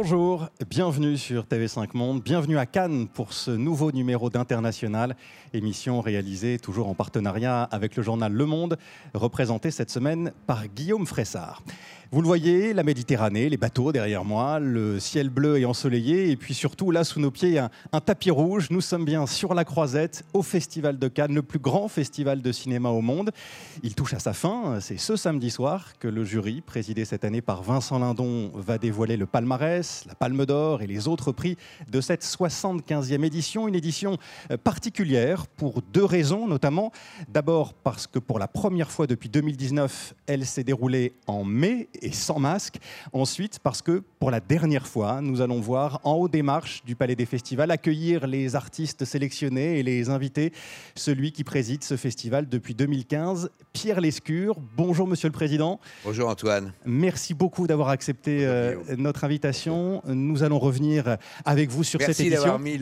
Bonjour, 0.00 0.48
bienvenue 0.68 1.16
sur 1.16 1.44
TV5 1.44 1.88
Monde, 1.94 2.22
bienvenue 2.22 2.58
à 2.58 2.66
Cannes 2.66 3.08
pour 3.08 3.32
ce 3.32 3.50
nouveau 3.50 3.92
numéro 3.92 4.28
d'International, 4.28 5.16
émission 5.54 6.02
réalisée 6.02 6.58
toujours 6.58 6.88
en 6.88 6.94
partenariat 6.94 7.62
avec 7.62 7.96
le 7.96 8.02
journal 8.02 8.30
Le 8.30 8.44
Monde, 8.44 8.76
représentée 9.14 9.70
cette 9.70 9.90
semaine 9.90 10.32
par 10.46 10.68
Guillaume 10.68 11.06
Fressard. 11.06 11.62
Vous 12.12 12.22
le 12.22 12.26
voyez, 12.26 12.74
la 12.74 12.82
Méditerranée, 12.82 13.48
les 13.48 13.56
bateaux 13.56 13.92
derrière 13.92 14.24
moi, 14.24 14.58
le 14.58 14.98
ciel 14.98 15.30
bleu 15.30 15.58
et 15.58 15.64
ensoleillé, 15.64 16.32
et 16.32 16.36
puis 16.36 16.54
surtout 16.54 16.90
là 16.90 17.04
sous 17.04 17.20
nos 17.20 17.30
pieds 17.30 17.60
un, 17.60 18.00
tapis 18.00 18.32
rouge. 18.32 18.66
Nous 18.70 18.80
sommes 18.80 19.04
bien 19.04 19.28
sur 19.28 19.54
la 19.54 19.64
Croisette, 19.64 20.24
au 20.34 20.42
Festival 20.42 20.98
de 20.98 21.06
Cannes, 21.06 21.36
le 21.36 21.42
plus 21.42 21.60
grand 21.60 21.86
festival 21.86 22.42
de 22.42 22.50
cinéma 22.50 22.88
au 22.88 23.00
monde. 23.00 23.30
Il 23.84 23.94
touche 23.94 24.12
à 24.14 24.18
sa 24.18 24.32
fin. 24.32 24.80
C'est 24.80 24.98
ce 24.98 25.14
samedi 25.14 25.50
soir 25.50 25.96
que 26.00 26.08
le 26.08 26.24
jury, 26.24 26.62
présidé 26.62 27.04
cette 27.04 27.24
année 27.24 27.42
par 27.42 27.62
Vincent 27.62 28.00
Lindon, 28.00 28.50
va 28.56 28.76
dévoiler 28.78 29.16
le 29.16 29.26
palmarès, 29.26 30.04
la 30.08 30.16
Palme 30.16 30.44
d'Or 30.50 30.82
et 30.82 30.88
les 30.88 31.06
autres 31.06 31.30
prix 31.30 31.56
de 31.88 32.00
cette 32.00 32.24
75e 32.24 33.24
édition. 33.24 33.68
Une 33.68 33.76
édition 33.76 34.18
euh, 34.50 34.56
particulière 34.56 35.46
pour 35.46 35.80
deux 35.80 36.04
raisons, 36.04 36.48
notamment 36.48 36.90
d'abord 37.28 37.72
parce 37.72 38.08
que 38.08 38.18
pour 38.18 38.40
la 38.40 38.48
première 38.48 38.90
fois 38.90 39.06
depuis 39.06 39.28
2019, 39.28 40.14
elle 40.26 40.44
s'est 40.44 40.64
déroulée 40.64 41.12
en 41.28 41.44
mai 41.44 41.88
et 42.02 42.10
sans 42.10 42.40
masque. 42.40 42.78
Ensuite, 43.12 43.60
parce 43.60 43.80
que 43.80 44.02
pour 44.18 44.32
la 44.32 44.40
dernière 44.40 44.88
fois, 44.88 45.20
nous 45.20 45.40
allons 45.40 45.60
voir 45.60 46.00
en 46.02 46.14
haut 46.14 46.28
des 46.28 46.42
marches 46.42 46.82
du 46.84 46.96
Palais 46.96 47.14
des 47.14 47.26
Festivals 47.26 47.70
accueillir 47.70 48.26
les 48.26 48.56
artistes 48.56 49.04
sélectionnés 49.04 49.78
et 49.78 49.82
les 49.84 50.10
invités. 50.10 50.52
Celui 50.96 51.30
qui 51.30 51.44
préside 51.44 51.84
ce 51.84 51.96
festival 51.96 52.48
depuis 52.48 52.74
2015, 52.74 53.50
Pierre 53.72 54.00
Lescure. 54.00 54.56
Bonjour 54.76 55.06
Monsieur 55.06 55.28
le 55.28 55.32
Président. 55.32 55.78
Bonjour 56.04 56.28
Antoine. 56.28 56.72
Merci 56.84 57.34
beaucoup 57.34 57.68
d'avoir 57.68 57.90
accepté 57.90 58.44
euh, 58.44 58.76
notre 58.96 59.24
invitation. 59.24 60.02
Nous 60.06 60.39
allons 60.42 60.58
revenir 60.58 61.16
avec 61.44 61.70
vous 61.70 61.84
sur 61.84 62.00
cette 62.00 62.20
édition. 62.20 62.58
Merci 62.58 62.80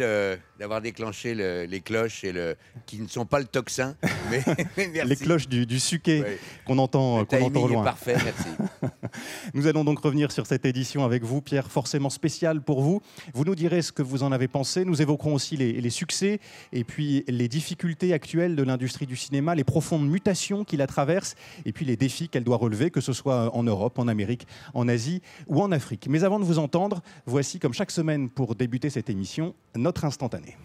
d'avoir 0.58 0.80
déclenché 0.80 1.34
les 1.34 1.80
cloches 1.80 2.24
et 2.24 2.32
le, 2.32 2.56
qui 2.86 3.00
ne 3.00 3.08
sont 3.08 3.26
pas 3.26 3.38
le 3.38 3.44
tocsin, 3.44 3.94
mais, 4.30 4.42
les 5.04 5.16
cloches 5.16 5.48
du, 5.48 5.66
du 5.66 5.78
suquet 5.78 6.38
qu'on 6.66 6.78
entend, 6.78 7.24
qu'on 7.24 7.42
entend 7.42 7.66
loin. 7.66 7.84
Parfait, 7.84 8.16
merci. 8.24 8.48
Nous 9.54 9.66
allons 9.66 9.84
donc 9.84 10.00
revenir 10.00 10.32
sur 10.32 10.46
cette 10.46 10.66
édition 10.66 11.04
avec 11.04 11.22
vous, 11.22 11.40
Pierre, 11.40 11.70
forcément 11.70 12.10
spéciale 12.10 12.60
pour 12.60 12.82
vous. 12.82 13.00
Vous 13.34 13.44
nous 13.44 13.54
direz 13.54 13.82
ce 13.82 13.92
que 13.92 14.02
vous 14.02 14.22
en 14.22 14.32
avez 14.32 14.48
pensé. 14.48 14.84
Nous 14.84 15.00
évoquerons 15.00 15.34
aussi 15.34 15.56
les, 15.56 15.90
succès 15.90 16.38
et 16.72 16.84
puis 16.84 17.24
les 17.28 17.48
difficultés 17.48 18.12
actuelles 18.12 18.54
de 18.56 18.62
l'industrie 18.62 19.06
du 19.06 19.16
cinéma, 19.16 19.54
les 19.54 19.64
profondes 19.64 20.08
mutations 20.08 20.64
qui 20.64 20.76
la 20.76 20.86
traversent 20.86 21.34
et 21.64 21.72
puis 21.72 21.86
les 21.86 21.96
défis 21.96 22.28
qu'elle 22.28 22.44
doit 22.44 22.58
relever, 22.58 22.90
que 22.90 23.00
ce 23.00 23.12
soit 23.12 23.54
en 23.56 23.62
Europe, 23.62 23.98
en 23.98 24.06
Amérique, 24.06 24.46
en 24.74 24.86
Asie 24.86 25.22
ou 25.46 25.62
en 25.62 25.72
Afrique. 25.72 26.06
Mais 26.10 26.24
avant 26.24 26.38
de 26.38 26.44
vous 26.44 26.58
entendre, 26.58 27.00
voici, 27.48 27.58
comme 27.60 27.72
chaque 27.72 27.90
semaine 27.90 28.28
pour 28.28 28.54
débuter 28.54 28.90
cette 28.90 29.08
émission, 29.08 29.54
notre 29.74 30.04
instantané. 30.04 30.58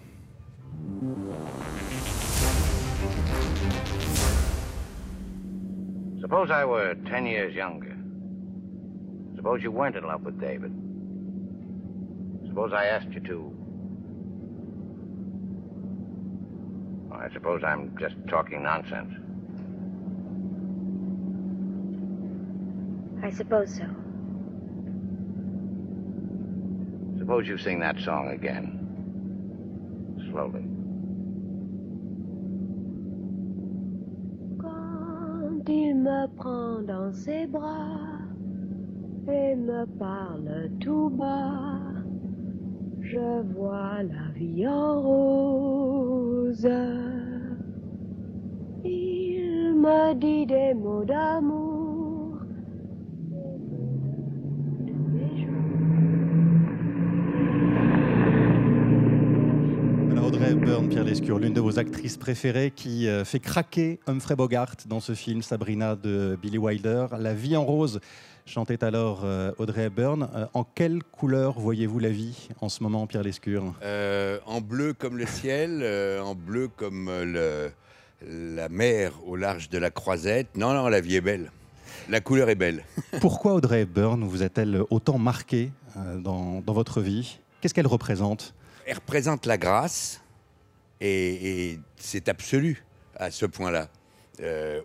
Suppose 6.19 6.49
I 6.49 6.65
were 6.65 6.93
10 6.93 7.25
years 7.25 7.55
younger. 7.55 7.95
Suppose 9.37 9.63
you 9.63 9.71
weren't 9.71 9.95
in 9.95 10.03
love 10.03 10.25
with 10.25 10.37
David. 10.41 10.73
Suppose 12.49 12.73
I 12.73 12.87
asked 12.87 13.13
you 13.13 13.21
to. 13.21 13.53
Well, 17.09 17.21
I 17.21 17.31
suppose 17.31 17.63
I'm 17.63 17.95
just 17.97 18.15
talking 18.27 18.61
nonsense. 18.61 19.13
I 23.23 23.31
suppose 23.31 23.73
so. 23.73 24.02
Suppose 27.23 27.47
you 27.47 27.57
sing 27.57 27.79
that 27.79 27.97
song 28.01 28.27
again. 28.35 28.67
Slowly. 30.29 30.65
Quand 34.59 35.69
il 35.69 35.95
me 35.95 36.27
prend 36.35 36.85
dans 36.85 37.13
ses 37.13 37.47
bras. 37.47 38.19
et 39.29 39.55
me 39.55 39.85
parle 39.97 40.69
tout 40.81 41.09
bas. 41.11 41.79
Je 42.99 43.41
vois 43.53 44.03
la 44.03 44.27
vie 44.35 44.67
en 44.67 45.01
rose. 45.01 46.67
Il 48.83 49.75
me 49.75 50.13
dit 50.15 50.45
des 50.45 50.73
mots 50.73 51.05
d'amour. 51.05 51.73
Audrey 60.33 60.51
Hepburn, 60.53 60.82
Pierre 60.93 61.05
Lescure, 61.05 61.39
l'une 61.39 61.53
de 61.53 61.59
vos 61.59 61.79
actrices 61.79 62.17
préférées 62.17 62.69
qui 62.69 63.07
euh, 63.07 63.25
fait 63.25 63.39
craquer 63.39 63.99
Humphrey 64.05 64.35
Bogart 64.35 64.75
dans 64.85 64.99
ce 64.99 65.15
film 65.15 65.41
Sabrina 65.41 65.95
de 65.95 66.37
Billy 66.39 66.59
Wilder. 66.59 67.07
La 67.17 67.33
vie 67.33 67.57
en 67.57 67.65
rose 67.65 67.99
chantait 68.45 68.83
alors 68.83 69.21
euh, 69.23 69.53
Audrey 69.57 69.85
Hepburn. 69.85 70.29
Euh, 70.35 70.45
en 70.53 70.63
quelle 70.63 71.01
couleur 71.01 71.59
voyez-vous 71.59 71.97
la 71.97 72.09
vie 72.09 72.47
en 72.61 72.69
ce 72.69 72.83
moment, 72.83 73.07
Pierre 73.07 73.23
Lescure? 73.23 73.73
Euh, 73.81 74.37
En 74.45 74.61
bleu 74.61 74.93
comme 74.93 75.17
le 75.17 75.25
ciel, 75.25 75.83
en 76.21 76.35
bleu 76.35 76.67
comme 76.67 77.09
le, 77.09 77.71
la 78.21 78.69
mer 78.69 79.13
au 79.25 79.35
large 79.35 79.71
de 79.71 79.79
la 79.79 79.89
croisette. 79.89 80.55
Non, 80.55 80.73
non, 80.75 80.89
la 80.89 81.01
vie 81.01 81.15
est 81.15 81.21
belle. 81.21 81.51
La 82.07 82.21
couleur 82.21 82.49
est 82.49 82.55
belle. 82.55 82.85
Pourquoi 83.19 83.55
Audrey 83.55 83.81
Hepburn 83.81 84.23
vous 84.25 84.43
a-t-elle 84.43 84.83
autant 84.91 85.17
marqué 85.17 85.71
dans, 86.19 86.61
votre 86.67 87.01
vie? 87.01 87.39
Qu'est-ce 87.61 87.73
qu'elle 87.73 87.87
représente? 87.87 88.53
Elle 88.85 88.97
représente 88.97 89.47
la 89.47 89.57
grâce 89.57 90.22
et, 91.03 91.79
c'est 91.97 92.29
absolu 92.29 92.83
à 93.15 93.29
ce 93.31 93.45
point-là. 93.45 93.89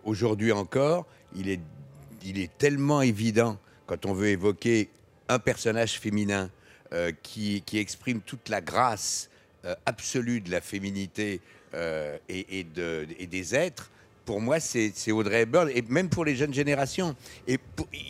Aujourd'hui 0.03 0.51
encore, 0.51 1.07
il 1.35 1.49
est 1.49 2.57
tellement 2.57 3.01
évident 3.01 3.57
quand 3.87 4.05
on 4.05 4.13
veut 4.13 4.27
évoquer 4.27 4.89
un 5.29 5.39
personnage 5.39 5.99
féminin 5.99 6.49
euh, 6.91 7.11
qui, 7.21 7.63
exprime 7.73 8.19
toute 8.19 8.49
la 8.49 8.61
grâce 8.61 9.29
euh, 9.63 9.75
absolue 9.85 10.41
de 10.41 10.49
la 10.49 10.59
féminité 10.59 11.39
euh, 11.75 12.17
et, 12.27 12.63
des 12.63 13.55
êtres. 13.55 13.91
Pour 14.29 14.41
moi, 14.41 14.59
c'est 14.59 15.11
Audrey 15.11 15.41
Hepburn, 15.41 15.71
et 15.73 15.83
même 15.89 16.07
pour 16.07 16.23
les 16.23 16.35
jeunes 16.35 16.53
générations. 16.53 17.15
Et 17.47 17.57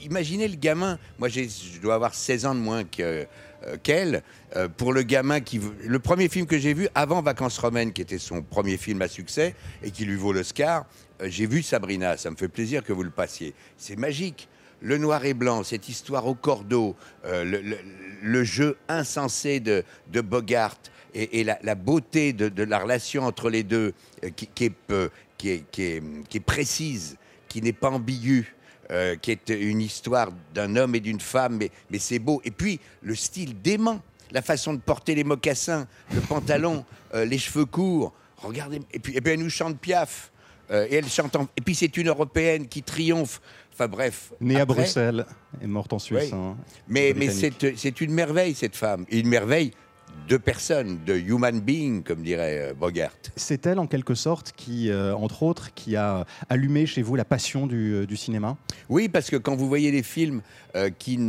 imaginez 0.03 0.50
le 0.50 0.57
gamin, 0.57 1.00
moi 1.18 1.30
je 1.30 1.80
dois 1.81 1.96
avoir 1.96 2.13
16 2.13 2.46
ans 2.46 2.56
de 2.56 2.59
moins 2.59 2.84
qu'elle, 2.84 4.22
pour 4.75 4.91
le 4.91 5.03
gamin 5.03 5.40
qui... 5.40 5.62
Le 5.85 6.00
premier 6.00 6.28
film 6.28 6.46
que 6.46 6.57
j'ai 6.57 6.74
vu, 6.74 6.90
avant 6.94 7.22
Vacances 7.22 7.57
romaines, 7.57 7.94
qui 7.94 8.02
était 8.02 8.18
son 8.18 8.41
premier 8.41 8.75
film 8.75 9.02
à 9.02 9.07
succès, 9.07 9.56
et 9.81 9.91
qui 9.91 10.03
lui 10.03 10.18
vaut 10.18 10.34
l'Oscar, 10.34 10.85
euh, 11.22 11.28
j'ai 11.30 11.46
vu 11.46 11.63
Sabrina, 11.63 12.18
ça 12.18 12.30
me 12.30 12.36
fait 12.36 12.50
plaisir 12.50 12.84
que 12.84 12.91
vous 12.91 13.03
le 13.03 13.12
passiez. 13.12 13.53
C'est 13.78 13.96
magique. 13.96 14.50
Le 14.81 14.97
noir 14.97 15.24
et 15.24 15.34
blanc, 15.34 15.63
cette 15.63 15.88
histoire 15.88 16.28
au 16.28 16.36
cordeau, 16.36 16.97
euh, 17.24 17.78
le, 18.22 18.44
jeu 18.44 18.75
insensé 18.90 19.62
de, 19.62 19.86
Bogart 20.22 20.75
et, 21.13 21.46
la, 21.46 21.75
beauté 21.75 22.34
de, 22.34 22.63
la 22.63 22.80
relation 22.80 23.24
entre 23.24 23.50
les 23.50 23.63
deux 23.63 23.94
euh, 24.25 24.30
qui, 24.30 24.66
est, 24.66 24.74
qui, 25.40 26.40
précise, 26.46 27.18
qui 27.48 27.62
n'est 27.62 27.74
pas 27.74 27.90
ambiguë. 27.90 28.56
qui 29.22 29.32
est 29.32 29.50
une 29.50 29.82
histoire 29.82 30.30
d'un 30.54 30.75
homme 30.75 30.96
et 30.96 31.00
d'une 31.00 31.19
femme, 31.19 31.58
mais, 31.58 31.72
mais 31.90 32.00
c'est 32.00 32.19
beau. 32.19 32.42
Et 32.44 32.52
puis, 32.52 32.80
le 33.02 33.16
style 33.16 33.62
dément, 33.62 34.02
la 34.31 34.42
façon 34.42 34.74
de 34.74 34.80
porter 34.80 35.16
les 35.16 35.24
mocassins, 35.24 35.88
le 36.13 36.22
pantalon, 36.22 36.86
les 37.13 37.38
cheveux 37.38 37.66
courts. 37.66 38.13
Regardez, 38.38 38.81
et 38.92 39.00
puis, 39.00 39.16
et 39.16 39.22
puis 39.22 39.34
elle 39.34 39.40
nous 39.40 39.50
chante 39.50 39.78
Piaf. 39.80 40.31
Euh, 40.72 40.88
et 40.90 40.96
elle 40.96 41.08
chante 41.08 41.36
Et 41.58 41.62
puis 41.62 41.75
c'est 41.75 41.98
une 41.98 42.10
Européenne 42.10 42.68
qui 42.68 42.84
triomphe. 42.84 43.42
Enfin 43.74 43.88
bref. 43.88 44.31
Née 44.40 44.60
à 44.60 44.66
Bruxelles 44.66 45.25
et 45.62 45.68
morte 45.68 45.94
en 45.94 46.00
Suisse. 46.00 46.34
Hein, 46.34 46.58
mais 46.88 47.13
mais 47.16 47.30
c'est 47.30 48.02
une 48.02 48.12
merveille, 48.12 48.54
cette 48.54 48.75
femme. 48.75 49.06
Une 49.10 49.28
merveille 49.28 49.72
de 50.27 50.38
personnes, 50.38 51.00
de 51.06 51.16
human 51.16 51.60
being, 51.60 52.04
comme 52.04 52.21
dirait 52.21 52.69
euh, 52.69 52.74
Bogart. 52.74 53.12
C'est 53.36 53.66
elle, 53.66 53.80
en 53.80 53.88
quelque 53.88 54.16
sorte, 54.16 54.54
qui, 54.56 54.89
euh, 54.89 55.16
entre 55.16 55.44
autres, 55.44 55.74
qui 55.74 55.95
a 55.95 56.25
allumé 56.50 56.86
chez 56.86 57.01
vous 57.01 57.16
la 57.16 57.25
passion 57.25 57.68
du, 57.68 58.06
du 58.06 58.18
cinéma? 58.18 58.57
Oui, 58.89 59.10
parce 59.10 59.30
que 59.30 59.38
quand 59.38 59.56
vous 59.56 59.68
voyez 59.68 59.92
les 59.92 60.04
films 60.04 60.42
qui, 61.00 61.19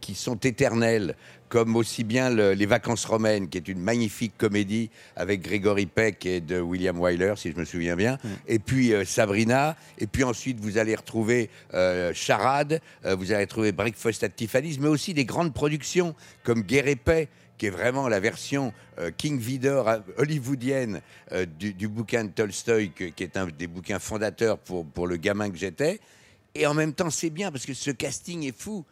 qui 0.00 0.14
sont 0.14 0.36
éternels, 0.36 1.16
comme 1.48 1.76
aussi 1.76 2.04
bien 2.04 2.30
Les 2.30 2.66
Vacances 2.66 3.04
romaines, 3.04 3.48
qui 3.48 3.58
est 3.58 3.68
une 3.68 3.80
magnifique 3.80 4.34
comédie 4.36 4.90
avec 5.16 5.42
Grégory 5.42 5.86
Peck 5.86 6.24
et 6.26 6.40
de 6.40 6.60
William 6.60 6.98
Wyler, 6.98 7.34
si 7.36 7.50
je 7.50 7.56
me 7.56 7.64
souviens 7.64 7.96
bien, 7.96 8.18
et 8.46 8.58
puis 8.58 8.92
euh, 8.92 9.04
Sabrina, 9.04 9.76
et 9.98 10.06
puis 10.06 10.24
ensuite 10.24 10.60
vous 10.60 10.78
allez 10.78 10.94
retrouver 10.94 11.50
euh, 11.74 12.12
Charade, 12.14 12.80
euh, 13.04 13.14
vous 13.14 13.32
allez 13.32 13.44
retrouver 13.44 13.72
Breakfast 13.72 14.22
at 14.24 14.28
Tiffany's, 14.30 14.78
mais 14.78 14.88
aussi 14.88 15.14
des 15.14 15.24
grandes 15.24 15.54
productions 15.54 16.14
comme 16.44 16.62
Guerre 16.62 16.88
et 16.88 16.96
Paix, 16.96 17.28
qui 17.58 17.66
est 17.66 17.70
vraiment 17.70 18.08
la 18.08 18.20
version 18.20 18.72
King 19.16 19.38
Vidor 19.38 19.88
hollywoodienne 20.16 21.00
du, 21.58 21.88
bouquin 21.88 22.24
de 22.24 22.30
Tolstoy, 22.30 22.90
qui 22.90 23.22
est 23.22 23.36
un 23.36 23.46
des 23.46 23.66
bouquins 23.66 23.98
fondateurs 23.98 24.58
pour, 24.58 25.06
le 25.06 25.16
gamin 25.16 25.50
que 25.50 25.56
j'étais. 25.56 26.00
Et 26.54 26.66
en 26.66 26.74
même 26.74 26.92
temps, 26.92 27.10
c'est 27.10 27.30
bien 27.30 27.52
parce 27.52 27.66
que 27.66 27.74
ce 27.74 27.90
casting 27.90 28.44
est 28.44 28.56
fou 28.56 28.84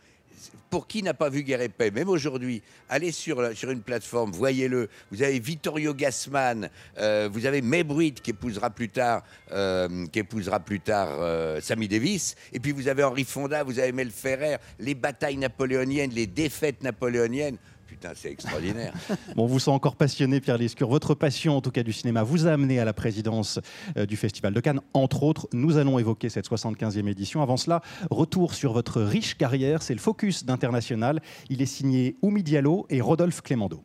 pour 0.70 0.86
qui 0.86 1.02
n'a 1.02 1.14
pas 1.14 1.28
vu 1.28 1.42
Guerre 1.42 1.62
et 1.62 1.68
Paix, 1.68 1.90
même 1.90 2.08
aujourd'hui, 2.08 2.62
allez 2.88 3.12
sur, 3.12 3.56
sur 3.56 3.70
une 3.70 3.82
plateforme, 3.82 4.32
voyez-le. 4.32 4.88
Vous 5.10 5.22
avez 5.22 5.38
Vittorio 5.38 5.94
Gassman, 5.94 6.68
euh, 6.98 7.28
vous 7.32 7.46
avez 7.46 7.62
May 7.62 7.84
Bruit 7.84 8.12
qui 8.12 8.30
épousera 8.30 8.70
plus 8.70 8.88
tard, 8.88 9.22
euh, 9.52 10.06
qui 10.08 10.18
épousera 10.18 10.60
plus 10.60 10.80
tard 10.80 11.08
euh, 11.20 11.60
Sammy 11.60 11.88
Davis, 11.88 12.34
et 12.52 12.60
puis 12.60 12.72
vous 12.72 12.88
avez 12.88 13.04
Henri 13.04 13.24
Fonda, 13.24 13.62
vous 13.62 13.78
avez 13.78 13.92
Mel 13.92 14.10
Ferrer, 14.10 14.56
les 14.78 14.94
batailles 14.94 15.36
napoléoniennes, 15.36 16.10
les 16.10 16.26
défaites 16.26 16.82
napoléoniennes. 16.82 17.58
Putain, 17.86 18.12
c'est 18.14 18.30
extraordinaire. 18.30 18.92
Bon, 19.36 19.44
on 19.44 19.46
vous 19.46 19.58
sent 19.58 19.70
encore 19.70 19.96
passionné, 19.96 20.40
Pierre 20.40 20.58
Lescure. 20.58 20.88
Votre 20.88 21.14
passion, 21.14 21.56
en 21.56 21.60
tout 21.60 21.70
cas 21.70 21.82
du 21.82 21.92
cinéma, 21.92 22.22
vous 22.22 22.46
a 22.46 22.52
amené 22.52 22.80
à 22.80 22.84
la 22.84 22.92
présidence 22.92 23.60
euh, 23.96 24.06
du 24.06 24.16
Festival 24.16 24.52
de 24.54 24.60
Cannes. 24.60 24.80
Entre 24.94 25.22
autres, 25.22 25.48
nous 25.52 25.76
allons 25.76 25.98
évoquer 25.98 26.28
cette 26.28 26.48
75e 26.48 27.08
édition. 27.08 27.42
Avant 27.42 27.56
cela, 27.56 27.82
retour 28.10 28.54
sur 28.54 28.72
votre 28.72 29.02
riche 29.02 29.36
carrière. 29.36 29.82
C'est 29.82 29.94
le 29.94 30.00
focus 30.00 30.44
d'International. 30.44 31.20
Il 31.50 31.62
est 31.62 31.66
signé 31.66 32.16
Oumi 32.22 32.42
Diallo 32.42 32.86
et 32.90 33.00
Rodolphe 33.00 33.42
Clémendo. 33.42 33.82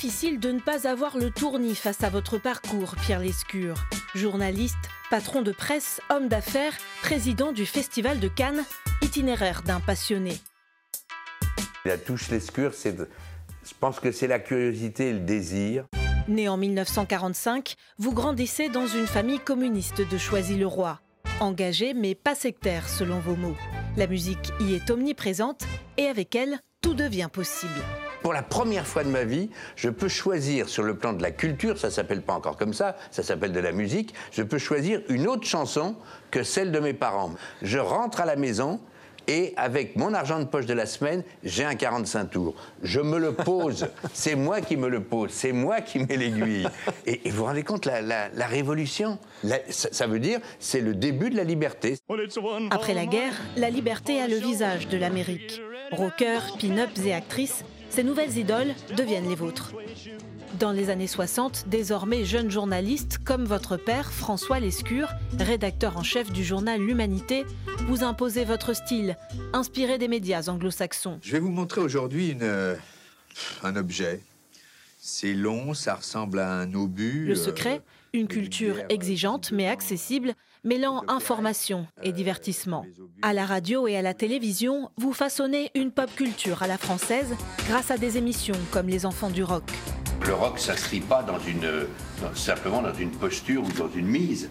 Difficile 0.00 0.40
de 0.40 0.50
ne 0.50 0.60
pas 0.60 0.88
avoir 0.88 1.18
le 1.18 1.30
tournis 1.30 1.74
face 1.74 2.02
à 2.04 2.08
votre 2.08 2.38
parcours, 2.38 2.94
Pierre 3.02 3.20
Lescure. 3.20 3.84
Journaliste, 4.14 4.78
patron 5.10 5.42
de 5.42 5.52
presse, 5.52 6.00
homme 6.08 6.26
d'affaires, 6.26 6.72
président 7.02 7.52
du 7.52 7.66
Festival 7.66 8.18
de 8.18 8.28
Cannes, 8.28 8.64
itinéraire 9.02 9.62
d'un 9.62 9.78
passionné. 9.78 10.32
La 11.84 11.98
touche 11.98 12.30
l'escure, 12.30 12.72
c'est, 12.72 12.96
je 12.96 13.74
pense 13.78 14.00
que 14.00 14.10
c'est 14.10 14.26
la 14.26 14.38
curiosité 14.38 15.10
et 15.10 15.12
le 15.12 15.20
désir. 15.20 15.84
Né 16.28 16.48
en 16.48 16.56
1945, 16.56 17.74
vous 17.98 18.14
grandissez 18.14 18.70
dans 18.70 18.86
une 18.86 19.06
famille 19.06 19.40
communiste 19.40 20.00
de 20.00 20.16
Choisy-le-Roi. 20.16 20.98
Engagé 21.40 21.92
mais 21.92 22.14
pas 22.14 22.34
sectaire 22.34 22.88
selon 22.88 23.18
vos 23.18 23.36
mots. 23.36 23.56
La 23.98 24.06
musique 24.06 24.50
y 24.60 24.72
est 24.72 24.90
omniprésente 24.90 25.64
et 25.98 26.06
avec 26.06 26.34
elle, 26.34 26.58
tout 26.80 26.94
devient 26.94 27.28
possible. 27.30 27.82
Pour 28.22 28.32
la 28.34 28.42
première 28.42 28.86
fois 28.86 29.02
de 29.02 29.08
ma 29.08 29.24
vie, 29.24 29.48
je 29.76 29.88
peux 29.88 30.08
choisir 30.08 30.68
sur 30.68 30.82
le 30.82 30.94
plan 30.94 31.14
de 31.14 31.22
la 31.22 31.30
culture, 31.30 31.78
ça 31.78 31.90
s'appelle 31.90 32.20
pas 32.20 32.34
encore 32.34 32.56
comme 32.58 32.74
ça, 32.74 32.96
ça 33.10 33.22
s'appelle 33.22 33.52
de 33.52 33.60
la 33.60 33.72
musique, 33.72 34.12
je 34.30 34.42
peux 34.42 34.58
choisir 34.58 35.00
une 35.08 35.26
autre 35.26 35.46
chanson 35.46 35.96
que 36.30 36.42
celle 36.42 36.70
de 36.70 36.80
mes 36.80 36.92
parents. 36.92 37.32
Je 37.62 37.78
rentre 37.78 38.20
à 38.20 38.26
la 38.26 38.36
maison 38.36 38.78
et 39.26 39.54
avec 39.56 39.96
mon 39.96 40.12
argent 40.12 40.38
de 40.38 40.44
poche 40.44 40.66
de 40.66 40.74
la 40.74 40.84
semaine, 40.84 41.22
j'ai 41.44 41.64
un 41.64 41.74
45 41.76 42.26
tours. 42.30 42.54
Je 42.82 43.00
me 43.00 43.18
le 43.18 43.32
pose, 43.32 43.88
c'est 44.12 44.34
moi 44.34 44.60
qui 44.60 44.76
me 44.76 44.88
le 44.88 45.02
pose, 45.02 45.30
c'est 45.30 45.52
moi 45.52 45.80
qui 45.80 46.00
mets 46.00 46.16
l'aiguille. 46.18 46.68
Et, 47.06 47.26
et 47.26 47.30
vous 47.30 47.38
vous 47.38 47.44
rendez 47.44 47.62
compte, 47.62 47.86
la, 47.86 48.02
la- 48.02 48.28
la 48.34 48.46
révolution, 48.46 49.18
la- 49.44 49.60
ça, 49.70 49.88
ça 49.92 50.06
veut 50.06 50.20
dire, 50.20 50.40
c'est 50.58 50.80
le 50.82 50.94
début 50.94 51.30
de 51.30 51.36
la 51.36 51.44
liberté. 51.44 51.96
Après 52.70 52.92
la 52.92 53.06
guerre, 53.06 53.32
la 53.56 53.70
liberté 53.70 54.20
a 54.20 54.28
le 54.28 54.36
visage 54.36 54.88
de 54.88 54.98
l'Amérique. 54.98 55.62
Rockers, 55.92 56.56
pin-ups 56.60 57.00
et 57.06 57.12
actrices, 57.14 57.64
ces 57.90 58.04
nouvelles 58.04 58.38
idoles 58.38 58.74
deviennent 58.96 59.28
les 59.28 59.34
vôtres. 59.34 59.72
Dans 60.58 60.72
les 60.72 60.90
années 60.90 61.06
60, 61.06 61.64
désormais 61.68 62.24
jeune 62.24 62.50
journaliste 62.50 63.18
comme 63.18 63.44
votre 63.44 63.76
père, 63.76 64.12
François 64.12 64.60
Lescure, 64.60 65.08
rédacteur 65.38 65.96
en 65.96 66.02
chef 66.02 66.32
du 66.32 66.44
journal 66.44 66.80
L'Humanité, 66.80 67.44
vous 67.86 68.02
imposez 68.04 68.44
votre 68.44 68.74
style, 68.74 69.16
inspiré 69.52 69.98
des 69.98 70.08
médias 70.08 70.48
anglo-saxons. 70.48 71.18
Je 71.22 71.32
vais 71.32 71.40
vous 71.40 71.50
montrer 71.50 71.80
aujourd'hui 71.80 72.30
une, 72.30 72.42
euh, 72.42 72.76
un 73.62 73.76
objet. 73.76 74.22
C'est 74.98 75.34
long, 75.34 75.74
ça 75.74 75.94
ressemble 75.94 76.38
à 76.38 76.52
un 76.52 76.74
obus. 76.74 77.26
Le 77.26 77.32
euh, 77.32 77.36
secret, 77.36 77.80
une 78.12 78.20
une 78.22 78.28
culture 78.28 78.76
exigeante 78.88 79.52
mais 79.52 79.68
accessible, 79.68 80.34
mêlant 80.64 81.02
information 81.08 81.86
et 82.02 82.12
divertissement. 82.12 82.84
À 83.22 83.32
la 83.32 83.46
radio 83.46 83.86
et 83.86 83.96
à 83.96 84.02
la 84.02 84.14
télévision, 84.14 84.90
vous 84.96 85.12
façonnez 85.12 85.70
une 85.74 85.90
pop 85.90 86.10
culture 86.14 86.62
à 86.62 86.66
la 86.66 86.78
française 86.78 87.34
grâce 87.68 87.90
à 87.90 87.98
des 87.98 88.16
émissions 88.18 88.56
comme 88.70 88.88
Les 88.88 89.06
Enfants 89.06 89.30
du 89.30 89.42
Rock. 89.42 89.70
Le 90.26 90.34
rock 90.34 90.58
s'inscrit 90.58 91.00
pas 91.00 91.22
dans 91.22 91.38
une, 91.40 91.60
dans- 92.22 92.34
simplement 92.34 92.82
dans 92.82 92.94
une 92.94 93.10
posture 93.10 93.62
ou 93.64 93.72
dans 93.72 93.90
une 93.94 94.06
mise. 94.06 94.50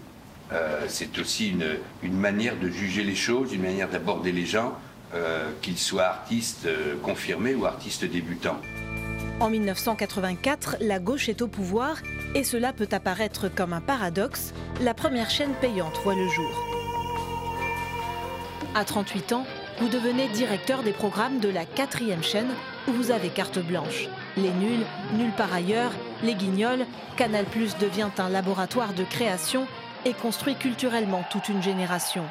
Euh, 0.52 0.84
c'est 0.88 1.16
aussi 1.18 1.50
une, 1.50 1.76
une 2.02 2.16
manière 2.16 2.58
de 2.58 2.68
juger 2.68 3.04
les 3.04 3.14
choses, 3.14 3.52
une 3.52 3.62
manière 3.62 3.88
d'aborder 3.88 4.32
les 4.32 4.46
gens, 4.46 4.74
euh, 5.14 5.48
qu'ils 5.62 5.78
soient 5.78 6.06
artistes 6.06 6.66
euh, 6.66 6.96
confirmés 7.02 7.54
ou 7.54 7.66
artistes 7.66 8.04
débutants. 8.04 8.60
En 9.40 9.48
1984, 9.48 10.76
la 10.80 10.98
gauche 10.98 11.30
est 11.30 11.40
au 11.40 11.48
pouvoir 11.48 11.96
et 12.34 12.44
cela 12.44 12.74
peut 12.74 12.88
apparaître 12.92 13.48
comme 13.48 13.72
un 13.72 13.80
paradoxe. 13.80 14.52
La 14.82 14.92
première 14.92 15.30
chaîne 15.30 15.54
payante 15.62 15.98
voit 16.04 16.14
le 16.14 16.28
jour. 16.28 16.66
À 18.74 18.84
38 18.84 19.32
ans, 19.32 19.46
vous 19.80 19.88
devenez 19.88 20.28
directeur 20.28 20.82
des 20.82 20.92
programmes 20.92 21.40
de 21.40 21.48
la 21.48 21.64
quatrième 21.64 22.22
chaîne 22.22 22.50
où 22.86 22.92
vous 22.92 23.10
avez 23.12 23.30
carte 23.30 23.58
blanche. 23.58 24.08
Les 24.36 24.50
nuls, 24.50 24.84
nulle 25.14 25.32
part 25.32 25.54
ailleurs, 25.54 25.92
les 26.22 26.34
guignols, 26.34 26.84
Canal 27.16 27.46
Plus 27.46 27.78
devient 27.78 28.10
un 28.18 28.28
laboratoire 28.28 28.92
de 28.92 29.04
création 29.04 29.66
et 30.04 30.12
construit 30.12 30.54
culturellement 30.54 31.24
toute 31.30 31.48
une 31.48 31.62
génération. 31.62 32.24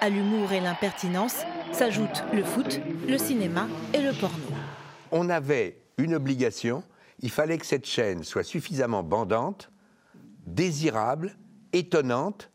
À 0.00 0.08
l'humour 0.08 0.52
et 0.52 0.60
l'impertinence 0.60 1.44
s'ajoutent 1.70 2.24
le 2.32 2.42
foot, 2.42 2.80
le 3.08 3.18
cinéma 3.18 3.68
et 3.94 4.00
le 4.00 4.12
porno. 4.12 4.44
On 5.12 5.30
avait 5.30 5.85
une 5.98 6.14
obligation, 6.14 6.82
il 7.20 7.30
fallait 7.30 7.58
que 7.58 7.66
cette 7.66 7.86
chaîne 7.86 8.22
soit 8.22 8.42
suffisamment 8.42 9.02
bandante, 9.02 9.70
désirable, 10.46 11.36
étonnante, 11.72 12.50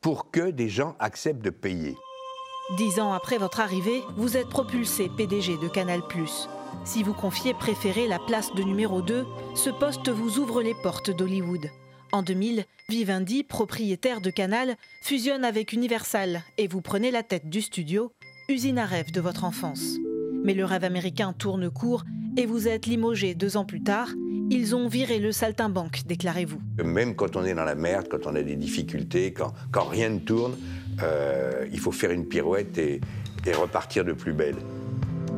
pour 0.00 0.30
que 0.30 0.50
des 0.50 0.68
gens 0.68 0.94
acceptent 0.98 1.44
de 1.44 1.50
payer. 1.50 1.96
Dix 2.76 3.00
ans 3.00 3.12
après 3.12 3.38
votre 3.38 3.60
arrivée, 3.60 4.02
vous 4.16 4.36
êtes 4.36 4.48
propulsé 4.48 5.08
PDG 5.16 5.56
de 5.56 5.68
Canal+. 5.68 6.02
Si 6.84 7.02
vous 7.02 7.14
confiez 7.14 7.54
préférer 7.54 8.06
la 8.06 8.18
place 8.18 8.54
de 8.54 8.62
numéro 8.62 9.00
2, 9.00 9.26
ce 9.54 9.70
poste 9.70 10.10
vous 10.10 10.38
ouvre 10.38 10.62
les 10.62 10.74
portes 10.74 11.10
d'Hollywood. 11.10 11.70
En 12.12 12.22
2000, 12.22 12.64
Vivendi, 12.90 13.42
propriétaire 13.42 14.20
de 14.20 14.30
Canal, 14.30 14.76
fusionne 15.02 15.44
avec 15.44 15.72
Universal 15.72 16.42
et 16.58 16.68
vous 16.68 16.82
prenez 16.82 17.10
la 17.10 17.22
tête 17.22 17.48
du 17.48 17.62
studio, 17.62 18.12
usine 18.48 18.78
à 18.78 18.86
rêve 18.86 19.10
de 19.10 19.20
votre 19.20 19.44
enfance. 19.44 19.96
Mais 20.44 20.54
le 20.54 20.64
rêve 20.64 20.84
américain 20.84 21.32
tourne 21.32 21.70
court 21.70 22.04
et 22.38 22.46
vous 22.46 22.68
êtes 22.68 22.86
limogé 22.86 23.34
deux 23.34 23.56
ans 23.56 23.64
plus 23.64 23.82
tard. 23.82 24.08
Ils 24.48 24.76
ont 24.76 24.86
viré 24.86 25.18
le 25.18 25.32
saltimbanque, 25.32 26.02
déclarez-vous. 26.06 26.60
Même 26.82 27.16
quand 27.16 27.34
on 27.34 27.44
est 27.44 27.52
dans 27.52 27.64
la 27.64 27.74
merde, 27.74 28.06
quand 28.08 28.26
on 28.26 28.34
a 28.36 28.42
des 28.42 28.54
difficultés, 28.54 29.32
quand, 29.32 29.52
quand 29.72 29.82
rien 29.82 30.08
ne 30.08 30.20
tourne, 30.20 30.56
euh, 31.02 31.66
il 31.72 31.80
faut 31.80 31.90
faire 31.90 32.12
une 32.12 32.26
pirouette 32.26 32.78
et, 32.78 33.00
et 33.44 33.52
repartir 33.52 34.04
de 34.04 34.12
plus 34.12 34.32
belle. 34.32 34.54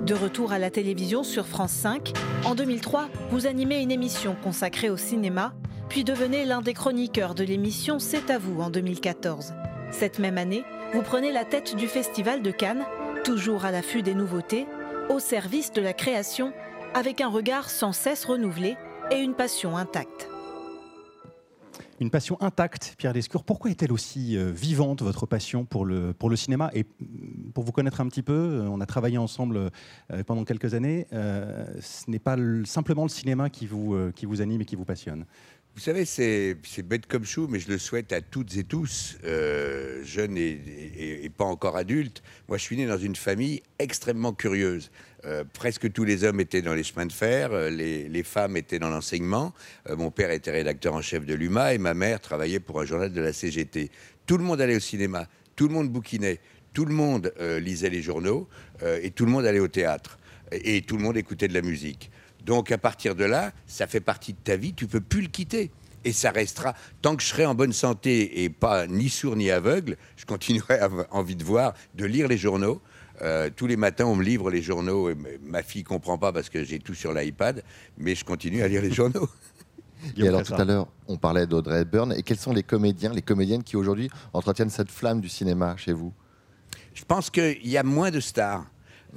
De 0.04 0.12
retour 0.12 0.52
à 0.52 0.58
la 0.58 0.70
télévision 0.70 1.24
sur 1.24 1.46
France 1.46 1.72
5, 1.72 2.12
en 2.44 2.54
2003, 2.54 3.08
vous 3.30 3.46
animez 3.46 3.80
une 3.80 3.90
émission 3.90 4.36
consacrée 4.42 4.90
au 4.90 4.98
cinéma, 4.98 5.54
puis 5.88 6.04
devenez 6.04 6.44
l'un 6.44 6.60
des 6.60 6.74
chroniqueurs 6.74 7.34
de 7.34 7.44
l'émission 7.44 7.98
C'est 7.98 8.28
à 8.28 8.36
vous 8.36 8.60
en 8.60 8.68
2014. 8.68 9.54
Cette 9.90 10.18
même 10.18 10.36
année, 10.36 10.64
vous 10.92 11.02
prenez 11.02 11.32
la 11.32 11.46
tête 11.46 11.76
du 11.76 11.86
Festival 11.86 12.42
de 12.42 12.50
Cannes, 12.50 12.84
toujours 13.24 13.64
à 13.64 13.70
l'affût 13.70 14.02
des 14.02 14.14
nouveautés, 14.14 14.66
au 15.08 15.18
service 15.18 15.72
de 15.72 15.80
la 15.80 15.92
création, 15.92 16.52
avec 16.94 17.20
un 17.20 17.28
regard 17.28 17.70
sans 17.70 17.92
cesse 17.92 18.24
renouvelé 18.24 18.76
et 19.10 19.18
une 19.18 19.34
passion 19.34 19.76
intacte. 19.76 20.28
Une 22.00 22.10
passion 22.10 22.40
intacte, 22.40 22.94
Pierre 22.96 23.12
Lescure. 23.12 23.44
Pourquoi 23.44 23.70
est-elle 23.70 23.92
aussi 23.92 24.38
euh, 24.38 24.50
vivante, 24.50 25.02
votre 25.02 25.26
passion 25.26 25.66
pour 25.66 25.84
le, 25.84 26.14
cinéma 26.34 26.70
Et 26.72 26.84
mm, 26.84 27.52
pour 27.52 27.62
vous 27.62 27.72
connaître 27.72 28.00
un 28.00 28.08
petit 28.08 28.22
peu, 28.22 28.32
euh, 28.32 28.68
on 28.68 28.80
a 28.80 28.86
travaillé 28.86 29.18
ensemble 29.18 29.70
euh, 30.10 30.24
pendant 30.24 30.44
quelques 30.44 30.72
années. 30.72 31.06
ce 31.10 32.10
n'est 32.10 32.18
pas 32.18 32.36
le- 32.36 32.64
simplement 32.64 33.02
le 33.02 33.10
cinéma 33.10 33.50
qui 33.50 33.66
vous 33.66 34.40
anime 34.40 34.62
et 34.62 34.64
qui 34.64 34.76
vous 34.76 34.86
passionne? 34.86 35.26
Vous 35.76 35.80
savez, 35.80 36.04
c'est 36.04 36.56
bête 36.82 37.06
comme 37.06 37.24
chou, 37.24 37.46
mais 37.48 37.58
je 37.58 37.70
le 37.70 37.78
souhaite 37.78 38.12
à 38.12 38.20
toutes 38.20 38.56
et 38.56 38.64
tous, 38.64 39.16
euh, 39.24 40.02
jeunes 40.04 40.36
et, 40.36 41.30
pas 41.36 41.44
encore 41.44 41.76
adultes. 41.76 42.22
Moi, 42.48 42.58
je 42.58 42.62
suis 42.64 42.76
né 42.76 42.86
dans 42.86 42.98
une 42.98 43.16
famille 43.16 43.62
extrêmement 43.78 44.32
curieuse. 44.32 44.90
Euh, 45.24 45.44
presque 45.50 45.90
tous 45.92 46.04
les 46.04 46.24
hommes 46.24 46.40
étaient 46.40 46.60
dans 46.60 46.74
les 46.74 46.82
chemins 46.82 47.06
de 47.06 47.12
fer, 47.12 47.52
euh, 47.52 47.70
les, 47.70 48.08
les 48.08 48.22
femmes 48.22 48.56
étaient 48.56 48.78
dans 48.78 48.90
l'enseignement. 48.90 49.54
Mon 49.88 50.10
père 50.10 50.30
était 50.32 50.50
rédacteur 50.50 50.92
en 50.92 51.02
chef 51.02 51.24
de 51.24 51.34
l'UMA 51.34 51.74
et 51.74 51.78
ma 51.78 51.94
mère 51.94 52.20
travaillait 52.20 52.60
pour 52.60 52.80
un 52.80 52.84
journal 52.84 53.12
de 53.12 53.20
la 53.20 53.32
CGT. 53.32 53.90
Tout 54.26 54.38
le 54.38 54.44
monde 54.44 54.60
allait 54.60 54.76
au 54.76 54.80
cinéma, 54.80 55.28
tout 55.56 55.68
le 55.68 55.74
monde 55.74 55.88
bouquinait, 55.88 56.40
tout 56.74 56.84
le 56.84 56.94
monde 56.94 57.32
lisait 57.60 57.90
les 57.90 58.02
journaux 58.02 58.48
et 58.82 59.10
tout 59.10 59.24
le 59.24 59.30
monde 59.30 59.44
allait 59.44 59.60
au 59.60 59.68
théâtre 59.68 60.18
et 60.52 60.82
tout 60.82 60.96
le 60.96 61.02
monde 61.02 61.16
écoutait 61.16 61.48
de 61.48 61.54
la 61.54 61.62
musique. 61.62 62.10
Donc 62.44 62.72
à 62.72 62.78
partir 62.78 63.14
de 63.14 63.24
là, 63.24 63.52
ça 63.66 63.86
fait 63.86 64.00
partie 64.00 64.32
de 64.32 64.38
ta 64.42 64.56
vie, 64.56 64.74
tu 64.74 64.86
peux 64.86 65.00
plus 65.00 65.22
le 65.22 65.28
quitter. 65.28 65.70
Et 66.04 66.12
ça 66.12 66.30
restera, 66.30 66.74
tant 67.02 67.14
que 67.14 67.22
je 67.22 67.28
serai 67.28 67.44
en 67.44 67.54
bonne 67.54 67.74
santé 67.74 68.42
et 68.42 68.48
pas 68.48 68.86
ni 68.86 69.10
sourd 69.10 69.36
ni 69.36 69.50
aveugle, 69.50 69.96
je 70.16 70.24
continuerai 70.24 70.78
à 70.78 70.84
avoir 70.84 71.06
envie 71.10 71.36
de 71.36 71.44
voir, 71.44 71.74
de 71.94 72.06
lire 72.06 72.26
les 72.26 72.38
journaux. 72.38 72.80
Euh, 73.22 73.50
tous 73.54 73.66
les 73.66 73.76
matins, 73.76 74.06
on 74.06 74.16
me 74.16 74.24
livre 74.24 74.50
les 74.50 74.62
journaux. 74.62 75.10
Et 75.10 75.16
ma 75.42 75.62
fille 75.62 75.84
comprend 75.84 76.16
pas 76.16 76.32
parce 76.32 76.48
que 76.48 76.64
j'ai 76.64 76.78
tout 76.78 76.94
sur 76.94 77.12
l'iPad, 77.12 77.62
mais 77.98 78.14
je 78.14 78.24
continue 78.24 78.62
à 78.62 78.68
lire 78.68 78.82
les 78.82 78.92
journaux. 78.92 79.28
Et 80.16 80.26
alors 80.26 80.42
tout 80.42 80.54
à 80.54 80.64
l'heure, 80.64 80.88
on 81.08 81.18
parlait 81.18 81.46
d'Audrey 81.46 81.82
Hepburn. 81.82 82.14
Et 82.14 82.22
quels 82.22 82.38
sont 82.38 82.54
les 82.54 82.62
comédiens, 82.62 83.12
les 83.12 83.20
comédiennes 83.20 83.62
qui 83.62 83.76
aujourd'hui 83.76 84.10
entretiennent 84.32 84.70
cette 84.70 84.90
flamme 84.90 85.20
du 85.20 85.28
cinéma 85.28 85.76
chez 85.76 85.92
vous? 85.92 86.14
Je 86.94 87.04
pense 87.04 87.28
qu'il 87.28 87.66
y 87.68 87.76
a 87.76 87.82
moins 87.82 88.10
de 88.10 88.20
stars. 88.20 88.64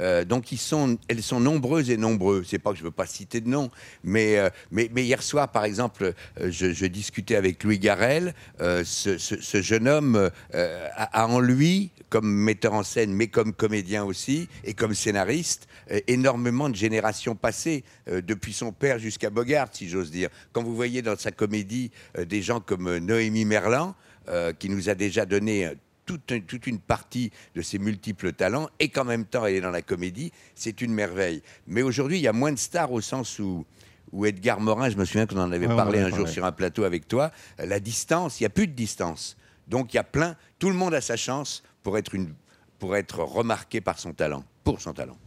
Euh, 0.02 0.26
donc 0.26 0.46
sont, 0.58 0.98
elles 1.08 1.24
sont 1.24 1.40
nombreuses 1.40 1.90
et 1.90 1.98
nombreux. 1.98 2.44
C'est 2.46 2.60
pas 2.60 2.72
que 2.72 2.78
je 2.78 2.84
veux 2.84 2.92
pas 2.92 3.06
citer 3.06 3.42
de 3.42 3.50
nom, 3.50 3.70
mais, 4.04 4.38
euh, 4.38 4.50
mais, 4.72 4.90
hier 4.96 5.22
soir, 5.22 5.52
par 5.52 5.66
exemple, 5.66 6.14
euh, 6.40 6.52
je, 6.52 6.86
discutais 6.86 7.36
avec 7.36 7.64
Louis 7.64 7.80
Garrel. 7.80 8.34
Euh, 8.62 8.84
ce, 8.86 9.62
jeune 9.62 9.88
homme 9.88 10.30
a, 10.54 11.22
a 11.22 11.28
en 11.28 11.40
lui, 11.40 11.92
comme 12.10 12.32
metteur 12.32 12.74
en 12.74 12.84
scène, 12.84 13.14
mais 13.14 13.28
comme 13.28 13.54
comédien 13.54 14.04
aussi, 14.04 14.48
et 14.64 14.74
comme 14.74 14.94
scénariste, 14.94 15.68
énormément 16.08 16.70
de 16.70 16.76
générations 16.76 17.36
passées, 17.36 17.84
depuis 18.08 18.54
son 18.54 18.72
père 18.72 19.00
jusqu'à 19.00 19.30
Bogart, 19.30 19.70
si 19.72 19.90
j'ose 19.90 20.12
dire. 20.12 20.30
Quand 20.52 20.64
vous 20.64 20.76
voyez 20.76 21.02
dans 21.02 21.18
sa 21.18 21.32
comédie 21.32 21.92
des 22.18 22.42
gens 22.42 22.60
comme 22.60 22.98
Noémie 22.98 23.46
Merlan, 23.46 23.96
euh, 24.30 24.54
qui 24.54 24.70
nous 24.70 24.88
a 24.88 24.96
déjà 24.96 25.26
donné 25.26 25.70
toute, 26.06 26.32
un- 26.32 26.40
toute 26.42 26.68
une 26.68 26.80
partie 26.80 27.32
de 27.56 27.62
ses 27.62 27.80
multiples 27.80 28.34
talents 28.34 28.70
et 28.80 28.90
qu'en 28.90 29.06
même 29.06 29.26
temps 29.26 29.46
elle 29.46 29.56
est 29.56 29.62
dans 29.62 29.72
la 29.72 29.82
comédie, 29.82 30.32
c'est 30.56 30.82
une 30.82 30.94
merveille. 30.94 31.42
Mais 31.68 31.82
aujourd'hui, 31.82 32.18
il 32.18 32.22
y 32.22 32.28
a 32.28 32.34
moins 32.34 32.52
de 32.52 32.58
stars 32.60 32.92
au 32.92 33.02
sens 33.02 33.40
où, 33.40 33.66
où 34.12 34.26
Edgar 34.26 34.60
Morin, 34.60 34.90
je 34.90 34.98
me 34.98 35.06
souviens 35.06 35.26
qu'on 35.26 35.38
en 35.40 35.52
avait 35.52 35.68
Ouais, 35.68 35.76
parlé 35.76 36.00
un 36.00 36.10
jour 36.10 36.28
sur 36.28 36.46
un 36.46 36.52
plateau 36.52 36.84
avec 36.84 37.08
toi, 37.08 37.32
la 37.58 37.80
distance, 37.80 38.40
il 38.40 38.44
n'y 38.44 38.48
a 38.48 38.52
plus 38.52 38.68
de 38.68 38.74
distance. 38.74 39.38
Donc 39.68 39.94
il 39.94 39.98
y 39.98 40.00
a 40.00 40.04
plein, 40.04 40.36
tout 40.60 40.70
le 40.70 40.76
monde 40.76 40.94
a 40.94 41.02
sa 41.02 41.16
chance 41.16 41.64
pour 41.84 41.98
être, 41.98 42.14
une, 42.16 42.34
pour 42.80 42.96
être 42.96 43.20
remarqué 43.20 43.80
par 43.82 43.98
son 44.00 44.14
talent, 44.14 44.44
pour 44.64 44.82
son 44.82 44.94
talent. 44.94 45.18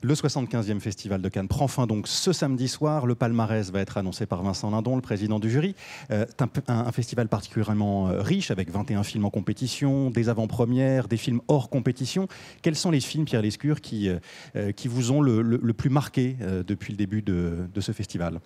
Le 0.00 0.14
75e 0.14 0.78
Festival 0.78 1.20
de 1.20 1.28
Cannes 1.28 1.48
prend 1.48 1.66
fin 1.66 1.88
donc 1.88 2.06
ce 2.06 2.32
samedi 2.32 2.68
soir. 2.68 3.04
Le 3.04 3.16
palmarès 3.16 3.72
va 3.72 3.80
être 3.80 3.98
annoncé 3.98 4.26
par 4.26 4.44
Vincent 4.44 4.70
Lindon, 4.70 4.94
le 4.94 5.02
président 5.02 5.40
du 5.40 5.50
jury. 5.50 5.74
Euh, 6.12 6.24
c'est 6.28 6.42
un, 6.42 6.48
un- 6.68 6.86
un 6.86 6.92
festival 6.92 7.26
particulièrement 7.26 8.08
euh, 8.08 8.22
riche 8.22 8.52
avec 8.52 8.70
21 8.70 9.02
films 9.02 9.24
en 9.24 9.30
compétition, 9.30 10.10
des 10.10 10.28
avant-premières, 10.28 11.08
des 11.08 11.16
films 11.16 11.40
hors 11.48 11.68
compétition. 11.68 12.28
Quels 12.62 12.76
sont 12.76 12.92
les 12.92 13.00
films, 13.00 13.24
Pierre 13.24 13.42
Lescure, 13.42 13.80
qui, 13.80 14.08
euh, 14.08 14.18
euh, 14.54 14.70
qui 14.70 14.86
vous 14.86 15.10
ont 15.10 15.20
le, 15.20 15.42
le- 15.42 15.58
le 15.60 15.72
plus 15.72 15.90
marqué 15.90 16.36
euh, 16.42 16.62
depuis 16.62 16.92
le 16.92 16.96
début 16.96 17.22
de, 17.22 17.66
de 17.74 17.80
ce 17.80 17.90
festival? 17.90 18.38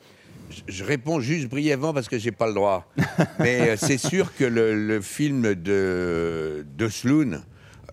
Je- 0.48 0.62
Je 0.72 0.84
réponds 0.84 1.20
juste 1.20 1.50
brièvement 1.50 1.92
parce 1.92 2.08
que 2.08 2.18
j'ai 2.18 2.32
pas 2.32 2.46
le 2.46 2.54
droit. 2.54 2.90
Mais 3.40 3.68
euh, 3.72 3.76
c'est 3.76 3.98
sûr 3.98 4.34
que 4.34 4.44
le, 4.44 4.86
le 4.86 5.00
film 5.02 5.54
de, 5.54 6.64
de 6.78 6.88
Sloan, 6.88 7.42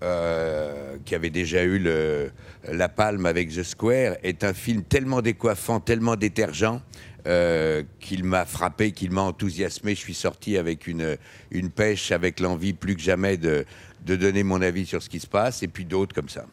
euh, 0.03 0.97
qui 1.05 1.15
avait 1.15 1.29
déjà 1.29 1.63
eu 1.63 1.79
le- 1.79 2.31
la 2.71 2.89
palme 2.89 3.25
avec 3.25 3.49
The 3.49 3.63
Square, 3.63 4.15
est 4.23 4.43
un 4.43 4.53
film 4.53 4.83
tellement 4.83 5.21
décoiffant, 5.21 5.79
tellement 5.79 6.15
détergent. 6.15 6.81
euh, 7.27 7.83
qu'il 7.99 8.23
m'a 8.23 8.45
frappé, 8.45 8.93
qu'il 8.93 9.11
m'a 9.11 9.21
enthousiasmé. 9.21 9.93
Je 9.93 9.99
suis 9.99 10.13
sorti 10.13 10.57
avec 10.57 10.87
une, 10.87 11.17
une 11.51 11.69
pêche, 11.69 12.13
avec 12.13 12.39
l'envie 12.39 12.71
plus 12.71 12.95
que 12.95 13.01
jamais 13.01 13.35
de, 13.35 13.65
de 14.05 14.15
donner 14.15 14.41
mon 14.43 14.61
avis 14.61 14.85
sur 14.85 15.03
ce 15.03 15.09
qui 15.09 15.19
se 15.19 15.27
passe, 15.27 15.61
et 15.61 15.67
puis 15.67 15.83
d'autres 15.83 16.15
comme 16.15 16.29
ça. 16.29 16.45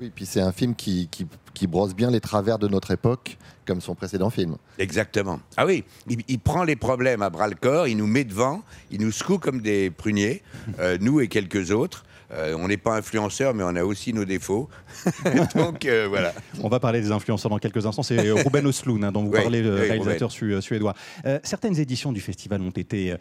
Oui, 0.00 0.12
puis 0.14 0.24
c'est 0.24 0.40
un 0.40 0.52
film 0.52 0.76
qui, 0.76 1.08
qui, 1.10 1.26
qui 1.52 1.66
brosse 1.66 1.96
bien 1.96 2.12
les 2.12 2.20
travers 2.20 2.60
de 2.60 2.68
notre 2.68 2.92
époque, 2.92 3.36
comme 3.66 3.80
son 3.80 3.96
précédent 3.96 4.30
film. 4.30 4.56
Exactement. 4.78 5.40
Ah 5.56 5.66
oui, 5.66 5.82
il, 6.08 6.18
il 6.28 6.38
prend 6.38 6.62
les 6.62 6.76
problèmes 6.76 7.20
à 7.20 7.28
bras 7.28 7.48
le 7.48 7.56
corps, 7.56 7.88
il 7.88 7.96
nous 7.96 8.06
met 8.06 8.22
devant, 8.22 8.62
il 8.92 9.00
nous 9.00 9.10
secoue 9.10 9.38
comme 9.38 9.60
des 9.60 9.90
pruniers, 9.90 10.42
euh, 10.78 10.96
nous 11.00 11.20
et 11.20 11.26
quelques 11.26 11.72
autres. 11.72 12.04
Euh, 12.30 12.54
on 12.58 12.68
n'est 12.68 12.76
pas 12.76 12.96
influenceurs, 12.96 13.54
mais 13.54 13.62
on 13.64 13.74
a 13.74 13.82
aussi 13.84 14.12
nos 14.12 14.24
défauts. 14.26 14.68
Donc 15.54 15.86
euh, 15.86 16.06
voilà. 16.08 16.34
On 16.62 16.68
va 16.68 16.78
parler 16.78 17.00
des 17.00 17.10
influenceurs 17.10 17.50
dans 17.50 17.58
quelques 17.58 17.86
instants. 17.86 18.02
C'est 18.02 18.18
euh, 18.18 18.34
Ruben 18.44 18.66
Osloon 18.66 19.02
hein, 19.02 19.12
dont 19.12 19.22
vous 19.24 19.30
Oui, 19.30 19.40
parlez, 19.40 19.62
le 19.62 19.74
oui, 19.74 19.88
réalisateur 19.88 20.30
su- 20.30 20.60
suédois. 20.60 20.94
Euh, 21.24 21.38
certaines 21.42 21.78
éditions 21.78 22.12
du 22.12 22.20
festival 22.20 22.60
ont 22.60 22.70
été 22.70 23.14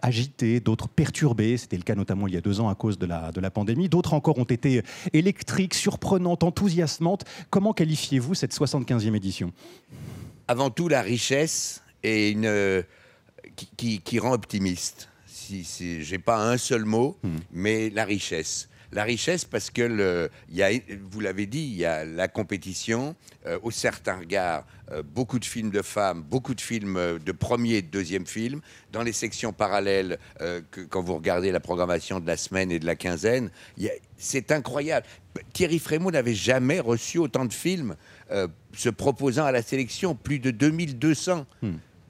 agitées, 0.00 0.60
d'autres 0.60 0.88
perturbées. 0.88 1.56
C'était 1.58 1.76
le 1.76 1.82
cas 1.82 1.94
notamment 1.94 2.26
il 2.26 2.34
y 2.34 2.36
a 2.38 2.40
deux 2.40 2.60
ans 2.60 2.68
à 2.70 2.74
cause 2.74 2.98
de 2.98 3.06
la, 3.06 3.32
de 3.32 3.40
la 3.40 3.50
pandémie. 3.50 3.88
D'autres 3.88 4.14
encore 4.14 4.38
ont 4.38 4.44
été 4.44 4.82
électriques, 5.12 5.74
surprenantes, 5.74 6.42
enthousiasmantes. 6.42 7.24
Comment 7.50 7.72
qualifiez-vous 7.74 8.34
cette 8.34 8.54
75e 8.54 9.14
édition? 9.14 9.52
Avant 10.48 10.70
tout, 10.70 10.88
la 10.88 11.02
richesse 11.02 11.82
et 12.02 12.30
une, 12.30 12.82
qui, 13.56 13.68
qui- 13.76 14.00
qui 14.00 14.18
rend 14.18 14.32
optimiste. 14.32 15.08
Si, 15.44 15.62
si, 15.62 16.02
j'ai 16.02 16.18
pas 16.18 16.38
un 16.38 16.56
seul 16.56 16.86
mot, 16.86 17.18
mais 17.52 17.90
la 17.90 18.06
richesse. 18.06 18.70
La 18.92 19.02
richesse 19.02 19.44
parce 19.44 19.70
que, 19.70 19.82
le, 19.82 20.30
y 20.50 20.62
a, 20.62 20.70
vous 21.10 21.20
l'avez 21.20 21.44
dit, 21.46 21.64
il 21.64 21.76
y 21.76 21.84
a 21.84 22.04
la 22.04 22.28
compétition, 22.28 23.14
euh, 23.44 23.58
au 23.62 23.70
certain 23.70 24.20
regard, 24.20 24.64
euh, 24.92 25.02
beaucoup 25.02 25.38
de 25.38 25.44
films 25.44 25.70
de 25.70 25.82
femmes, 25.82 26.22
beaucoup 26.22 26.54
de 26.54 26.60
films 26.60 26.96
euh, 26.96 27.18
de 27.18 27.32
premier 27.32 27.74
et 27.74 27.82
de 27.82 27.88
deuxième 27.88 28.24
film. 28.24 28.60
Dans 28.92 29.02
les 29.02 29.12
sections 29.12 29.52
parallèles, 29.52 30.18
euh, 30.40 30.62
que, 30.70 30.80
quand 30.80 31.02
vous 31.02 31.14
regardez 31.14 31.50
la 31.50 31.60
programmation 31.60 32.20
de 32.20 32.26
la 32.26 32.36
semaine 32.36 32.70
et 32.70 32.78
de 32.78 32.86
la 32.86 32.94
quinzaine, 32.94 33.50
c'est 34.16 34.50
incroyable. 34.50 35.06
Thierry 35.52 35.78
Frémaux 35.78 36.10
n'avait 36.10 36.34
jamais 36.34 36.80
reçu 36.80 37.18
autant 37.18 37.44
de 37.44 37.52
films 37.52 37.96
se 38.72 38.88
proposant 38.88 39.44
à 39.44 39.52
la 39.52 39.62
sélection, 39.62 40.14
plus 40.14 40.38
de 40.38 40.50
2200. 40.50 41.46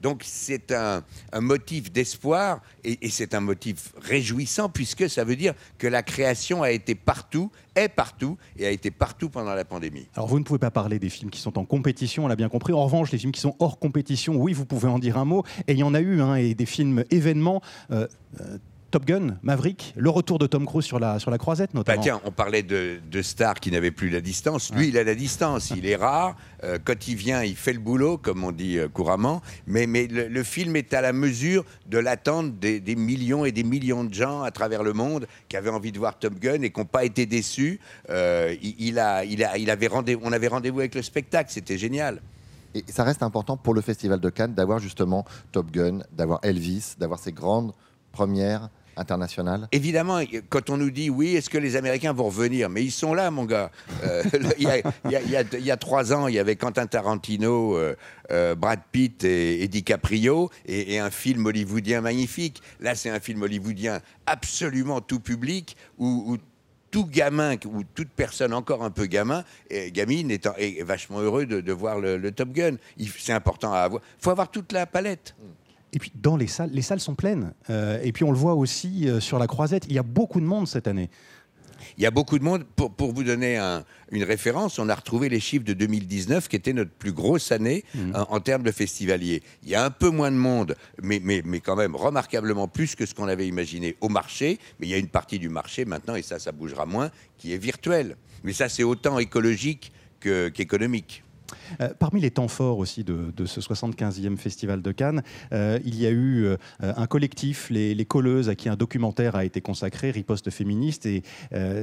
Donc 0.05 0.21
c'est 0.23 0.71
un, 0.71 1.03
motif 1.41 1.91
d'espoir 1.91 2.61
et, 2.83 3.07
et 3.07 3.09
c'est 3.09 3.33
un 3.33 3.39
motif 3.39 3.91
réjouissant 3.99 4.69
puisque 4.69 5.09
ça 5.09 5.23
veut 5.23 5.35
dire 5.35 5.55
que 5.79 5.87
la 5.87 6.03
création 6.03 6.61
a 6.61 6.69
été 6.69 6.93
partout, 6.93 7.49
est 7.75 7.89
partout 7.89 8.37
et 8.55 8.67
a 8.67 8.69
été 8.69 8.91
partout 8.91 9.31
pendant 9.31 9.55
la 9.55 9.65
pandémie. 9.65 10.07
Alors 10.13 10.27
vous 10.27 10.37
ne 10.37 10.43
pouvez 10.43 10.59
pas 10.59 10.69
parler 10.69 10.99
des 10.99 11.09
films 11.09 11.31
qui 11.31 11.39
sont 11.39 11.57
en 11.57 11.65
compétition, 11.65 12.25
on 12.25 12.27
l'a 12.27 12.35
bien 12.35 12.49
compris. 12.49 12.71
En 12.71 12.83
revanche, 12.83 13.11
les 13.11 13.17
films 13.17 13.31
qui 13.31 13.41
sont 13.41 13.55
hors 13.57 13.79
compétition, 13.79 14.35
oui, 14.35 14.53
vous 14.53 14.67
pouvez 14.67 14.89
en 14.89 14.99
dire 14.99 15.17
un 15.17 15.25
mot. 15.25 15.43
Et 15.67 15.71
il 15.71 15.79
y 15.79 15.83
en 15.83 15.95
a 15.95 16.01
eu, 16.01 16.21
hein, 16.21 16.35
et 16.35 16.53
des 16.53 16.67
films 16.67 17.03
événements. 17.09 17.63
euh, 17.89 18.07
euh, 18.41 18.59
Top 18.95 19.03
Gun, 19.03 19.35
Maverick, 19.43 19.93
le 19.97 20.09
retour 20.09 20.39
de 20.39 20.47
Tom 20.47 20.65
Cruise 20.65 20.85
sur 20.85 20.99
la, 20.99 21.19
sur 21.19 21.29
la 21.29 21.37
croisette 21.37 21.71
Bah 21.73 21.79
notamment. 21.79 22.01
tiens, 22.01 22.21
on 22.23 22.31
parlait 22.31 22.63
de, 22.63 23.01
de 23.11 23.21
stars 23.21 23.55
qui 23.55 23.69
n'avaient 23.69 23.91
plus 23.91 24.09
la 24.09 24.21
distance. 24.21 24.71
Lui, 24.73 24.87
il 24.87 24.97
a 24.97 25.03
la 25.03 25.15
distance. 25.15 25.71
Il 25.71 25.85
est 25.85 25.97
rare. 25.97 26.37
Euh, 26.63 26.79
quand 26.81 27.05
il 27.09 27.15
vient, 27.15 27.43
il 27.43 27.57
fait 27.57 27.73
le 27.73 27.79
boulot, 27.79 28.17
comme 28.17 28.45
on 28.45 28.53
dit 28.53 28.77
euh, 28.77 28.87
couramment. 28.87 29.41
Mais, 29.67 29.85
mais 29.85 30.07
le, 30.07 30.29
le 30.29 30.43
film 30.43 30.77
est 30.77 30.93
à 30.93 31.01
la 31.01 31.11
mesure 31.11 31.65
de 31.87 31.97
l'attente 31.97 32.57
des, 32.57 32.79
des 32.79 32.95
millions 32.95 33.43
et 33.43 33.51
des 33.51 33.65
millions 33.65 34.05
de 34.05 34.13
gens 34.13 34.43
à 34.43 34.51
travers 34.51 34.81
le 34.81 34.93
monde 34.93 35.27
qui 35.49 35.57
avaient 35.57 35.69
envie 35.69 35.91
de 35.91 35.99
voir 35.99 36.17
Top 36.17 36.35
Gun 36.39 36.61
et 36.61 36.69
qui 36.71 36.79
n'ont 36.79 36.85
pas 36.85 37.03
été 37.03 37.25
déçus. 37.25 37.81
Euh, 38.09 38.55
il, 38.61 38.75
il 38.79 38.97
a, 38.99 39.25
il 39.25 39.43
a, 39.43 39.57
il 39.57 39.69
avait 39.71 39.87
rendez 39.87 40.17
on 40.23 40.31
avait 40.31 40.47
rendez-vous 40.47 40.79
avec 40.79 40.95
le 40.95 41.01
spectacle. 41.01 41.51
C'était 41.51 41.77
génial. 41.77 42.21
Et 42.73 42.85
ça 42.87 43.03
reste 43.03 43.23
important 43.23 43.57
pour 43.57 43.73
le 43.73 43.81
Festival 43.81 44.21
de 44.21 44.29
Cannes 44.29 44.53
d'avoir 44.53 44.79
justement 44.79 45.25
Top 45.51 45.69
Gun, 45.69 45.99
d'avoir 46.13 46.39
Elvis, 46.43 46.93
d'avoir 46.97 47.19
ces 47.19 47.33
grandes 47.33 47.73
premières 48.13 48.69
Évidemment, 49.71 50.19
quand 50.49 50.69
on 50.69 50.77
nous 50.77 50.89
dit 50.91 51.09
oui, 51.09 51.35
est-ce 51.35 51.49
que 51.49 51.57
les 51.57 51.75
Américains 51.75 52.13
vont 52.13 52.25
revenir? 52.25 52.69
Mais 52.69 52.83
ils 52.83 52.91
sont 52.91 53.13
là, 53.13 53.29
mon 53.31 53.45
gars. 53.45 53.71
Euh, 54.03 54.23
il, 54.57 54.63
y 54.63 54.67
a, 54.69 54.77
il 55.05 55.11
y 55.11 55.15
a- 55.15 55.21
il 55.21 55.29
y 55.29 55.35
a- 55.35 55.43
il 55.59 55.65
y 55.65 55.71
a 55.71 55.77
trois 55.77 56.13
ans, 56.13 56.27
il 56.27 56.35
y 56.35 56.39
avait 56.39 56.55
Quentin 56.55 56.87
Tarantino, 56.87 57.75
euh, 57.77 57.95
euh, 58.31 58.55
Brad 58.55 58.79
Pitt 58.91 59.23
et, 59.23 59.61
et 59.63 59.67
DiCaprio, 59.67 60.49
et, 60.65 60.93
et 60.95 60.99
un 60.99 61.09
film 61.11 61.45
hollywoodien 61.45 62.01
magnifique. 62.01 62.61
Là, 62.79 62.95
c'est 62.95 63.09
un 63.09 63.19
film 63.19 63.41
hollywoodien 63.41 63.99
absolument 64.25 65.01
tout 65.01 65.19
public, 65.19 65.75
où, 65.97 66.23
où 66.27 66.37
tout 66.91 67.05
gamin 67.05 67.55
ou 67.65 67.83
toute 67.93 68.09
personne 68.09 68.53
encore 68.53 68.81
un 68.83 68.91
peu 68.91 69.05
gamin, 69.05 69.43
et 69.69 69.91
gamine 69.91 70.31
est, 70.31 70.47
en- 70.47 70.55
est 70.57 70.81
vachement 70.83 71.19
heureux 71.19 71.45
de, 71.45 71.59
de 71.59 71.73
voir 71.73 71.99
le, 71.99 72.15
le 72.17 72.31
Top 72.31 72.49
Gun. 72.53 72.77
C'est 73.19 73.33
important 73.33 73.73
à 73.73 73.79
avoir. 73.79 74.01
Il 74.19 74.23
faut 74.23 74.29
avoir 74.31 74.49
toute 74.49 74.71
la 74.71 74.85
palette. 74.85 75.35
Et 75.95 75.99
puis 75.99 76.11
dans 76.13 76.35
les 76.37 76.47
salles, 76.47 76.69
les 76.71 76.81
salles 76.83 76.99
sont 76.99 77.15
pleines. 77.15 77.53
Euh, 77.71 77.99
et 78.03 78.11
puis 78.11 78.23
on 78.23 78.31
le 78.31 78.37
voit 78.37 78.53
aussi 78.53 79.07
euh, 79.09 79.19
sur 79.19 79.39
la 79.39 79.47
croisette, 79.47 79.85
il 79.87 79.93
y 79.93 79.97
a 79.99 80.03
beaucoup 80.03 80.39
de 80.41 80.45
monde 80.45 80.67
cette 80.67 80.87
année. 80.87 81.09
Il 81.97 82.03
y 82.03 82.05
a 82.07 82.11
beaucoup 82.11 82.37
de 82.39 82.43
monde. 82.43 82.63
Pour, 82.75 82.91
pour 82.93 83.13
vous 83.13 83.23
donner 83.23 83.57
un- 83.57 83.83
une 84.11 84.23
référence, 84.23 84.79
on 84.79 84.89
a 84.89 84.95
retrouvé 84.95 85.29
les 85.29 85.39
chiffres 85.39 85.63
de 85.65 85.73
2019, 85.73 86.47
qui 86.47 86.55
était 86.55 86.73
notre 86.73 86.91
plus 86.91 87.11
grosse 87.11 87.51
année 87.51 87.83
en, 88.13 88.21
en 88.29 88.39
termes 88.39 88.63
de 88.63 88.71
festivaliers. 88.71 89.41
Il 89.63 89.69
y 89.69 89.75
a 89.75 89.83
un 89.85 89.89
peu 89.89 90.09
moins 90.09 90.31
de 90.31 90.37
monde, 90.37 90.75
mais, 91.01 91.19
mais, 91.23 91.41
mais 91.45 91.59
quand 91.59 91.75
même 91.75 91.95
remarquablement 91.95 92.67
plus 92.67 92.95
que 92.95 93.05
ce 93.05 93.13
qu'on 93.13 93.27
avait 93.27 93.47
imaginé 93.47 93.95
au 94.01 94.09
marché. 94.09 94.57
Mais 94.79 94.87
il 94.87 94.89
y 94.89 94.93
a 94.93 94.97
une 94.97 95.07
partie 95.09 95.37
du 95.39 95.49
marché 95.49 95.85
maintenant, 95.85 96.15
et 96.15 96.21
ça, 96.21 96.39
ça 96.39 96.51
bougera 96.51 96.85
moins, 96.85 97.09
qui 97.37 97.53
est 97.53 97.57
virtuelle. 97.57 98.15
Mais 98.43 98.53
ça, 98.53 98.67
c'est 98.67 98.83
autant 98.83 99.19
écologique 99.19 99.91
que- 100.19 100.49
qu'économique. 100.49 101.23
Euh, 101.81 101.89
parmi 101.97 102.21
les 102.21 102.31
temps 102.31 102.47
forts 102.47 102.77
aussi 102.77 103.03
de, 103.03 103.45
ce 103.45 103.59
75e 103.59 104.37
Festival 104.37 104.81
de 104.81 104.91
Cannes, 104.91 105.23
euh, 105.53 105.79
il 105.85 105.99
y 105.99 106.05
a 106.05 106.09
eu 106.11 106.45
euh, 106.45 106.57
un 106.79 107.07
collectif, 107.07 107.69
les, 107.69 108.05
Colleuses, 108.05 108.49
à 108.49 108.55
qui 108.55 108.69
un 108.69 108.75
documentaire 108.75 109.35
a 109.35 109.45
été 109.45 109.61
consacré, 109.61 110.11
Riposte 110.11 110.51
féministe, 110.51 111.07
et 111.07 111.23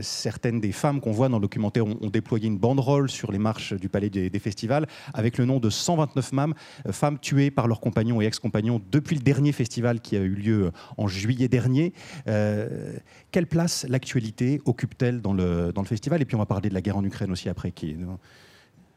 certaines 0.02 0.61
des 0.61 0.71
femmes 0.71 1.00
qu'on 1.00 1.11
voit 1.11 1.28
dans 1.28 1.38
le 1.38 1.42
documentaire 1.42 1.85
ont, 1.85 2.11
déployé 2.11 2.47
une 2.47 2.59
banderole 2.59 3.11
sur 3.11 3.33
les 3.33 3.38
marches 3.38 3.73
du 3.75 3.88
Palais 3.88 4.09
des, 4.09 4.38
Festivals 4.38 4.87
avec 5.14 5.38
le 5.38 5.45
nom 5.45 5.59
de 5.59 5.69
129 5.69 6.25
femmes, 6.25 6.54
femmes 6.90 7.19
tuées 7.19 7.50
par 7.50 7.66
leurs 7.66 7.81
compagnons 7.81 8.21
et 8.21 8.26
ex-compagnons 8.26 8.81
depuis 8.90 9.16
le 9.16 9.23
dernier 9.23 9.52
festival 9.52 10.00
qui 10.00 10.16
a 10.16 10.21
eu 10.21 10.35
lieu 10.35 10.71
en 10.97 11.09
juillet 11.09 11.49
dernier. 11.49 11.92
Quelle 12.25 13.47
place 13.49 13.85
l'actualité 13.88 14.61
occupe-t-elle 14.64 15.21
dans 15.21 15.33
le, 15.33 15.73
dans 15.73 15.83
le 15.83 15.88
festival? 15.88 16.23
Et 16.23 16.25
puis 16.25 16.37
on 16.37 16.40
va 16.40 16.47
parler 16.47 16.69
de 16.69 16.75
la 16.75 16.83
guerre 16.83 16.97
en 16.97 17.04
Ukraine 17.04 17.33
aussi 17.33 17.49
après, 17.49 17.73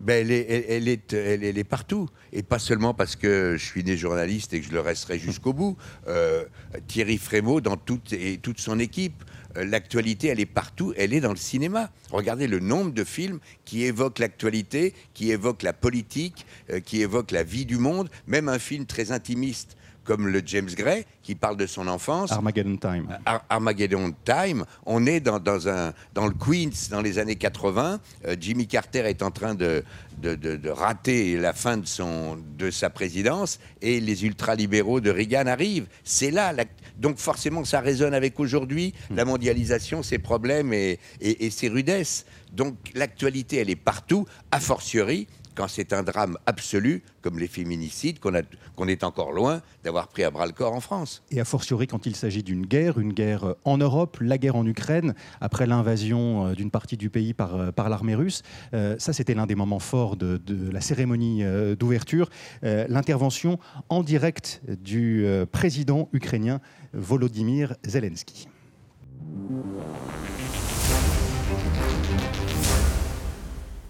Ben, 0.01 0.25
elle, 0.25 0.31
est, 0.31 0.65
elle, 0.69 0.87
est, 0.87 1.13
elle 1.13 1.57
est 1.57 1.63
partout. 1.63 2.09
Et 2.33 2.43
pas 2.43 2.59
seulement 2.59 2.93
parce 2.93 3.15
que 3.15 3.55
je 3.57 3.65
suis 3.65 3.83
né 3.83 3.95
journaliste 3.95 4.53
et 4.53 4.59
que 4.59 4.67
je 4.67 4.71
le 4.71 4.81
resterai 4.81 5.17
jusqu'au 5.17 5.53
bout. 5.53 5.77
Euh, 6.07 6.43
Thierry 6.87 7.17
Frémaux 7.17 7.61
dans 7.61 7.77
toute, 7.77 8.11
et 8.11 8.37
toute 8.37 8.59
son 8.59 8.77
équipe. 8.79 9.23
euh, 9.57 9.63
L'actualité, 9.65 10.27
elle 10.27 10.41
est 10.41 10.45
partout, 10.45 10.93
elle 10.97 11.13
est 11.13 11.21
dans 11.21 11.31
le 11.31 11.37
cinéma. 11.37 11.91
Regardez 12.11 12.47
le 12.47 12.59
nombre 12.59 12.91
de 12.91 13.03
films 13.05 13.39
qui 13.63 13.83
évoquent 13.83 14.19
l'actualité, 14.19 14.93
qui 15.13 15.31
évoquent 15.31 15.63
la 15.63 15.73
politique, 15.73 16.45
euh, 16.71 16.81
qui 16.81 17.01
évoquent 17.01 17.31
la 17.31 17.43
vie 17.43 17.65
du 17.65 17.77
monde. 17.77 18.09
Même 18.27 18.49
un 18.49 18.59
film 18.59 18.85
très 18.85 19.11
intimiste 19.13 19.77
comme 20.05 20.27
le 20.27 20.41
James 20.45 20.69
Gray, 20.77 21.03
qui 21.23 21.35
parle 21.35 21.57
de 21.57 21.65
son 21.65 21.87
enfance. 21.87 22.31
Armageddon 22.31 22.77
Time. 22.77 23.07
Ar- 23.25 23.43
Armageddon 23.49 24.13
Time, 24.23 24.63
on 24.85 25.05
est 25.07 25.19
dans, 25.19 25.39
dans 25.39 25.67
un, 25.67 25.93
dans 26.13 26.27
le 26.27 26.33
Queens 26.33 26.69
dans 26.91 27.01
les 27.01 27.17
années 27.19 27.35
80. 27.35 27.99
Euh, 28.27 28.35
Jimmy 28.39 28.67
Carter 28.67 28.99
est 28.99 29.21
en 29.23 29.31
train 29.31 29.55
de, 29.55 29.83
de, 30.21 30.35
de- 30.35 30.55
de 30.55 30.69
rater 30.69 31.35
la 31.37 31.53
fin 31.53 31.77
de, 31.77 31.87
son, 31.87 32.37
de 32.57 32.69
sa 32.71 32.89
présidence 32.89 33.59
et 33.81 33.99
les 33.99 34.23
ultralibéraux 34.23 35.01
de 35.01 35.09
Reagan 35.09 35.47
arrivent. 35.47 35.87
C'est 36.03 36.31
là. 36.31 36.53
la- 36.53 36.65
donc 36.97 37.17
forcément, 37.17 37.65
ça 37.65 37.81
résonne 37.81 38.13
avec 38.13 38.39
aujourd'hui, 38.39 38.93
la 39.09 39.25
mondialisation, 39.25 40.03
ses 40.03 40.19
problèmes 40.19 40.71
et, 40.71 40.99
et- 41.19 41.45
et 41.47 41.49
ses 41.49 41.67
rudesses. 41.67 42.25
Donc 42.53 42.75
l'actualité, 42.93 43.57
elle 43.57 43.69
est 43.71 43.75
partout, 43.75 44.25
a 44.51 44.59
fortiori 44.59 45.27
quand 45.56 45.66
c'est 45.68 45.92
un 45.92 46.02
drame 46.02 46.38
absolu, 46.46 47.02
comme 47.22 47.38
les 47.38 47.48
féminicides, 47.48 48.18
qu'on 48.20 48.34
a- 48.34 48.42
qu'on 48.76 48.88
est 48.88 49.02
encore 49.04 49.32
loin 49.32 49.60
d'avoir 49.84 50.06
pris 50.08 50.22
à 50.24 50.30
bras 50.30 50.46
le 50.46 50.52
corps 50.52 50.72
en 50.72 50.80
France. 50.80 51.22
Et 51.30 51.40
a 51.40 51.44
fortiori 51.44 51.86
quand 51.86 52.06
il 52.06 52.14
s'agit 52.16 52.42
d'une 52.42 52.64
guerre, 52.64 52.98
une 52.98 53.12
guerre 53.12 53.44
euh, 53.44 53.54
en 53.64 53.76
Europe, 53.76 54.16
la 54.20 54.38
guerre 54.38 54.56
en 54.56 54.64
Ukraine, 54.64 55.14
après 55.40 55.66
l'invasion 55.66 56.46
euh, 56.46 56.54
d'une 56.54 56.70
partie 56.70 56.96
du 56.96 57.10
pays 57.10 57.34
par, 57.34 57.56
euh, 57.56 57.72
par 57.72 57.88
l'armée 57.90 58.14
russe. 58.14 58.42
Euh, 58.72 58.94
ça, 58.98 59.12
c'était 59.12 59.34
l'un 59.34 59.46
des 59.46 59.56
moments 59.56 59.80
forts 59.80 60.16
de, 60.16 60.38
de 60.38 60.70
la 60.70 60.80
cérémonie 60.80 61.42
euh, 61.42 61.74
d'ouverture. 61.76 62.30
Euh, 62.64 62.86
L'intervention 62.88 63.58
en 63.88 64.02
direct 64.02 64.62
du 64.68 65.26
euh, 65.26 65.44
président 65.46 66.08
ukrainien 66.12 66.60
Volodymyr 66.94 67.74
Zelensky. 67.84 68.46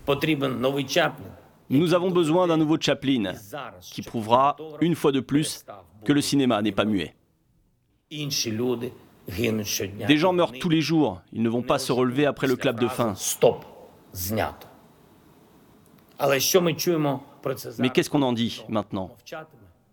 Потрібен 0.05 0.61
новий 0.61 0.85
Чаплін. 0.85 1.26
nous 1.69 1.93
avons 1.93 2.12
besoin 2.12 2.48
d'un 2.48 2.57
nouveau 2.57 2.77
Chaplin 2.79 3.34
qui 3.81 4.01
prouvera, 4.01 4.55
une 4.81 4.95
fois 4.95 5.12
de 5.12 5.19
plus, 5.19 5.65
que 6.03 6.13
le 6.13 6.22
cinéma 6.22 6.62
n'est 6.62 6.72
pas 6.72 6.86
muet. 6.86 7.15
Des 9.27 10.17
gens 10.17 10.34
meurent 10.34 10.51
tous 10.51 10.69
les 10.69 10.81
jours, 10.81 11.22
ils 11.34 11.41
ne 11.41 11.50
vont 11.50 11.63
pas 11.63 11.79
se 11.79 11.91
relever 11.91 12.25
après 12.25 12.48
le 12.48 12.55
clap 12.55 12.79
de 12.79 12.88
fin. 12.88 13.15
Mais 17.79 17.89
qu'est-ce 17.89 18.10
qu'on 18.10 18.22
en 18.22 18.34
dit 18.34 18.63
maintenant? 18.69 19.12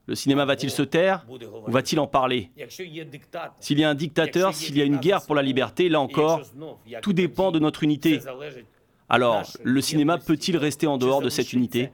Le 0.07 0.15
cinéma 0.17 0.45
va-t-il 0.45 0.71
se 0.71 0.83
taire 0.83 1.25
ou 1.31 1.71
va-t-il 1.71 1.99
en 2.01 2.07
parler? 2.07 2.51
S'il 2.69 3.79
y 3.79 3.85
a 3.85 3.89
un 3.89 3.95
dictateur, 3.95 4.53
s'il 4.53 4.77
y 4.77 4.83
a 4.83 4.85
une 4.85 4.99
guerre 4.99 5.25
pour 5.25 5.35
la 5.35 5.43
liberté, 5.43 5.89
là 5.89 6.01
encore, 6.01 6.43
tout 7.01 7.13
dépend 7.13 7.53
de 7.53 7.59
notre 7.59 7.83
unité. 7.83 8.21
Alors, 9.13 9.45
le 9.63 9.83
cinéma 9.83 10.17
peut-il 10.17 10.57
rester 10.57 10.87
en 10.87 10.97
dehors 10.97 11.21
de 11.21 11.29
cette 11.29 11.53
unité 11.53 11.91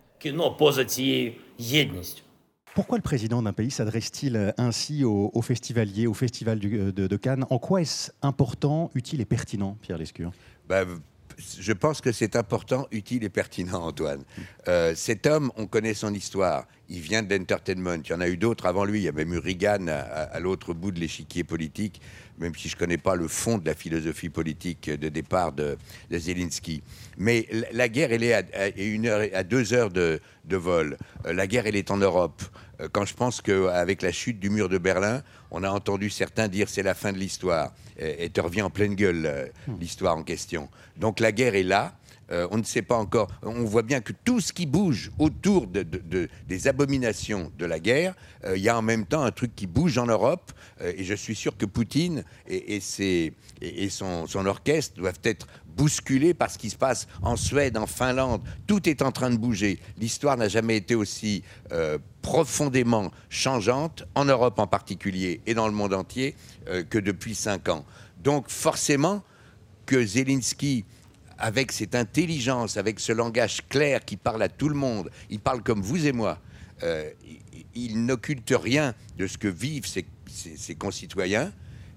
pourquoi 2.75 2.99
le 2.99 3.03
président 3.03 3.43
d'un 3.43 3.53
pays 3.53 3.71
s'adresse-t-il 3.71 4.55
ainsi 4.57 5.05
aux, 5.05 5.43
festivaliers, 5.43 6.09
au 6.09 6.15
festival 6.15 6.61
euh, 6.65 6.93
de, 6.93 7.17
Cannes 7.17 7.45
En 7.51 7.59
quoi 7.59 7.83
est-ce 7.83 8.11
important, 8.23 8.91
utile 8.95 9.21
et 9.21 9.25
pertinent, 9.25 9.77
Pierre 9.81 9.99
Lescure 9.99 10.33
ben, 10.69 11.01
Je 11.39 11.73
pense 11.73 12.01
que 12.01 12.11
c'est 12.11 12.35
important, 12.35 12.89
utile 12.91 13.23
et 13.23 13.29
pertinent, 13.29 13.85
Antoine. 13.87 14.25
Euh, 14.67 14.93
cet 14.97 15.27
homme, 15.27 15.53
on 15.57 15.67
connaît 15.67 15.95
son 15.95 16.13
histoire. 16.13 16.67
Il 16.89 17.01
vient 17.01 17.23
de 17.23 17.33
l'entertainment. 17.33 18.01
Il 18.05 18.11
y 18.11 18.15
en 18.15 18.21
a 18.21 18.29
eu 18.29 18.37
d'autres 18.37 18.67
avant 18.67 18.85
lui. 18.85 19.01
Il 19.01 19.05
y 19.05 19.09
avait 19.09 19.25
Murigan 19.25 19.87
à, 19.89 20.01
à 20.01 20.41
l'autre 20.41 20.75
bout 20.75 20.91
de 20.91 20.99
l'échiquier 20.99 21.45
politique 21.45 22.01
même 22.39 22.55
si 22.55 22.69
je 22.69 22.75
ne 22.77 22.79
connais 22.79 22.99
pas 22.99 23.15
le 23.17 23.29
fond 23.29 23.59
de 23.59 23.67
la 23.67 23.75
philosophie 23.75 24.29
politique 24.29 24.91
de 24.91 25.09
départ 25.09 25.53
de, 25.53 25.77
de 26.11 26.19
Zelensky. 26.19 26.83
Mais 27.17 27.47
la, 27.73 27.89
guerre, 27.89 28.13
elle 28.13 28.23
est 28.23 28.33
à, 28.35 28.43
à 28.55 28.69
une 28.77 29.07
heure, 29.07 29.23
et- 29.23 29.35
à 29.35 29.43
deux 29.43 29.73
heures 29.73 29.91
de, 29.91 30.21
de 30.45 30.57
vol. 30.57 30.97
Euh, 31.27 31.33
la 31.33 31.47
guerre, 31.47 31.67
elle 31.67 31.77
est 31.77 31.91
en 31.91 31.97
Europe. 31.97 32.43
Euh, 32.81 32.89
quand 32.91 33.05
je 33.05 33.15
pense 33.15 33.41
qu'avec 33.41 34.03
la 34.03 34.13
chute 34.13 34.39
du 34.39 34.51
mur 34.51 34.69
de 34.69 34.79
Berlin, 34.79 35.23
on 35.51 35.63
a 35.65 35.71
entendu 35.71 36.11
certains 36.11 36.49
dire 36.49 36.69
c'est 36.69 36.83
la 36.83 36.95
fin 36.95 37.13
de 37.13 37.19
l'histoire. 37.19 37.73
Et, 37.99 38.25
et 38.25 38.31
te 38.31 38.41
revient 38.41 38.63
en 38.63 38.71
pleine 38.71 38.95
gueule 38.95 39.27
euh, 39.27 39.47
l'histoire 39.81 40.17
en 40.17 40.23
question. 40.23 40.69
Donc 40.97 41.21
la 41.21 41.33
guerre 41.33 41.55
est 41.55 41.63
là. 41.65 41.95
Euh, 42.31 42.47
on 42.51 42.59
ne 42.59 42.63
sait 42.63 42.83
pas 42.83 42.97
encore. 42.97 43.29
On 43.43 43.65
voit 43.65 43.83
bien 43.83 44.01
que 44.01 44.13
tout 44.25 44.41
ce 44.41 44.53
qui 44.53 44.67
bouge 44.67 45.11
autour 45.19 45.67
de, 45.67 45.83
de- 45.83 45.99
de- 46.05 46.29
des 46.47 46.69
abominations 46.69 47.51
de 47.59 47.65
la 47.65 47.79
guerre, 47.81 48.15
euh, 48.45 48.57
il 48.57 48.63
y 48.63 48.69
a 48.69 48.77
en 48.77 48.83
même 48.83 49.07
temps 49.07 49.23
un 49.23 49.31
truc 49.31 49.55
qui 49.57 49.67
bouge 49.67 49.97
en 49.99 50.07
Europe. 50.07 50.53
euh, 50.83 50.93
et 50.97 51.05
je 51.05 51.15
suis 51.15 51.35
sûr 51.35 51.57
que 51.57 51.65
Poutine 51.67 52.25
et, 52.47 52.81
son, 53.91 54.27
son 54.27 54.47
orchestre 54.47 54.97
doivent 54.97 55.21
être 55.25 55.47
bousculés 55.77 56.35
par 56.35 56.51
ce 56.51 56.59
qui 56.59 56.71
se 56.71 56.77
passe 56.77 57.07
en 57.23 57.37
Suède, 57.37 57.77
en 57.79 57.87
Finlande. 57.87 58.43
Tout 58.67 58.89
est 58.89 59.01
en 59.01 59.13
train 59.13 59.31
de 59.31 59.37
bouger. 59.37 59.79
L'histoire 59.97 60.37
n'a 60.37 60.49
jamais 60.49 60.77
été 60.77 60.95
aussi 60.95 61.43
profondément 62.23 63.11
changeante, 63.31 64.05
en 64.15 64.25
Europe 64.25 64.59
en 64.59 64.67
particulier 64.67 65.41
et 65.47 65.55
dans 65.55 65.67
le 65.69 65.73
monde 65.75 65.95
entier, 65.95 66.35
que 66.91 66.99
depuis 66.99 67.35
cinq 67.35 67.69
ans. 67.69 67.85
Donc 68.23 68.49
forcément 68.49 69.23
que 69.87 70.05
Zelensky 70.05 70.85
avec 71.39 71.73
cette 71.73 71.95
intelligence, 71.95 72.77
avec 72.77 72.99
ce 73.01 73.13
langage 73.13 73.67
clair 73.69 74.05
qui 74.05 74.17
parle 74.17 74.43
à 74.43 74.49
tout 74.49 74.69
le 74.69 74.75
monde, 74.75 75.11
il 75.31 75.41
parle 75.41 75.63
comme 75.63 75.81
vous 75.81 76.07
et 76.07 76.13
moi, 76.13 76.39
euh, 76.83 77.11
il, 77.75 78.05
n'occulte 78.05 78.53
rien 78.55 78.95
de 79.17 79.27
ce 79.27 79.39
que 79.39 79.49
vivent 79.49 79.87
ses- 79.87 80.07
ses 80.29 80.75
concitoyens, 80.75 81.53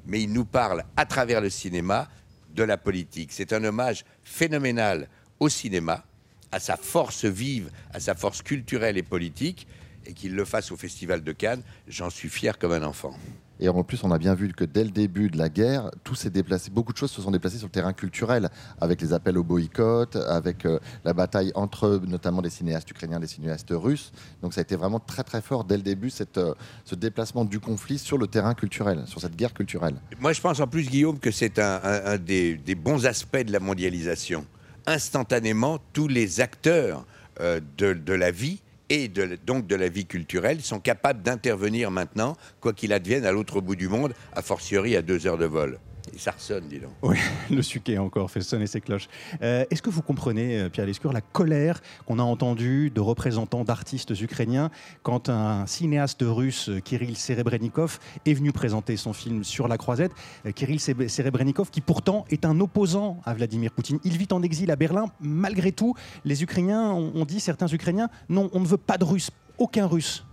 mais 0.05 0.21
il 0.21 0.31
nous 0.31 0.45
parle 0.45 0.83
à 0.95 1.05
travers 1.05 1.41
le 1.41 1.49
cinéma 1.49 2.09
de 2.55 2.63
la 2.63 2.77
politique. 2.77 3.31
C'est 3.31 3.53
un 3.53 3.63
hommage 3.63 4.03
phénoménal 4.23 5.07
au 5.39 5.49
cinéma, 5.49 6.03
à 6.51 6.59
sa 6.59 6.77
force 6.77 7.25
vive, 7.25 7.69
à 7.93 7.99
sa 7.99 8.13
force 8.15 8.41
culturelle 8.41 8.97
et 8.97 9.03
politique, 9.03 9.67
et 10.05 10.13
qu'il 10.13 10.33
le 10.35 10.45
fasse 10.45 10.71
au 10.71 10.77
Festival 10.77 11.23
de 11.23 11.31
Cannes, 11.31 11.61
j'en 11.87 12.09
suis 12.09 12.29
fier 12.29 12.57
comme 12.57 12.71
un 12.71 12.83
enfant. 12.83 13.15
Et 13.61 13.69
en 13.69 13.83
plus, 13.83 14.03
on 14.03 14.09
a 14.09 14.17
bien 14.17 14.33
vu 14.33 14.51
que 14.53 14.65
dès 14.65 14.83
le 14.83 14.89
début 14.89 15.29
de 15.29 15.37
la 15.37 15.47
guerre, 15.47 15.91
tout 16.03 16.15
s'est 16.15 16.31
déplacé, 16.31 16.71
beaucoup 16.71 16.93
de 16.93 16.97
choses 16.97 17.11
se 17.11 17.21
sont 17.21 17.29
déplacées 17.29 17.59
sur 17.59 17.67
le 17.67 17.71
terrain 17.71 17.93
culturel, 17.93 18.49
avec 18.81 18.99
les 19.01 19.13
appels 19.13 19.37
au 19.37 19.43
boycott, 19.43 20.15
avec 20.15 20.65
euh, 20.65 20.79
la 21.05 21.13
bataille 21.13 21.51
entre 21.53 22.01
notamment 22.07 22.41
des 22.41 22.49
cinéastes 22.49 22.89
ukrainiens, 22.89 23.19
des 23.19 23.27
cinéastes 23.27 23.71
russes. 23.71 24.11
Donc 24.41 24.55
ça 24.55 24.61
a 24.61 24.63
été 24.63 24.75
vraiment 24.75 24.99
très 24.99 25.23
très 25.23 25.41
fort 25.41 25.63
dès 25.63 25.77
le 25.77 25.83
début, 25.83 26.11
euh, 26.37 26.53
ce 26.85 26.95
déplacement 26.95 27.45
du 27.45 27.59
conflit 27.59 27.99
sur 27.99 28.17
le 28.17 28.25
terrain 28.25 28.55
culturel, 28.55 29.03
sur 29.05 29.21
cette 29.21 29.35
guerre 29.35 29.53
culturelle. 29.53 29.95
Moi, 30.19 30.33
je 30.33 30.41
pense 30.41 30.59
en 30.59 30.67
plus, 30.67 30.89
Guillaume, 30.89 31.19
que 31.19 31.29
c'est 31.29 31.59
un, 31.59 32.17
des, 32.17 32.57
bons 32.75 33.05
aspects 33.05 33.45
de 33.45 33.51
la 33.51 33.59
mondialisation. 33.59 34.43
Instantanément, 34.87 35.77
tous 35.93 36.07
les 36.07 36.41
acteurs 36.41 37.05
euh, 37.39 37.59
de 37.77 38.13
la 38.13 38.31
vie 38.31 38.59
et 38.91 39.07
donc 39.07 39.67
de 39.67 39.75
la 39.77 39.87
vie 39.87 40.05
culturelle 40.05 40.61
sont 40.61 40.81
capables 40.81 41.21
d'intervenir 41.21 41.91
maintenant, 41.91 42.35
quoi 42.59 42.73
qu'il 42.73 42.91
advienne 42.91 43.25
à 43.25 43.31
l'autre 43.31 43.61
bout 43.61 43.77
du 43.77 43.87
monde, 43.87 44.13
a 44.33 44.41
fortiori 44.41 44.97
à 44.97 45.01
deux 45.01 45.27
heures 45.27 45.37
de 45.37 45.45
vol. 45.45 45.79
Et 46.13 46.17
ça 46.17 46.31
ressonne, 46.31 46.67
dis 46.67 46.79
donc. 46.79 46.91
Oui, 47.01 47.17
le 47.51 47.61
suquet 47.61 47.97
encore 47.97 48.29
fait 48.29 48.41
sonner 48.41 48.67
ses 48.67 48.81
cloches. 48.81 49.07
Euh, 49.41 49.65
Est-ce 49.69 49.81
que 49.81 49.89
vous 49.89 50.01
comprenez, 50.01 50.59
euh, 50.59 50.69
Pierre 50.69 50.85
Lescure, 50.85 51.13
la 51.13 51.21
colère 51.21 51.81
qu'on 52.05 52.19
a 52.19 52.23
entendue 52.23 52.89
de 52.89 52.99
représentants 52.99 53.63
d'artistes 53.63 54.19
ukrainiens 54.19 54.71
quand 55.03 55.29
un 55.29 55.65
cinéaste 55.67 56.23
russe, 56.23 56.69
euh, 56.69 56.79
Kirill 56.79 57.17
Serebrennikov, 57.17 57.99
est 58.25 58.33
venu 58.33 58.51
présenter 58.51 58.97
son 58.97 59.13
film 59.13 59.43
Sur 59.43 59.67
la 59.67 59.77
croisette? 59.77 60.11
Kirill 60.55 60.79
Serebrennikov, 60.79 61.69
qui 61.69 61.81
pourtant 61.81 62.25
est 62.29 62.45
un 62.45 62.59
opposant 62.59 63.21
à 63.25 63.33
Vladimir 63.33 63.71
Poutine. 63.71 63.99
Il 64.03 64.17
vit 64.17 64.27
en 64.31 64.41
exil 64.41 64.71
à 64.71 64.75
Berlin. 64.75 65.05
Malgré 65.19 65.71
tout, 65.71 65.95
les 66.25 66.43
Ukrainiens 66.43 66.91
ont 66.91 67.11
ont 67.21 67.25
dit, 67.25 67.39
certains 67.39 67.67
Ukrainiens, 67.67 68.09
non, 68.29 68.49
on 68.53 68.59
ne 68.59 68.65
veut 68.65 68.77
pas 68.77 68.97
de 68.97 69.03
Russes, 69.03 69.31
aucun 69.57 69.85
Russe. 69.87 70.25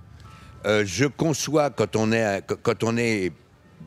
Euh, 0.66 0.85
je 0.85 1.04
conçois 1.04 1.70
quand 1.70 1.94
on 1.96 2.11
est, 2.12 2.42
quand 2.62 2.83
on 2.83 2.96
est 2.96 3.33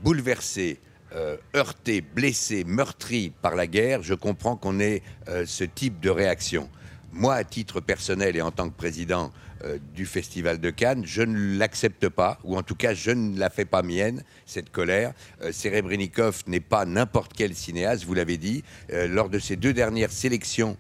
bouleversé, 0.04 0.80
euh, 1.14 1.36
heurté, 1.56 2.00
blessé, 2.00 2.64
meurtri 2.64 3.34
par 3.42 3.56
la 3.56 3.68
guerre, 3.68 4.02
je 4.02 4.14
comprends 4.14 4.56
qu'on 4.56 4.80
ait 4.80 5.02
euh, 5.28 5.46
ce 5.46 5.66
type 5.66 6.00
de 6.00 6.10
réaction. 6.10 6.70
Moi, 7.12 7.34
à 7.34 7.44
titre 7.44 7.82
personnel 7.82 8.38
et 8.38 8.42
en 8.42 8.52
tant 8.52 8.70
que 8.70 8.76
président 8.76 9.34
euh, 9.66 9.78
du 9.94 10.06
Festival 10.06 10.62
de 10.62 10.70
Cannes, 10.70 11.04
je 11.06 11.22
ne 11.22 11.58
l'accepte 11.58 12.08
pas, 12.08 12.40
ou 12.46 12.56
en 12.56 12.64
tout 12.64 12.76
cas, 12.76 12.94
je 12.94 13.12
ne 13.12 13.38
la 13.38 13.50
fais 13.50 13.66
pas 13.66 13.84
mienne, 13.84 14.24
cette 14.46 14.72
colère. 14.72 15.12
Serebrennikov 15.52 16.44
n'est 16.48 16.62
pas 16.62 16.86
n'importe 16.86 17.34
quel 17.36 17.56
cinéaste, 17.56 18.06
vous 18.06 18.14
l'avez 18.14 18.38
dit. 18.38 18.64
Lors 18.90 19.28
de 19.30 19.40
ses 19.40 19.58
deux 19.58 19.74
dernières 19.74 20.14
sélections, 20.14 20.78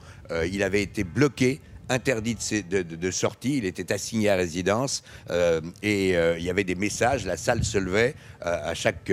il 0.49 0.63
avait 0.63 0.81
été 0.81 1.03
bloqué 1.03 1.59
interdit 1.91 2.37
de, 2.69 3.11
sortie, 3.11 3.57
il 3.57 3.65
était 3.65 3.91
assigné 3.91 4.29
à 4.29 4.35
résidence 4.35 5.03
euh, 5.29 5.61
et 5.83 6.15
euh, 6.15 6.37
il 6.37 6.43
y 6.43 6.49
avait 6.49 6.63
des 6.63 6.75
messages, 6.75 7.25
la 7.25 7.37
salle 7.37 7.63
se 7.63 7.77
levait 7.77 8.15
euh, 8.45 8.57
à 8.63 8.73
chaque 8.73 9.11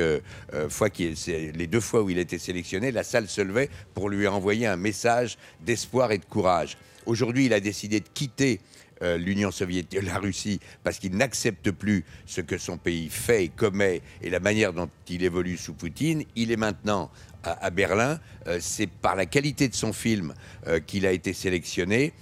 fois 0.69 0.89
les 0.97 1.67
deux 1.67 1.81
fois 1.81 2.03
où 2.03 2.11
il 2.11 2.19
était 2.19 2.39
sélectionné, 2.39 2.93
la 2.93 3.03
salle 3.03 3.29
se 3.29 3.41
levait 3.41 3.69
pour 3.95 4.09
lui 4.09 4.27
envoyer 4.27 4.67
un 4.67 4.77
message 4.77 5.39
d'espoir 5.61 6.13
et 6.13 6.19
de 6.19 6.25
courage. 6.25 6.79
Aujourd'hui, 7.07 7.47
il 7.47 7.53
a 7.53 7.61
décidé 7.61 8.01
de 8.01 8.09
quitter 8.13 8.61
l'Union 9.01 9.53
soviétique, 9.53 10.03
la 10.03 10.19
Russie, 10.19 10.59
parce 10.83 10.99
qu'il 10.99 11.17
n'accepte 11.17 11.71
plus 11.71 12.05
ce 12.27 12.41
que 12.41 12.59
son 12.59 12.79
pays 12.79 13.09
fait 13.09 13.45
et 13.45 13.49
commet 13.49 14.03
et 14.23 14.29
la 14.29 14.41
manière 14.41 14.73
dont 14.73 14.91
il 15.09 15.23
évolue 15.23 15.57
sous 15.57 15.73
Poutine. 15.73 16.25
Il 16.35 16.51
est 16.51 16.57
maintenant 16.57 17.09
à, 17.45 17.71
Berlin. 17.71 18.19
C'est 18.59 18.89
par 18.89 19.15
la 19.15 19.27
qualité 19.27 19.69
de 19.69 19.75
son 19.75 19.93
film 19.93 20.35
qu'il 20.89 21.07
a 21.07 21.13
été 21.13 21.33
sélectionné. 21.33 22.13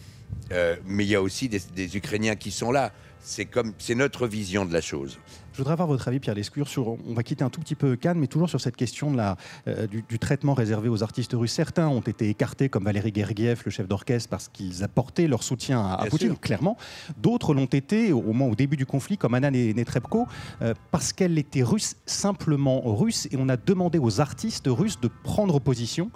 Euh, 0.52 0.76
mais 0.86 1.04
il 1.04 1.08
y 1.10 1.14
a 1.14 1.22
aussi 1.22 1.48
des, 1.48 1.60
des 1.74 1.96
Ukrainiens 1.96 2.36
qui 2.36 2.50
sont 2.50 2.70
là. 2.70 2.92
C'est 3.20 3.46
comme, 3.46 3.72
c'est 3.78 3.94
notre 3.94 4.26
vision 4.26 4.64
de 4.64 4.72
la 4.72 4.80
chose. 4.80 5.18
Je 5.56 5.62
voudrais 5.62 5.72
avoir 5.72 5.88
votre 5.88 6.06
avis, 6.06 6.20
Pierre 6.20 6.34
Lescure, 6.34 6.68
sur. 6.68 6.88
On 6.88 7.14
va 7.14 7.22
quitter 7.22 7.42
un 7.42 7.48
tout 7.48 7.60
petit 7.60 7.74
peu 7.74 7.96
Cannes, 7.96 8.18
mais 8.18 8.26
toujours 8.26 8.50
sur 8.50 8.60
cette 8.60 8.76
question 8.76 9.10
de 9.10 9.16
la, 9.16 9.38
euh, 9.68 9.86
du, 9.86 10.04
du 10.06 10.18
traitement 10.18 10.52
réservé 10.52 10.90
aux 10.90 11.02
artistes 11.02 11.32
russes. 11.32 11.52
Certains 11.52 11.88
ont 11.88 12.02
été 12.02 12.28
écartés, 12.28 12.68
comme 12.68 12.84
Valéry 12.84 13.10
Gergiev, 13.14 13.62
le 13.64 13.70
chef 13.70 13.88
d'orchestre, 13.88 14.28
parce 14.28 14.48
qu'ils 14.48 14.84
apportaient 14.84 15.26
leur 15.26 15.42
soutien 15.42 15.80
à, 15.80 15.94
à 15.94 16.06
Poutine, 16.08 16.32
sûr. 16.32 16.40
clairement. 16.40 16.76
D'autres 17.16 17.54
l'ont 17.54 17.64
été, 17.64 18.12
au 18.12 18.34
moins 18.34 18.48
au 18.48 18.54
début 18.54 18.76
du 18.76 18.84
conflit, 18.84 19.16
comme 19.16 19.32
Anna 19.32 19.50
Ne- 19.50 19.72
Netrebko, 19.72 20.26
euh, 20.60 20.74
parce 20.90 21.14
qu'elle 21.14 21.38
était 21.38 21.62
russe, 21.62 21.96
simplement 22.04 22.82
russe, 22.94 23.26
et 23.30 23.36
on 23.38 23.48
a 23.48 23.56
demandé 23.56 23.98
aux 23.98 24.20
artistes 24.20 24.66
russes 24.68 25.00
de 25.00 25.08
prendre 25.24 25.58
position. 25.58 26.10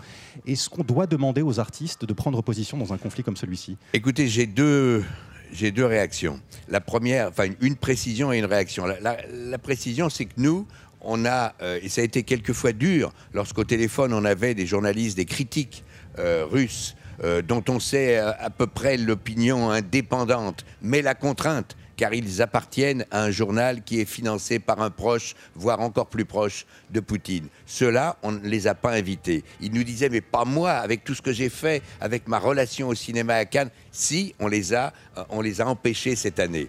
Est-ce 0.46 0.68
qu'on 0.68 0.84
doit 0.84 1.06
demander 1.06 1.40
aux 1.40 1.58
artistes 1.58 2.04
de 2.04 2.12
prendre 2.12 2.42
position 2.42 2.76
dans 2.76 2.92
un 2.92 2.98
conflit 2.98 3.22
comme 3.22 3.38
celui-ci? 3.38 3.78
Écoutez, 3.94 4.28
j'ai 4.28 4.46
deux, 4.46 5.02
j'ai 5.52 5.70
deux 5.70 5.86
réactions. 5.86 6.40
La 6.68 6.80
première, 6.80 7.28
enfin 7.28 7.46
une, 7.60 7.76
précision 7.76 8.32
et 8.32 8.38
une 8.38 8.44
réaction. 8.44 8.86
La, 8.86 9.58
précision, 9.58 10.08
c'est 10.08 10.26
que 10.26 10.34
nous, 10.36 10.66
on 11.00 11.24
a, 11.24 11.54
euh, 11.62 11.78
et 11.82 11.88
ça 11.88 12.00
a 12.00 12.04
été 12.04 12.22
quelquefois 12.22 12.72
dur, 12.72 13.12
lorsqu'au 13.32 13.64
téléphone 13.64 14.12
on 14.12 14.24
avait 14.24 14.54
des 14.54 14.66
journalistes, 14.66 15.16
des 15.16 15.24
critiques 15.24 15.84
euh, 16.18 16.44
russes, 16.48 16.96
euh, 17.24 17.42
dont 17.42 17.64
on 17.68 17.80
sait 17.80 18.16
à 18.16 18.50
peu 18.50 18.66
près 18.66 18.96
l'opinion 18.96 19.70
indépendante, 19.70 20.64
mais 20.82 21.02
la 21.02 21.14
contrainte, 21.14 21.76
car 22.00 22.14
ils 22.14 22.40
appartiennent 22.40 23.04
à 23.10 23.24
un 23.24 23.30
journal 23.30 23.82
qui 23.82 24.00
est 24.00 24.06
financé 24.06 24.58
par 24.58 24.80
un 24.80 24.88
proche, 24.88 25.34
voire 25.54 25.80
encore 25.80 26.06
plus 26.06 26.24
proche 26.24 26.64
de 26.88 26.98
Poutine. 26.98 27.48
Ceux-là, 27.66 28.16
on 28.22 28.32
ne 28.32 28.48
les 28.48 28.66
a 28.66 28.74
pas 28.74 28.92
invités. 28.92 29.44
Ils 29.60 29.70
nous 29.70 29.84
disaient, 29.84 30.08
mais 30.08 30.22
pas 30.22 30.46
moi, 30.46 30.70
avec 30.70 31.04
tout 31.04 31.14
ce 31.14 31.20
que 31.20 31.34
j'ai 31.34 31.50
fait, 31.50 31.82
avec 32.00 32.26
ma 32.26 32.38
relation 32.38 32.88
au 32.88 32.94
cinéma 32.94 33.34
à 33.34 33.44
Cannes. 33.44 33.68
Si, 33.92 34.34
on 34.38 34.48
les 34.48 34.72
a, 34.72 34.94
euh, 35.18 35.24
on 35.28 35.42
les 35.42 35.60
a 35.60 35.66
empêchés 35.66 36.16
cette 36.16 36.40
année. 36.40 36.68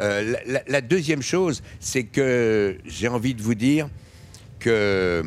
Euh, 0.00 0.34
la, 0.66 0.80
deuxième 0.80 1.22
chose, 1.22 1.62
c'est 1.78 2.02
que 2.02 2.76
j'ai 2.84 3.06
envie 3.06 3.34
de 3.34 3.42
vous 3.42 3.54
dire 3.54 3.88
que 4.58 5.22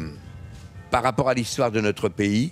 par 0.91 1.01
rapport 1.01 1.29
à 1.29 1.33
l'histoire 1.33 1.71
de 1.71 1.79
notre 1.79 2.09
pays, 2.09 2.51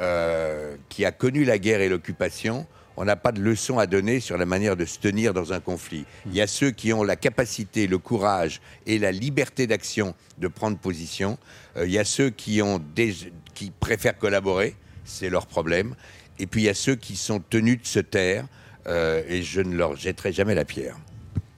euh, 0.00 0.76
qui 0.88 1.04
a 1.04 1.12
connu 1.12 1.44
la 1.44 1.58
guerre 1.58 1.82
et 1.82 1.90
l'occupation, 1.90 2.66
on 2.98 3.04
n'a 3.04 3.14
pas 3.14 3.30
de 3.30 3.40
leçon 3.40 3.78
à 3.78 3.86
donner 3.86 4.18
sur 4.18 4.36
la 4.36 4.44
manière 4.44 4.76
de 4.76 4.84
se 4.84 4.98
tenir 4.98 5.32
dans 5.32 5.52
un 5.52 5.60
conflit. 5.60 6.04
Il 6.26 6.34
y 6.34 6.40
a 6.40 6.48
ceux 6.48 6.72
qui 6.72 6.92
ont 6.92 7.04
la 7.04 7.14
capacité, 7.14 7.86
le 7.86 7.98
courage 7.98 8.60
et 8.86 8.98
la 8.98 9.12
liberté 9.12 9.68
d'action 9.68 10.16
de 10.38 10.48
prendre 10.48 10.76
position. 10.76 11.38
Euh, 11.76 11.86
il 11.86 11.92
y 11.92 11.98
a 11.98 12.04
ceux 12.04 12.30
qui, 12.30 12.60
ont 12.60 12.82
qui 13.54 13.70
préfèrent 13.70 14.18
collaborer, 14.18 14.74
c'est 15.04 15.30
leur 15.30 15.46
problème. 15.46 15.94
Et 16.40 16.48
puis 16.48 16.62
il 16.62 16.64
y 16.64 16.68
a 16.68 16.74
ceux 16.74 16.96
qui 16.96 17.14
sont 17.14 17.38
tenus 17.38 17.80
de 17.80 17.86
se 17.86 18.00
taire, 18.00 18.46
euh, 18.88 19.22
et 19.28 19.44
je 19.44 19.60
ne 19.60 19.76
leur 19.76 19.94
jetterai 19.94 20.32
jamais 20.32 20.56
la 20.56 20.64
pierre. 20.64 20.96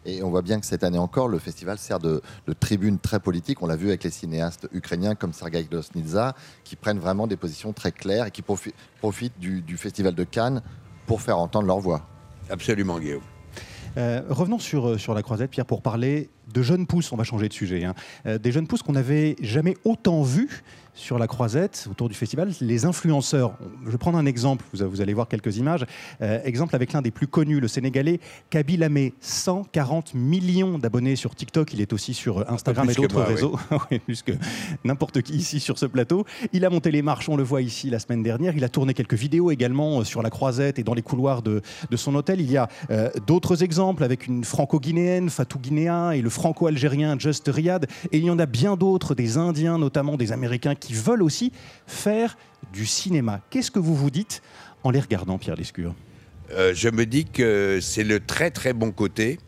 Et 0.04 0.22
on 0.22 0.28
voit 0.28 0.42
bien 0.42 0.60
que 0.60 0.66
cette 0.66 0.84
année 0.84 0.98
encore, 0.98 1.28
le 1.28 1.38
festival 1.38 1.78
sert 1.78 2.00
de, 2.00 2.20
tribune 2.58 2.98
très 2.98 3.20
politique. 3.20 3.62
On 3.62 3.66
l'a 3.66 3.76
vu 3.76 3.88
avec 3.88 4.04
les 4.04 4.10
cinéastes 4.10 4.68
ukrainiens 4.72 5.14
comme 5.14 5.32
Sergei 5.32 5.64
Glosnitsa, 5.64 6.34
qui 6.64 6.76
prennent 6.76 6.98
vraiment 6.98 7.26
des 7.26 7.36
positions 7.36 7.72
très 7.72 7.92
claires 7.92 8.26
et 8.26 8.30
qui 8.30 8.42
profi- 8.42 8.72
profitent 8.98 9.38
du 9.38 9.76
festival 9.78 10.14
de 10.14 10.24
Cannes 10.24 10.62
pour 11.10 11.22
faire 11.22 11.40
entendre 11.40 11.66
leur 11.66 11.80
voix. 11.80 12.02
Absolument, 12.48 13.00
Guillaume. 13.00 13.22
Euh, 13.96 14.22
revenons 14.28 14.60
sur, 14.60 14.90
euh, 14.90 14.96
sur 14.96 15.12
la 15.12 15.22
croisette, 15.22 15.50
Pierre, 15.50 15.66
pour 15.66 15.82
parler 15.82 16.30
de 16.54 16.62
jeunes 16.62 16.86
pousses. 16.86 17.10
On 17.10 17.16
va 17.16 17.24
changer 17.24 17.48
de 17.48 17.52
sujet. 17.52 17.82
hein. 17.84 17.96
Euh, 18.26 18.38
des 18.38 18.52
jeunes 18.52 18.68
pousses 18.68 18.84
qu'on 18.84 18.92
n'avait 18.92 19.34
jamais 19.42 19.76
autant 19.84 20.22
vues 20.22 20.62
sur 20.94 21.18
la 21.18 21.26
croisette 21.26 21.88
autour 21.90 22.08
du 22.08 22.14
festival. 22.14 22.50
Les 22.60 22.84
influenceurs. 22.84 23.54
Je 23.84 23.90
vais 23.90 23.98
prendre 23.98 24.18
un 24.18 24.26
exemple. 24.26 24.64
Vous, 24.72 25.00
allez 25.00 25.14
voir 25.14 25.28
quelques 25.28 25.56
images. 25.56 25.84
Euh, 26.22 26.40
exemple 26.44 26.74
avec 26.74 26.92
l'un 26.92 27.02
des 27.02 27.10
plus 27.10 27.26
connus, 27.26 27.60
le 27.60 27.68
Sénégalais 27.68 28.20
Kabil 28.50 28.82
Amé. 28.82 29.14
140 29.20 30.14
millions 30.14 30.78
d'abonnés 30.78 31.16
sur 31.16 31.34
TikTok. 31.34 31.72
Il 31.72 31.80
est 31.80 31.92
aussi 31.92 32.14
sur 32.14 32.50
Instagram 32.50 32.88
et 32.90 32.94
d'autres 32.94 33.22
réseaux. 33.22 33.58
Oui, 33.90 33.98
plus 34.04 34.22
que 34.22 34.32
n'importe 34.84 35.22
qui 35.22 35.34
ici 35.34 35.60
sur 35.60 35.78
ce 35.78 35.86
plateau. 35.86 36.24
Il 36.52 36.64
a 36.64 36.70
monté 36.70 36.90
les 36.90 37.02
marches, 37.02 37.28
on 37.28 37.36
le 37.36 37.42
voit 37.42 37.62
ici 37.62 37.90
la 37.90 37.98
semaine 37.98 38.22
dernière. 38.22 38.56
Il 38.56 38.64
a 38.64 38.68
tourné 38.68 38.94
quelques 38.94 39.14
vidéos 39.14 39.50
également 39.50 40.00
euh, 40.00 40.04
sur 40.04 40.22
la 40.22 40.30
croisette 40.30 40.78
et 40.78 40.82
dans 40.82 40.94
les 40.94 41.02
couloirs 41.02 41.42
de, 41.42 41.62
de 41.90 41.96
son 41.96 42.14
hôtel. 42.14 42.40
Il 42.40 42.50
y 42.50 42.56
a 42.56 42.68
euh, 42.90 43.10
d'autres 43.26 43.62
exemples 43.62 44.04
avec 44.04 44.26
une 44.26 44.44
franco-guinéenne, 44.44 45.30
Fatou 45.30 45.58
Guinéa, 45.58 46.16
et 46.16 46.22
le 46.22 46.30
franco-algérien 46.30 47.18
Just 47.18 47.48
Riyad. 47.48 47.86
Et 48.12 48.18
il 48.18 48.24
y 48.24 48.30
en 48.30 48.38
a 48.38 48.46
bien 48.46 48.76
d'autres, 48.76 49.14
des 49.14 49.36
Indiens 49.36 49.78
notamment, 49.78 50.16
des 50.16 50.32
Américains, 50.32 50.74
qui 50.80 50.94
veulent 50.94 51.22
aussi 51.22 51.52
faire 51.86 52.36
du 52.72 52.86
cinéma. 52.86 53.40
Qu'est-ce 53.50 53.70
que 53.70 53.78
vous 53.78 53.94
vous 53.94 54.10
dites 54.10 54.42
en 54.82 54.90
les 54.90 55.00
regardant, 55.00 55.38
Pierre 55.38 55.56
Lescure? 55.56 55.94
Euh, 56.52 56.72
je 56.74 56.88
me 56.88 57.06
dis 57.06 57.26
que 57.26 57.78
c'est 57.80 58.02
le 58.04 58.18
très 58.20 58.50
très 58.50 58.72
bon 58.72 58.90
côté 58.90 59.38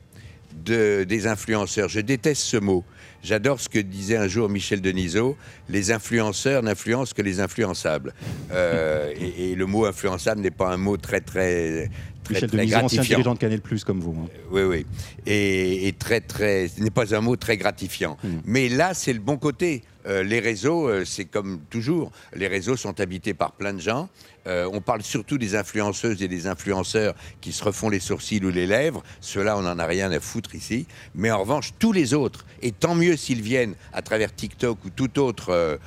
de- 0.64 1.04
des 1.04 1.26
influenceurs. 1.26 1.88
Je 1.88 2.00
déteste 2.00 2.42
ce 2.42 2.56
mot. 2.58 2.84
J'adore 3.22 3.60
ce 3.60 3.68
que 3.68 3.78
disait 3.78 4.16
un 4.16 4.28
jour 4.28 4.48
Michel 4.48 4.80
Denisot. 4.80 5.36
Les 5.68 5.90
influenceurs 5.92 6.62
n'influencent 6.62 7.14
que 7.14 7.22
les 7.22 7.40
influençables. 7.40 8.12
Euh, 8.50 9.12
et 9.16 9.54
le 9.54 9.66
mot 9.66 9.84
influençable 9.86 10.40
n'est 10.40 10.50
pas 10.50 10.72
un 10.72 10.76
mot 10.76 10.96
très 10.96 11.20
très 11.20 11.88
très, 12.22 12.34
Michel 12.34 12.48
très 12.50 12.58
Denisot, 12.58 12.76
ancien 12.78 13.02
dirigeant 13.02 13.34
de 13.34 13.38
Canal+, 13.38 13.60
comme 13.86 14.00
vous. 14.00 14.16
hein. 14.24 14.28
Oui, 14.50 14.62
oui. 14.62 14.86
Et, 15.26 15.88
et 15.88 15.92
très, 15.92 16.20
très. 16.20 16.68
Ce 16.68 16.80
n'est 16.80 16.90
pas 16.90 17.14
un 17.14 17.20
mot 17.20 17.36
très 17.36 17.56
gratifiant. 17.56 18.16
Hmm. 18.22 18.38
Mais 18.44 18.68
là, 18.68 18.94
c'est 18.94 19.12
le 19.12 19.20
bon 19.20 19.36
côté. 19.36 19.82
Euh, 20.06 20.24
les 20.24 20.40
réseaux, 20.40 20.88
euh, 20.88 21.04
c'est 21.04 21.26
comme 21.26 21.60
toujours. 21.70 22.10
Les 22.34 22.48
réseaux 22.48 22.76
sont 22.76 23.00
habités 23.00 23.34
par 23.34 23.52
plein 23.52 23.72
de 23.72 23.80
gens. 23.80 24.08
Euh, 24.48 24.68
on 24.72 24.80
parle 24.80 25.02
surtout 25.02 25.38
des 25.38 25.54
influenceuses 25.54 26.20
et 26.22 26.26
des 26.28 26.48
influenceurs 26.48 27.14
qui 27.40 27.52
se 27.52 27.62
refont 27.62 27.88
les 27.88 28.00
sourcils 28.00 28.44
ou 28.44 28.50
les 28.50 28.66
lèvres. 28.66 29.04
Ceux-là, 29.20 29.56
on 29.56 29.62
n'en 29.62 29.78
a 29.78 29.86
rien 29.86 30.10
à 30.10 30.18
foutre 30.18 30.56
ici. 30.56 30.86
Mais 31.14 31.30
en 31.30 31.38
revanche, 31.38 31.72
tous 31.78 31.92
les 31.92 32.14
autres, 32.14 32.44
et 32.62 32.72
tant 32.72 32.96
mieux 32.96 33.16
s'ils 33.16 33.42
viennent 33.42 33.74
à 33.92 34.02
travers 34.02 34.34
TikTok 34.34 34.84
ou 34.84 34.90
toute 34.90 35.18
autre 35.18 35.78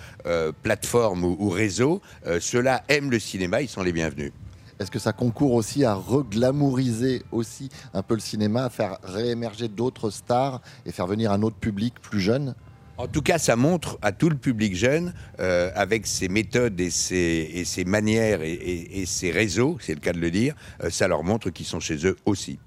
plateforme 0.64 1.26
ou, 1.26 1.36
ou 1.38 1.50
réseau, 1.50 2.02
ceux-là 2.40 2.84
aiment 2.88 3.12
le 3.12 3.20
cinéma, 3.20 3.62
ils 3.62 3.68
sont 3.68 3.84
les 3.84 3.92
bienvenus. 3.92 4.32
Est-ce 4.80 4.92
que 4.92 5.00
ça 5.00 5.14
concourt 5.14 5.54
aussi 5.54 5.86
à 5.86 5.94
reglamouriser 5.94 7.24
aussi 7.32 7.70
un 7.94 8.02
peu 8.02 8.16
le 8.16 8.20
cinéma, 8.20 8.66
à 8.66 8.70
faire 8.70 8.98
réémerger 9.04 9.68
d'autres 9.68 10.10
stars 10.10 10.62
et 10.86 10.92
faire 10.92 11.08
venir 11.08 11.32
un 11.32 11.42
autre 11.42 11.58
public 11.58 11.94
plus 12.02 12.20
jeune? 12.20 12.56
En 12.98 13.08
tout 13.08 13.22
cas, 13.22 13.38
ça 13.38 13.58
montre 13.58 13.98
à 14.02 14.14
tout 14.14 14.30
le 14.30 14.38
public 14.38 14.74
jeune, 14.74 15.14
euh, 15.40 15.70
avec 15.76 16.08
ses 16.08 16.30
méthodes 16.30 16.80
et 16.80 16.90
ses, 16.90 17.84
manières 17.86 18.40
et 18.42 19.04
ses 19.06 19.32
réseaux, 19.32 19.78
c'est 19.82 19.94
le 19.94 20.00
cas 20.00 20.14
de 20.14 20.20
le 20.20 20.32
dire, 20.32 20.56
euh, 20.82 20.90
ça 20.90 21.10
leur 21.10 21.24
montre 21.24 21.50
qu'ils 21.50 21.66
sont 21.66 21.82
chez 21.82 22.06
eux 22.08 22.16
aussi. 22.26 22.58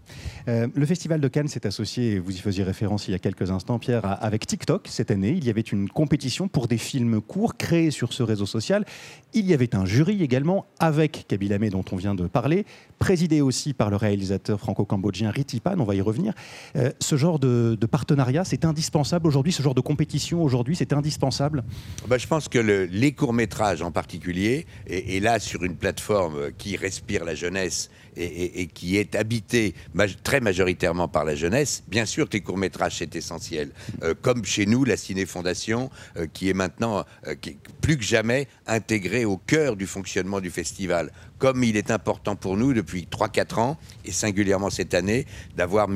Euh, 0.48 0.66
le 0.74 0.87
Festival 0.87 1.20
de 1.20 1.28
Cannes 1.28 1.48
s'est 1.48 1.66
associé, 1.66 2.18
vous 2.18 2.34
y 2.34 2.38
faisiez 2.38 2.64
référence 2.64 3.06
il 3.06 3.11
y 3.11 3.14
a 3.14 3.18
quelques 3.18 3.50
instants, 3.50 3.78
Pierre, 3.78 4.22
avec 4.22 4.46
TikTok 4.46 4.88
cette 4.88 5.11
année. 5.11 5.34
Il 5.37 5.44
y 5.44 5.50
avait 5.50 5.61
une 5.61 5.90
compétition 5.90 6.48
pour 6.48 6.68
des 6.68 6.78
films 6.78 7.20
courts 7.20 7.56
créés 7.58 7.90
sur 7.90 8.14
ce 8.14 8.22
réseau 8.22 8.46
social. 8.46 8.87
Il 9.34 9.44
y 9.46 9.52
avait 9.52 9.74
un 9.74 9.84
jury 9.84 10.22
également 10.22 10.64
avec 10.78 11.26
Kabila 11.28 11.56
Amé, 11.56 11.68
dont 11.68 11.84
on 11.92 11.96
vient 11.96 12.14
de 12.14 12.26
parler, 12.26 12.64
présidé 12.98 13.42
aussi 13.42 13.74
par 13.74 13.90
le 13.90 13.96
réalisateur 13.96 14.58
franco-cambodgien 14.58 15.30
Ritipan, 15.30 15.74
on 15.78 15.84
va 15.84 15.94
y 15.94 16.00
revenir. 16.00 16.32
Euh, 16.76 16.90
ce 16.98 17.16
genre 17.16 17.38
de, 17.38 17.76
partenariat, 17.90 18.44
c'est 18.44 18.64
indispensable 18.64 19.26
aujourd'hui, 19.26 19.52
ce 19.52 19.62
genre 19.62 19.74
de 19.74 19.80
compétition 19.82 20.42
aujourd'hui, 20.42 20.76
c'est 20.76 20.92
indispensable? 20.94 21.62
Bah, 22.06 22.16
je 22.16 22.26
pense 22.26 22.48
que 22.48 22.58
le- 22.58 22.84
les 22.84 23.12
courts-métrages 23.12 23.82
en 23.82 23.90
particulier, 23.90 24.66
et 24.87 25.20
là 25.20 25.38
sur 25.40 25.64
une 25.64 25.76
plateforme 25.76 26.52
qui 26.56 26.76
respire 26.76 27.24
la 27.24 27.34
jeunesse 27.34 27.90
et, 28.18 28.66
qui 28.66 28.96
est 28.96 29.14
habitée 29.14 29.74
maj- 29.94 30.16
très 30.22 30.40
majoritairement 30.40 31.09
par 31.09 31.24
la 31.24 31.35
jeunesse, 31.35 31.83
bien 31.88 32.04
sûr 32.07 32.28
que 32.28 32.35
les 32.35 32.40
courts-métrages 32.40 32.96
c'est 32.98 33.14
essentiel. 33.16 33.70
Euh, 34.02 34.14
comme 34.20 34.44
chez 34.44 34.66
nous, 34.66 34.85
la 34.85 34.96
Ciné 34.96 35.26
Fondation, 35.26 35.90
euh, 36.16 36.26
qui 36.33 36.48
est 36.50 36.54
maintenant 36.54 37.04
euh, 37.26 37.35
plus 37.81 37.96
que 37.96 38.04
jamais 38.04 38.48
intégrée 38.66 39.24
au 39.24 39.37
cœur 39.37 39.76
du 39.76 39.87
fonctionnement 39.87 40.40
du 40.40 40.50
festival. 40.50 41.12
Comme 41.38 41.62
il 41.62 41.76
est 41.76 41.90
important 41.90 42.35
pour 42.35 42.57
nous 42.57 42.72
depuis 42.72 43.07
3-4 43.11 43.61
ans, 43.61 43.78
et 44.04 44.11
singulièrement 44.12 44.70
cette 44.70 44.94
année, 44.94 45.24
d'avoir 45.57 45.88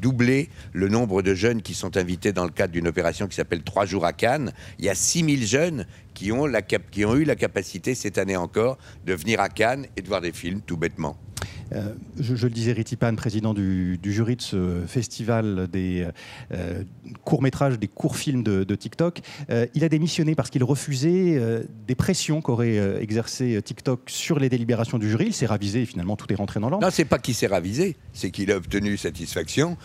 doublé 0.00 0.50
le 0.72 0.88
nombre 0.88 1.22
de 1.22 1.34
jeunes 1.34 1.62
qui 1.62 1.74
sont 1.74 1.96
invités 1.96 2.32
dans 2.32 2.44
le 2.44 2.50
cadre 2.50 2.72
d'une 2.72 2.86
opération 2.86 3.26
qui 3.26 3.34
s'appelle 3.34 3.62
Trois 3.62 3.86
jours 3.86 4.04
à 4.04 4.12
Cannes. 4.12 4.52
Il 4.78 4.84
y 4.84 4.88
a 4.90 4.94
6000 4.94 5.46
jeunes 5.46 5.86
qui 6.12 6.30
ont, 6.30 6.46
la 6.46 6.62
qui 6.62 7.04
ont 7.04 7.16
eu 7.16 7.24
la 7.24 7.34
capacité 7.36 7.94
cette 7.94 8.18
année 8.18 8.36
encore 8.36 8.78
de 9.06 9.14
venir 9.14 9.40
à 9.40 9.48
Cannes 9.48 9.86
et 9.96 10.02
de 10.02 10.06
voir 10.06 10.20
des 10.20 10.32
films 10.32 10.60
tout 10.60 10.76
bêtement. 10.76 11.16
Euh, 11.72 11.94
je, 12.20 12.34
je 12.34 12.46
le 12.46 12.52
disais, 12.52 12.72
Riti 12.72 12.96
Pan, 12.96 13.14
président 13.14 13.54
du, 13.54 13.98
du 13.98 14.12
jury 14.12 14.36
de 14.36 14.42
ce 14.42 14.82
festival 14.86 15.68
des 15.70 16.06
euh, 16.52 16.82
courts-métrages, 17.24 17.78
des 17.78 17.88
courts-films 17.88 18.42
de, 18.42 18.64
de 18.64 18.74
TikTok, 18.74 19.20
euh, 19.50 19.66
il 19.74 19.84
a 19.84 19.88
démissionné 19.88 20.34
parce 20.34 20.50
qu'il 20.50 20.64
refusait 20.64 21.64
des 21.86 21.94
pressions 21.94 22.40
qu'aurait 22.40 23.02
exercé 23.02 23.60
TikTok 23.62 24.00
sur 24.06 24.38
les 24.38 24.48
délibérations 24.48 24.98
du 24.98 25.08
jury. 25.08 25.26
Il 25.28 25.34
s'est 25.34 25.46
ravisé 25.46 25.82
et 25.82 25.86
finalement 25.86 26.16
tout 26.16 26.30
est 26.32 26.36
rentré 26.36 26.60
dans 26.60 26.68
l'ordre. 26.70 26.84
Non, 26.86 26.92
c'est 26.92 27.04
pas 27.04 27.18
qu'il 27.18 27.34
s'est 27.34 27.46
ravisé, 27.46 27.96
c'est 28.12 28.30
qu'il 28.30 28.50
a 28.52 28.56
obtenu 28.56 28.96
satisfaction, 28.96 29.76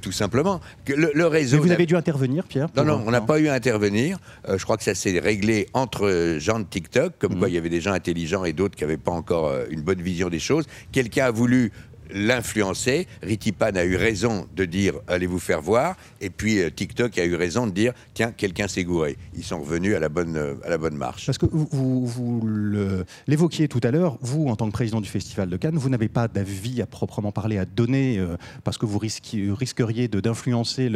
tout 0.00 0.12
simplement. 0.12 0.60
Que 0.84 0.92
le, 0.92 1.10
le 1.14 1.26
réseau. 1.26 1.56
Mais 1.58 1.62
vous 1.62 1.72
avez 1.72 1.86
dû 1.86 1.96
intervenir, 1.96 2.44
Pierre 2.44 2.68
Non, 2.76 2.84
non, 2.84 3.02
on 3.06 3.10
n'a 3.10 3.20
pas 3.20 3.38
eu 3.40 3.48
à 3.48 3.54
intervenir. 3.54 4.18
Je 4.48 4.62
crois 4.62 4.76
que 4.76 4.84
ça 4.84 4.94
s'est 4.94 5.18
réglé 5.18 5.66
entre 5.74 6.36
gens 6.38 6.58
de 6.60 6.64
TikTok, 6.64 7.14
comme 7.18 7.38
quoi 7.38 7.48
il 7.48 7.54
y 7.54 7.58
avait 7.58 7.68
des 7.68 7.80
gens 7.80 7.92
intelligents 7.92 8.44
et 8.44 8.52
d'autres 8.52 8.76
qui 8.76 8.84
n'avaient 8.84 8.96
pas 8.96 9.12
encore 9.12 9.52
une 9.70 9.82
bonne 9.82 10.02
vision 10.02 10.28
des 10.28 10.38
choses. 10.38 10.66
Quelqu'un 10.92 11.19
a 11.20 11.30
voulu 11.30 11.70
l'influencer. 12.14 13.06
Ritipan 13.22 13.74
a 13.76 13.84
eu 13.84 13.96
raison 13.96 14.46
de 14.54 14.64
dire 14.64 14.94
allez 15.08 15.26
vous 15.26 15.38
faire 15.38 15.60
voir? 15.62 15.96
Et 16.20 16.30
puis 16.30 16.60
euh, 16.60 16.70
TikTok 16.70 17.18
a 17.18 17.24
eu 17.24 17.34
raison 17.34 17.66
de 17.66 17.72
dire 17.72 17.92
tiens, 18.14 18.32
quelqu'un 18.32 18.68
s'est 18.68 18.84
gouré. 18.84 19.16
Ils 19.36 19.44
sont 19.44 19.60
revenus 19.60 19.94
à 19.94 20.00
la 20.00 20.08
bonne, 20.08 20.36
euh, 20.36 20.54
à 20.64 20.70
la 20.70 20.78
bonne 20.78 20.96
marche. 20.96 21.26
Parce 21.26 21.38
que 21.38 21.46
vous, 21.46 22.06
vous- 22.06 22.40
l'évoquiez 23.26 23.68
tout 23.68 23.80
à 23.82 23.90
l'heure, 23.90 24.18
vous, 24.20 24.46
en 24.48 24.56
tant 24.56 24.66
que 24.66 24.72
président 24.72 25.00
du 25.00 25.08
Festival 25.08 25.48
de 25.48 25.56
Cannes, 25.56 25.76
vous 25.76 25.88
n'avez 25.88 26.08
pas 26.08 26.28
d'avis 26.28 26.82
à 26.82 26.86
proprement 26.86 27.32
parler 27.32 27.58
à 27.58 27.64
donner, 27.64 28.18
euh, 28.18 28.36
parce 28.64 28.78
que 28.78 28.86
vous 28.86 28.98
risquiez- 28.98 29.50
risqueriez 29.52 30.08
d'influencer 30.08 30.90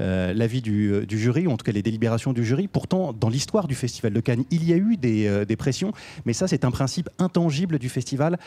euh, 0.00 0.32
l'avis 0.34 0.62
du, 0.62 0.92
euh, 0.92 1.06
du 1.06 1.18
jury, 1.18 1.46
ou 1.46 1.50
en 1.50 1.56
tout 1.56 1.64
cas 1.64 1.72
les 1.72 1.82
délibérations 1.82 2.32
du 2.32 2.44
jury. 2.44 2.68
Pourtant, 2.68 3.12
dans 3.12 3.28
l'histoire 3.28 3.66
du 3.68 3.74
Festival 3.74 4.12
de 4.12 4.20
Cannes, 4.20 4.44
il 4.50 4.64
y 4.68 4.72
a 4.72 4.76
eu 4.76 4.96
des, 4.96 5.44
des 5.46 5.56
pressions, 5.56 5.92
mais 6.24 6.32
ça, 6.32 6.46
c'est 6.48 6.64
un 6.64 6.70
principe 6.70 7.08
intangible 7.18 7.78
du 7.78 7.88
festival, 7.88 8.38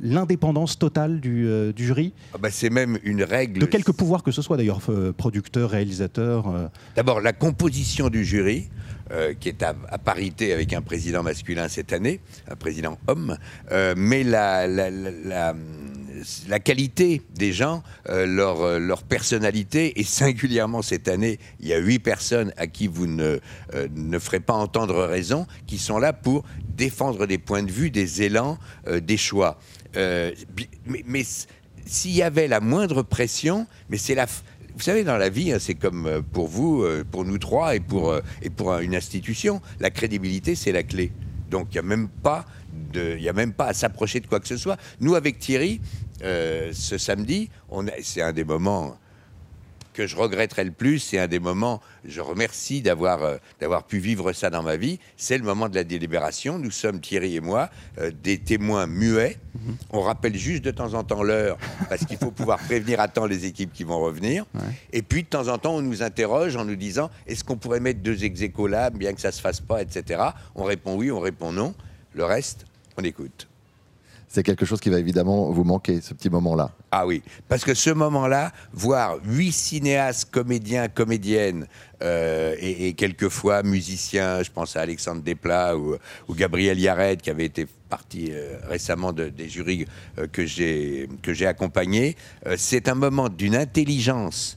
l'indépendance 0.00 0.78
totale 0.78 1.20
du, 1.20 1.45
euh, 1.46 1.72
du 1.72 1.86
jury, 1.86 2.12
Ah 2.34 2.38
bah, 2.38 2.48
c'est 2.50 2.70
même 2.70 2.98
une 3.04 3.22
règle. 3.22 3.60
de 3.60 3.66
quelque 3.66 3.92
pouvoir 3.92 4.22
que 4.22 4.30
ce 4.32 4.42
soit 4.42 4.56
d'ailleurs, 4.56 4.80
euh, 4.88 5.12
producteur, 5.12 5.70
réalisateur. 5.70 6.48
euh, 6.48 6.68
D'abord, 6.96 7.20
la 7.20 7.32
composition 7.32 8.08
du 8.08 8.24
jury, 8.24 8.68
euh, 9.12 9.34
qui 9.38 9.48
est 9.48 9.62
à, 9.62 9.74
à 9.88 9.98
parité 9.98 10.52
avec 10.52 10.72
un 10.72 10.82
président 10.82 11.22
masculin 11.22 11.68
cette 11.68 11.92
année, 11.92 12.20
un 12.50 12.56
président 12.56 12.98
homme, 13.06 13.36
mais 13.96 14.22
la, 14.24 14.66
la, 14.66 14.90
la- 14.90 15.10
la- 15.24 15.54
la 16.48 16.58
qualité 16.60 17.20
des 17.34 17.52
gens, 17.52 17.82
euh, 18.08 18.24
leur, 18.26 18.78
leur 18.80 19.02
personnalité, 19.02 20.00
et 20.00 20.02
singulièrement 20.02 20.80
cette 20.80 21.08
année, 21.08 21.38
il 21.60 21.68
y 21.68 21.74
a 21.74 21.78
huit 21.78 21.98
personnes 21.98 22.52
à 22.56 22.66
qui 22.66 22.86
vous 22.86 23.06
ne, 23.06 23.38
euh, 23.74 23.88
ne 23.94 24.18
ferez 24.18 24.40
pas 24.40 24.54
entendre 24.54 25.04
raison, 25.04 25.46
qui 25.66 25.76
sont 25.76 25.98
là 25.98 26.14
pour 26.14 26.42
défendre 26.74 27.26
des 27.26 27.36
points 27.38 27.62
de 27.62 27.70
vue, 27.70 27.90
des 27.90 28.22
élans, 28.22 28.56
euh, 28.88 28.98
des 28.98 29.18
choix. 29.18 29.58
Euh, 29.96 30.32
mais 31.06 31.24
s'il 31.86 32.12
y 32.12 32.22
avait 32.22 32.48
la 32.48 32.60
moindre 32.60 33.02
pression, 33.02 33.66
mais 33.88 33.96
c'est 33.96 34.14
la... 34.14 34.26
Vous 34.26 34.82
savez, 34.82 35.04
dans 35.04 35.16
la 35.16 35.30
vie, 35.30 35.52
hein, 35.52 35.58
c'est 35.58 35.74
comme 35.74 36.06
euh, 36.06 36.20
pour 36.20 36.48
vous, 36.48 36.82
euh, 36.82 37.04
pour 37.10 37.24
nous 37.24 37.38
trois 37.38 37.76
et 37.76 37.80
pour, 37.80 38.14
et 38.42 38.50
pour 38.50 38.74
une 38.78 38.94
institution, 38.94 39.62
la 39.80 39.90
crédibilité, 39.90 40.54
c'est 40.54 40.72
la 40.72 40.82
clé. 40.82 41.12
Donc, 41.50 41.68
il 41.70 41.74
n'y 41.74 41.78
a 41.78 41.82
même 41.82 42.08
pas 42.08 42.44
a 42.94 43.32
même 43.34 43.52
pas 43.52 43.66
à 43.66 43.74
s'approcher 43.74 44.20
de 44.20 44.26
quoi 44.26 44.40
que 44.40 44.48
ce 44.48 44.56
soit. 44.56 44.78
Nous, 45.00 45.14
avec 45.16 45.38
Thierry, 45.38 45.82
ce 46.20 46.96
samedi, 46.96 47.50
c'est 48.02 48.22
un 48.22 48.32
des 48.32 48.44
moments 48.44 48.96
que 49.96 50.06
je 50.06 50.14
regretterai 50.14 50.64
le 50.64 50.72
plus, 50.72 50.98
c'est 50.98 51.18
un 51.18 51.26
des 51.26 51.38
moments, 51.38 51.80
je 52.04 52.20
remercie 52.20 52.82
d'avoir 52.82 53.24
euh, 53.24 53.38
d'avoir 53.60 53.84
pu 53.84 53.96
vivre 53.96 54.34
ça 54.34 54.50
dans 54.50 54.62
ma 54.62 54.76
vie, 54.76 55.00
c'est 55.16 55.38
le 55.38 55.44
moment 55.44 55.70
de 55.70 55.74
la 55.74 55.84
délibération. 55.84 56.58
Nous 56.58 56.70
sommes, 56.70 57.00
Thierry 57.00 57.36
et 57.36 57.40
moi, 57.40 57.70
euh, 57.98 58.10
des 58.22 58.36
témoins 58.36 58.86
muets. 58.86 59.38
On 59.90 60.02
rappelle 60.02 60.36
juste 60.36 60.62
de 60.62 60.70
temps 60.70 60.92
en 60.92 61.02
temps 61.02 61.22
l'heure, 61.22 61.56
parce 61.88 62.04
qu'il 62.04 62.18
faut 62.18 62.30
pouvoir 62.30 62.58
prévenir 62.58 63.00
à 63.00 63.08
temps 63.08 63.24
les 63.24 63.46
équipes 63.46 63.72
qui 63.72 63.84
vont 63.84 63.98
revenir. 63.98 64.44
Et 64.92 65.00
puis, 65.00 65.22
de 65.22 65.28
temps 65.28 65.48
en 65.48 65.56
temps, 65.56 65.74
on 65.74 65.82
nous 65.82 66.02
interroge 66.02 66.56
en 66.56 66.66
nous 66.66 66.76
disant, 66.76 67.10
est-ce 67.26 67.42
qu'on 67.42 67.56
pourrait 67.56 67.80
mettre 67.80 68.00
deux 68.00 68.22
ex 68.22 68.38
là, 68.68 68.90
bien 68.90 69.14
que 69.14 69.20
ça 69.22 69.32
se 69.32 69.40
fasse 69.40 69.60
pas, 69.60 69.80
etc. 69.80 70.22
On 70.54 70.64
répond 70.64 70.94
oui, 70.94 71.10
on 71.10 71.20
répond 71.20 71.52
non. 71.52 71.74
Le 72.12 72.24
reste, 72.24 72.66
on 72.98 73.02
écoute. 73.02 73.48
C'est 74.28 74.42
quelque 74.42 74.66
chose 74.66 74.80
qui 74.80 74.90
va 74.90 74.98
évidemment 74.98 75.50
vous 75.50 75.64
manquer, 75.64 76.00
ce 76.00 76.12
petit 76.12 76.28
moment-là. 76.28 76.70
Ah 76.90 77.06
oui, 77.06 77.22
parce 77.48 77.64
que 77.64 77.74
ce 77.74 77.90
moment-là, 77.90 78.52
voir 78.72 79.16
huit 79.24 79.52
cinéastes, 79.52 80.30
comédiens, 80.30 80.88
comédiennes 80.88 81.66
euh, 82.02 82.54
et, 82.58 82.88
et 82.88 82.92
quelquefois 82.94 83.62
musiciens, 83.62 84.42
je 84.42 84.50
pense 84.50 84.76
à 84.76 84.80
Alexandre 84.80 85.22
Desplat 85.22 85.76
ou, 85.76 85.96
ou 86.28 86.34
Gabriel 86.34 86.78
Yared 86.78 87.22
qui 87.22 87.30
avait 87.30 87.46
été 87.46 87.66
parti 87.88 88.30
euh, 88.32 88.58
récemment 88.68 89.12
de- 89.12 89.28
des 89.28 89.48
jurys 89.48 89.86
euh, 90.18 90.26
que 90.26 90.44
j'ai 90.44 91.08
que 91.22 91.32
j'ai 91.32 91.46
accompagnés, 91.46 92.16
c'est 92.56 92.88
un 92.88 92.94
moment 92.96 93.28
d'une 93.28 93.54
intelligence. 93.56 94.56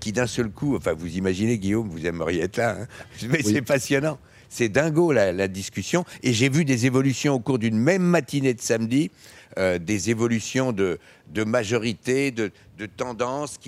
qui 0.00 0.12
d'un 0.12 0.26
seul 0.26 0.50
coup, 0.50 0.76
enfin 0.76 0.92
vous 0.92 1.16
imaginez 1.16 1.58
Guillaume, 1.58 1.88
vous 1.88 2.04
aimeriez 2.06 2.42
être 2.42 2.58
là, 2.58 2.76
hein 2.80 2.86
mais 3.28 3.38
Oui. 3.44 3.52
c'est 3.54 3.62
passionnant. 3.62 4.18
C'est 4.48 4.68
dingo 4.68 5.12
la, 5.12 5.32
la 5.32 5.48
discussion. 5.48 6.04
Et 6.22 6.32
j'ai 6.32 6.48
vu 6.48 6.64
des 6.64 6.86
évolutions 6.86 7.34
au 7.34 7.40
cours 7.40 7.58
d'une 7.58 7.78
même 7.78 8.02
matinée 8.02 8.54
de 8.54 8.60
samedi, 8.60 9.10
euh, 9.58 9.78
des 9.78 10.10
évolutions 10.10 10.72
de, 10.72 10.98
majorité, 11.44 12.30
de, 12.30 12.50
tendance 12.86 13.58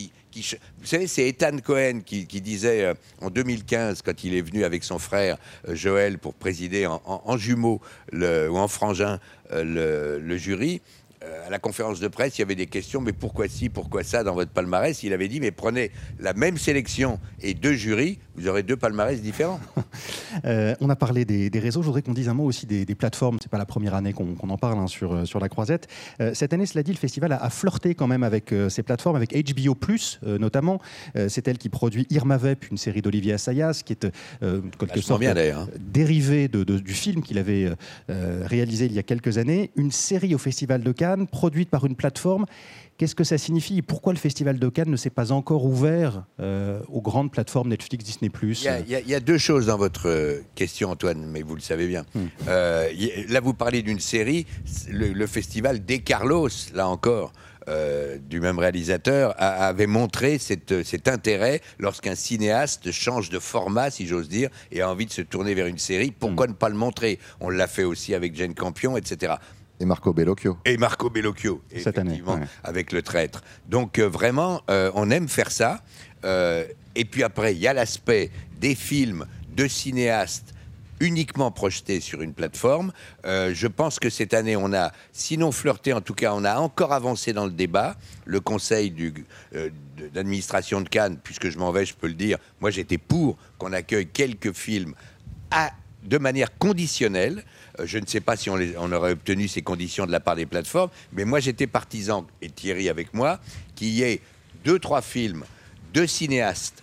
Vous 0.78 0.86
savez, 0.86 1.06
c'est 1.06 1.28
Ethan 1.28 1.58
Cohen 1.62 2.00
qui, 2.04 2.24
disait 2.40 2.84
euh, 2.84 2.94
en 3.20 3.30
2015, 3.30 4.02
quand 4.02 4.24
il 4.24 4.34
est 4.34 4.40
venu 4.42 4.64
avec 4.64 4.84
son 4.84 4.98
frère 4.98 5.36
euh, 5.68 5.74
Joël 5.74 6.18
pour 6.18 6.34
présider 6.34 6.86
en, 6.86 7.02
en- 7.04 7.22
en 7.24 7.36
jumeau 7.36 7.80
le- 8.12 8.48
ou 8.50 8.56
en 8.56 8.68
frangin 8.68 9.18
le 9.52 10.36
jury. 10.36 10.80
Euh, 11.22 11.46
à 11.46 11.50
la 11.50 11.58
conférence 11.58 12.00
de 12.00 12.08
presse, 12.08 12.38
il 12.38 12.40
y 12.40 12.44
avait 12.44 12.54
des 12.54 12.66
questions, 12.66 13.00
mais 13.00 13.12
pourquoi 13.12 13.48
ci, 13.48 13.68
pourquoi 13.68 14.02
ça 14.04 14.24
dans 14.24 14.34
votre 14.34 14.50
palmarès? 14.50 15.02
Il 15.02 15.12
avait 15.12 15.28
dit, 15.28 15.40
mais 15.40 15.50
prenez 15.50 15.90
la 16.18 16.32
même 16.32 16.56
sélection 16.56 17.18
et 17.42 17.54
deux 17.54 17.74
jurys, 17.74 18.18
vous 18.36 18.48
aurez 18.48 18.62
deux 18.62 18.76
palmarès 18.76 19.20
différents. 19.20 19.60
Euh, 20.44 20.74
on 20.80 20.88
a 20.88 20.94
parlé 20.96 21.24
des, 21.24 21.50
des 21.50 21.58
réseaux. 21.58 21.82
Je 21.82 21.86
voudrais 21.86 22.02
qu'on 22.02 22.14
dise 22.14 22.28
un 22.28 22.34
mot 22.34 22.44
aussi 22.44 22.64
des, 22.64 22.84
des 22.84 22.94
plateformes. 22.94 23.38
C'est 23.42 23.50
pas 23.50 23.58
la 23.58 23.66
première 23.66 23.94
année 23.96 24.12
qu'on 24.12 24.36
en 24.48 24.56
parle 24.56 24.78
hein, 24.78 24.86
sur, 24.86 25.12
euh, 25.12 25.24
sur 25.24 25.40
la 25.40 25.48
Croisette. 25.48 25.88
Euh, 26.20 26.32
cette 26.34 26.52
année, 26.52 26.66
cela 26.66 26.84
dit, 26.84 26.92
le 26.92 26.96
festival 26.98 27.32
a, 27.32 27.36
a 27.42 27.50
flirté 27.50 27.96
quand 27.96 28.06
même 28.06 28.22
avec 28.22 28.54
ces 28.68 28.82
plateformes, 28.84 29.16
avec 29.16 29.32
HBO 29.34 29.76
notamment. 30.38 30.80
C'est 31.28 31.48
elle 31.48 31.58
qui 31.58 31.68
produit 31.68 32.06
Irma 32.10 32.36
Vep, 32.36 32.70
une 32.70 32.76
série 32.78 33.02
d'Olivier 33.02 33.32
Assayas, 33.32 33.82
qui 33.84 33.92
est 33.94 34.06
quelque 34.78 35.00
sorte 35.00 35.20
bien 35.20 35.36
hein. 35.36 35.66
dérivé 35.78 36.46
de- 36.48 36.62
de- 36.62 36.78
du 36.78 36.94
film 36.94 37.22
qu'il 37.22 37.38
avait 37.38 37.70
réalisé 38.08 38.86
il 38.86 38.92
y 38.92 38.98
a 39.00 39.02
quelques 39.02 39.36
années. 39.38 39.72
Une 39.76 39.90
série 39.90 40.34
au 40.34 40.38
Festival 40.38 40.82
de 40.82 40.92
Cannes, 40.92 41.09
produite 41.26 41.70
par 41.70 41.84
une 41.86 41.94
plateforme. 41.96 42.46
Qu'est-ce 42.98 43.14
que 43.14 43.24
ça 43.24 43.38
signifie 43.38 43.78
et 43.78 43.82
pourquoi 43.82 44.12
le 44.12 44.18
Festival 44.18 44.58
de 44.58 44.68
Cannes 44.68 44.90
ne 44.90 44.96
s'est 44.96 45.08
pas 45.10 45.32
encore 45.32 45.64
ouvert 45.64 46.24
euh, 46.38 46.80
aux 46.88 47.00
grandes 47.00 47.30
plateformes 47.32 47.70
Netflix, 47.70 48.04
Disney 48.04 48.30
Il 48.42 48.62
y, 48.64 48.68
a, 48.68 48.78
il 48.80 48.88
y 48.90 48.94
a- 48.94 49.00
il 49.00 49.08
y 49.08 49.14
a 49.14 49.20
deux 49.20 49.38
choses 49.38 49.66
dans 49.66 49.78
votre 49.78 50.08
euh, 50.08 50.42
question, 50.54 50.90
Antoine, 50.90 51.24
mais 51.26 51.40
vous 51.42 51.54
le 51.54 51.62
savez 51.62 51.86
bien. 51.88 52.04
Euh, 52.48 52.88
a- 52.90 53.32
là, 53.32 53.40
vous 53.40 53.54
parlez 53.54 53.80
d'une 53.82 54.00
série, 54.00 54.44
le, 54.90 55.12
le 55.14 55.26
festival 55.26 55.84
Des 55.84 56.00
Carlos, 56.00 56.48
là 56.74 56.88
encore. 56.88 57.32
euh, 57.68 58.16
du 58.18 58.40
même 58.40 58.58
réalisateur 58.58 59.34
a- 59.38 59.66
avait 59.68 59.86
montré 59.86 60.38
cette- 60.38 60.82
cet 60.82 61.06
intérêt 61.08 61.60
lorsqu'un 61.78 62.14
cinéaste 62.14 62.90
change 62.90 63.28
de 63.28 63.38
format, 63.38 63.90
si 63.90 64.06
j'ose 64.06 64.28
dire, 64.30 64.48
et 64.72 64.80
a 64.80 64.90
envie 64.90 65.04
de 65.06 65.12
se 65.12 65.20
tourner 65.20 65.54
vers 65.54 65.66
une 65.66 65.78
série. 65.78 66.10
Pourquoi 66.10 66.46
ne 66.48 66.54
pas 66.54 66.70
le 66.70 66.74
montrer? 66.74 67.18
On 67.38 67.50
l'a 67.50 67.66
fait 67.68 67.84
aussi 67.84 68.14
avec 68.14 68.34
Jane 68.34 68.54
Campion, 68.54 68.96
etc. 68.96 69.34
Et 69.80 69.86
Marco 69.86 70.12
Bellocchio. 70.12 70.58
Et 70.66 70.76
Marco 70.76 71.08
Bellocchio, 71.10 71.62
Cette 71.82 71.98
année, 71.98 72.22
ouais. 72.26 72.40
avec 72.62 72.92
le 72.92 73.02
traître. 73.02 73.42
Donc 73.68 73.98
euh, 73.98 74.08
vraiment, 74.08 74.60
euh, 74.70 74.90
on 74.94 75.10
aime 75.10 75.28
faire 75.28 75.50
ça. 75.50 75.82
Euh, 76.24 76.64
et 76.94 77.04
puis 77.06 77.22
après, 77.22 77.54
il 77.54 77.60
y 77.60 77.66
a 77.66 77.72
l'aspect 77.72 78.30
des 78.60 78.74
films 78.74 79.26
de 79.56 79.66
cinéastes 79.66 80.54
uniquement 81.02 81.50
projetés 81.50 81.98
sur 82.00 82.20
une 82.20 82.34
plateforme. 82.34 82.92
Euh, 83.24 83.52
je 83.54 83.66
pense 83.68 83.98
que 83.98 84.10
cette 84.10 84.34
année, 84.34 84.54
on 84.54 84.70
a, 84.74 84.92
sinon 85.12 85.50
flirté, 85.50 85.94
en 85.94 86.02
tout 86.02 86.12
cas, 86.12 86.34
on 86.34 86.44
a 86.44 86.56
encore 86.58 86.92
avancé 86.92 87.32
dans 87.32 87.46
le 87.46 87.52
débat. 87.52 87.96
Le 88.26 88.40
conseil 88.40 88.90
du, 88.90 89.24
euh, 89.54 89.70
de- 89.96 90.08
d'administration 90.08 90.82
de 90.82 90.90
Cannes, 90.90 91.16
puisque 91.24 91.48
je 91.48 91.56
m'en 91.58 91.72
vais, 91.72 91.86
je 91.86 91.94
peux 91.94 92.06
le 92.06 92.12
dire, 92.12 92.36
moi 92.60 92.70
j'étais 92.70 92.98
pour 92.98 93.38
qu'on 93.56 93.72
accueille 93.72 94.08
quelques 94.08 94.52
films 94.52 94.92
à- 95.50 95.70
de 96.02 96.18
manière 96.18 96.56
conditionnelle. 96.58 97.44
Euh, 97.78 97.86
Je 97.86 97.98
ne 97.98 98.06
sais 98.06 98.20
pas 98.20 98.36
si 98.36 98.50
on, 98.50 98.56
les- 98.56 98.76
on 98.76 98.90
aurait 98.92 99.12
obtenu 99.12 99.48
ces 99.48 99.62
conditions 99.62 100.06
de 100.06 100.12
la 100.12 100.20
part 100.20 100.36
des 100.36 100.46
plateformes, 100.46 100.90
mais 101.12 101.24
moi 101.24 101.40
j'étais 101.40 101.66
partisan, 101.66 102.26
et 102.42 102.48
Thierry 102.50 102.88
avec 102.88 103.12
moi, 103.14 103.40
qu'il 103.74 103.88
y 103.90 104.02
ait 104.02 104.20
deux, 104.64 104.78
trois 104.78 105.02
films, 105.02 105.44
deux 105.92 106.06
cinéastes, 106.06 106.82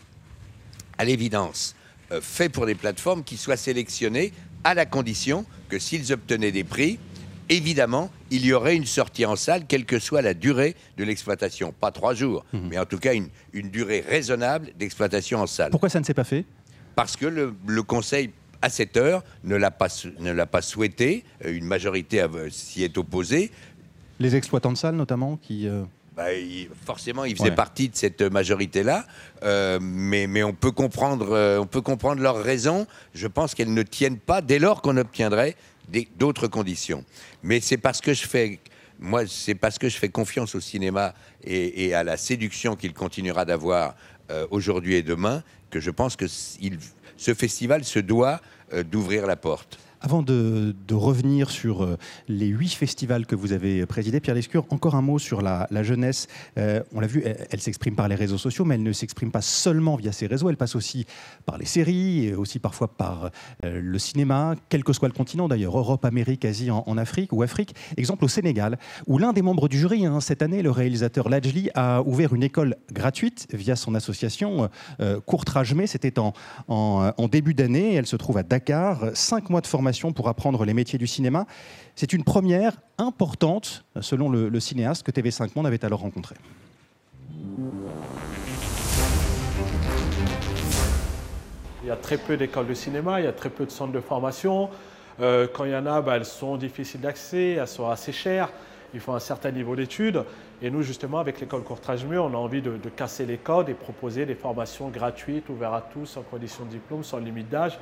à 0.97 1.05
l'évidence, 1.05 1.75
euh, 2.11 2.21
faits 2.21 2.51
pour 2.51 2.65
des 2.65 2.75
plateformes 2.75 3.23
qui 3.23 3.37
soient 3.37 3.57
sélectionnés 3.57 4.33
à 4.63 4.73
la 4.73 4.85
condition 4.85 5.45
que 5.69 5.77
s'ils 5.79 6.11
obtenaient 6.11 6.51
des 6.51 6.63
prix, 6.63 6.97
évidemment, 7.49 8.11
il 8.31 8.45
y 8.45 8.51
aurait 8.53 8.75
une 8.75 8.85
sortie 8.85 9.25
en 9.25 9.35
salle, 9.35 9.65
quelle 9.67 9.85
que 9.85 9.99
soit 9.99 10.21
la 10.21 10.33
durée 10.33 10.75
de 10.97 11.03
l'exploitation. 11.03 11.71
Pas 11.79 11.91
trois 11.91 12.13
jours, 12.13 12.45
mais 12.53 12.77
en 12.77 12.85
tout 12.85 12.97
cas 12.97 13.13
une, 13.13 13.29
une 13.53 13.69
durée 13.69 14.01
raisonnable 14.07 14.71
d'exploitation 14.77 15.39
en 15.39 15.47
salle 15.47 15.71
Pourquoi 15.71 15.89
ça 15.89 15.99
ne 15.99 16.05
s'est 16.05 16.13
pas 16.13 16.23
fait? 16.25 16.45
Parce 16.95 17.15
que 17.15 17.25
le, 17.27 17.53
le 17.67 17.83
Conseil, 17.83 18.31
à 18.61 18.69
cette 18.69 18.97
heure, 18.97 19.23
ne 19.43 19.55
l'a 19.55 19.71
pas, 19.71 19.87
ne 20.19 20.31
l'a 20.31 20.45
pas 20.45 20.61
souhaité. 20.61 21.23
Euh, 21.45 21.53
Une 21.53 21.65
majorité 21.65 22.25
s'y 22.49 22.83
est 22.83 22.97
opposée. 22.97 23.51
Les 24.19 24.35
exploitants 24.35 24.71
de 24.71 24.77
salles 24.77 24.95
notamment 24.95 25.37
qui... 25.37 25.67
euh, 25.67 25.83
Bah, 26.15 26.33
il- 26.33 26.69
forcément, 26.85 27.23
il 27.25 27.35
faisait 27.37 27.49
Ouais. 27.49 27.55
partie 27.55 27.89
de 27.89 27.95
cette 27.95 28.21
majorité-là, 28.23 29.05
euh, 29.43 29.77
mais, 29.79 30.25
mais 30.25 30.43
on, 30.43 30.53
peut 30.53 30.71
comprendre, 30.71 31.31
euh, 31.31 31.59
on 31.59 31.67
peut 31.67 31.81
comprendre 31.81 32.21
leurs 32.21 32.41
raisons. 32.41 32.87
Je 33.13 33.27
pense 33.27 33.53
qu'elles 33.53 33.73
ne 33.73 33.83
tiennent 33.83 34.17
pas 34.17 34.41
dès 34.41 34.57
lors 34.57 34.81
qu'on 34.81 34.97
obtiendrait 34.97 35.55
d'autres 36.17 36.47
conditions. 36.47 37.05
Mais 37.43 37.59
c'est 37.59 37.77
parce 37.77 38.01
que 38.01 38.13
je 38.13 38.27
fais, 38.27 38.59
moi, 38.99 39.21
c'est 39.27 39.53
parce 39.55 39.77
que 39.77 39.87
je 39.89 39.97
fais 39.97 40.09
confiance 40.09 40.55
au 40.55 40.59
cinéma 40.59 41.13
et, 41.43 41.85
et 41.85 41.93
à 41.93 42.03
la 42.03 42.17
séduction 42.17 42.75
qu'il 42.75 42.93
continuera 42.93 43.45
d'avoir 43.45 43.95
euh, 44.31 44.47
aujourd'hui 44.49 44.95
et 44.95 45.03
demain 45.03 45.43
que 45.69 45.79
je 45.79 45.91
pense 45.91 46.15
que 46.15 46.25
s- 46.25 46.57
il- 46.59 46.79
ce 47.17 47.33
festival 47.33 47.83
se 47.83 47.99
doit 47.99 48.39
euh, 48.73 48.83
d'ouvrir 48.83 49.25
la 49.27 49.35
porte. 49.35 49.79
Avant 49.99 50.21
de, 50.21 50.75
revenir 50.91 51.49
sur 51.49 51.83
euh, 51.83 51.97
les 52.27 52.47
huit 52.47 52.73
festivals 52.73 53.25
que 53.25 53.35
vous 53.35 53.51
avez 53.51 53.85
présidés, 53.85 54.19
Pierre 54.19 54.35
Lescure, 54.35 54.65
encore 54.69 54.95
un 54.95 55.01
mot 55.01 55.17
sur 55.17 55.41
la, 55.41 55.67
jeunesse. 55.83 56.27
Euh, 56.57 56.81
on 56.93 56.99
l'a 56.99 57.07
vu, 57.07 57.23
elle, 57.23 57.59
s'exprime 57.59 57.95
par 57.95 58.07
les 58.07 58.15
réseaux 58.15 58.37
sociaux, 58.37 58.63
mais 58.63 58.75
elle 58.75 58.83
ne 58.83 58.91
s'exprime 58.91 59.31
pas 59.31 59.41
seulement 59.41 59.95
via 59.95 60.11
ces 60.11 60.27
réseaux, 60.27 60.49
elle 60.49 60.57
passe 60.57 60.75
aussi 60.75 61.05
par 61.45 61.57
les 61.57 61.65
séries, 61.65 62.33
aussi 62.33 62.59
parfois 62.59 62.87
par 62.87 63.31
euh, 63.63 63.81
le 63.81 63.99
cinéma, 63.99 64.55
quel 64.69 64.83
que 64.83 64.93
soit 64.93 65.07
le 65.07 65.13
continent 65.13 65.47
d'ailleurs, 65.47 65.77
Europe, 65.77 66.05
Amérique, 66.05 66.45
Asie, 66.45 66.69
en, 66.71 66.97
Afrique 66.97 67.33
ou 67.33 67.41
Afrique. 67.43 67.75
Exemple 67.95 68.25
au 68.25 68.27
Sénégal, 68.27 68.77
où 69.07 69.17
l'un 69.17 69.33
des 69.33 69.41
membres 69.41 69.67
du 69.67 69.79
jury, 69.79 70.05
hein, 70.05 70.19
cette 70.19 70.41
année, 70.41 70.61
le 70.61 70.71
réalisateur 70.71 71.29
Lajli, 71.29 71.69
a 71.75 72.01
ouvert 72.01 72.33
une 72.33 72.43
école 72.43 72.75
gratuite 72.91 73.47
via 73.53 73.75
son 73.75 73.95
association 73.95 74.69
euh, 74.99 75.19
Courtrajmé. 75.21 75.87
C'était 75.87 76.19
en, 76.19 76.33
en 76.67 77.27
début 77.27 77.53
d'année. 77.53 77.95
Elle 77.95 78.07
se 78.07 78.15
trouve 78.15 78.37
à 78.37 78.43
Dakar. 78.43 79.11
Cinq 79.13 79.49
mois 79.49 79.61
de 79.61 79.67
formation 79.67 79.86
pour 80.15 80.27
apprendre 80.27 80.65
les 80.65 80.73
métiers 80.73 80.99
du 80.99 81.07
cinéma. 81.07 81.45
C'est 81.95 82.11
une 82.13 82.23
première 82.23 82.73
importante, 82.97 83.85
selon 84.01 84.29
le, 84.29 84.59
cinéaste 84.59 85.03
que 85.03 85.11
TV5 85.11 85.51
Monde 85.55 85.67
avait 85.67 85.83
alors 85.85 86.01
rencontré. 86.01 86.35
Il 91.83 91.87
y 91.87 91.91
a 91.91 91.95
très 91.95 92.17
peu 92.17 92.35
d'écoles 92.35 92.67
de 92.67 92.73
cinéma, 92.73 93.21
il 93.21 93.25
y 93.25 93.27
a 93.27 93.33
très 93.33 93.49
peu 93.49 93.65
de 93.65 93.71
centres 93.71 93.93
de 93.93 94.01
formation. 94.01 94.69
Euh, 95.21 95.47
quand 95.51 95.63
il 95.63 95.71
y 95.71 95.75
en 95.75 95.85
a, 95.85 96.01
bah, 96.01 96.17
elles 96.17 96.25
sont 96.25 96.57
difficiles 96.57 96.99
d'accès, 96.99 97.51
elles 97.51 97.67
sont 97.67 97.89
assez 97.89 98.11
chères, 98.11 98.49
il 98.93 98.99
faut 98.99 99.13
un 99.13 99.19
certain 99.19 99.51
niveau 99.51 99.75
d'études. 99.75 100.23
Et 100.61 100.69
nous, 100.69 100.81
justement, 100.81 101.19
avec 101.19 101.39
l'école 101.39 101.63
Courtrage 101.63 102.05
Mur, 102.05 102.25
on 102.25 102.33
a 102.33 102.37
envie 102.37 102.61
de, 102.61 102.77
de 102.77 102.89
casser 102.89 103.25
les 103.25 103.37
codes 103.37 103.69
et 103.69 103.73
proposer 103.73 104.25
des 104.25 104.35
formations 104.35 104.89
gratuites, 104.89 105.47
ouvertes 105.49 105.75
à 105.75 105.81
tous, 105.93 106.07
sans 106.07 106.23
condition 106.23 106.65
de 106.65 106.71
diplôme, 106.71 107.03
sans 107.03 107.19
limite 107.19 107.47
d'âge. 107.47 107.79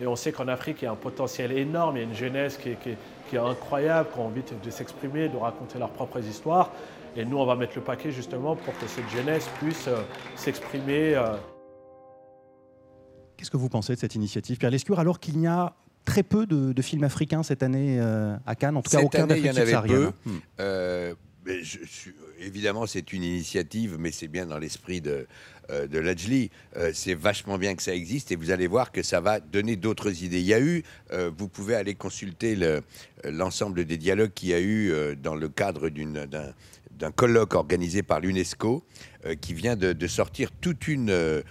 Et 0.00 0.06
on 0.06 0.16
sait 0.16 0.32
qu'en 0.32 0.48
Afrique, 0.48 0.78
il 0.82 0.84
y 0.86 0.88
a 0.88 0.92
un 0.92 0.96
potentiel 0.96 1.52
énorme, 1.52 1.96
il 1.96 2.00
y 2.00 2.04
a 2.04 2.08
une 2.08 2.14
jeunesse 2.14 2.56
qui 2.56 2.70
est, 2.70 2.76
qui 2.82 2.90
est- 2.90 2.98
qui 3.28 3.36
est 3.36 3.38
incroyable, 3.38 4.08
qui 4.12 4.18
a 4.18 4.22
envie 4.22 4.42
de, 4.64 4.70
s'exprimer, 4.70 5.28
de 5.28 5.36
raconter 5.36 5.78
leurs 5.78 5.90
propres 5.90 6.24
histoires. 6.24 6.72
Et 7.16 7.24
nous, 7.24 7.38
on 7.38 7.44
va 7.46 7.54
mettre 7.54 7.74
le 7.76 7.82
paquet 7.82 8.10
justement 8.10 8.56
pour 8.56 8.76
que 8.78 8.86
cette 8.86 9.08
jeunesse 9.10 9.48
puisse 9.60 9.86
euh, 9.88 10.00
s'exprimer. 10.36 11.14
euh, 11.14 11.36
Qu'est-ce 13.36 13.50
que 13.50 13.56
vous 13.56 13.68
pensez 13.68 13.94
de 13.94 13.98
cette 13.98 14.14
initiative, 14.14 14.58
Pierre 14.58 14.70
Lescure, 14.70 14.98
alors 15.00 15.18
qu'il 15.20 15.40
y 15.40 15.46
a 15.46 15.74
très 16.04 16.22
peu 16.22 16.46
de, 16.46 16.72
de 16.72 16.82
films 16.82 17.04
africains 17.04 17.42
cette 17.42 17.62
année 17.62 17.98
euh, 18.00 18.36
à 18.46 18.54
Cannes, 18.54 18.76
en 18.76 18.82
tout 18.82 18.90
cas 18.90 18.98
Cette 18.98 19.06
aucun 19.06 19.24
année, 19.24 19.38
il 19.38 19.46
y 19.46 19.48
d'Afrique 19.48 19.74
en 19.74 19.78
avait 19.78 19.86
peu. 19.88 19.94
subsaharienne. 20.06 20.12
Hmm. 20.26 20.38
Euh, 20.60 21.14
mais 21.46 21.62
je 21.62 21.78
suis- 21.86 22.14
évidemment, 22.40 22.86
c'est 22.86 23.12
une 23.12 23.22
initiative, 23.22 23.96
mais 23.98 24.10
c'est 24.12 24.28
bien 24.28 24.44
dans 24.46 24.58
l'esprit 24.58 25.00
de, 25.00 25.26
euh, 25.70 25.86
de 25.86 25.98
Lajli. 25.98 26.50
Euh, 26.76 26.90
c'est 26.92 27.14
vachement 27.14 27.58
bien 27.58 27.74
que 27.74 27.82
ça 27.82 27.94
existe 27.94 28.32
et 28.32 28.36
vous 28.36 28.50
allez 28.50 28.66
voir 28.66 28.92
que 28.92 29.02
ça 29.02 29.20
va 29.20 29.40
donner 29.40 29.76
d'autres 29.76 30.22
idées. 30.22 30.40
Il 30.40 30.46
y 30.46 30.54
a 30.54 30.60
eu, 30.60 30.82
euh, 31.12 31.30
vous 31.36 31.48
pouvez 31.48 31.74
aller 31.74 31.94
consulter 31.94 32.56
le- 32.56 32.82
l'ensemble 33.24 33.84
des 33.84 33.96
dialogues 33.96 34.32
qu'il 34.34 34.48
y 34.50 34.54
a 34.54 34.60
eu 34.60 34.92
dans 35.22 35.34
le 35.34 35.48
cadre 35.48 35.88
d'un 35.90 36.52
d'un 36.98 37.10
colloque 37.12 37.54
organisé 37.54 38.02
par 38.02 38.20
l'UNESCO 38.20 38.84
qui 39.40 39.54
vient 39.54 39.74
de, 39.74 40.06
sortir 40.06 40.50
toute 40.52 40.86
une, 40.86 41.42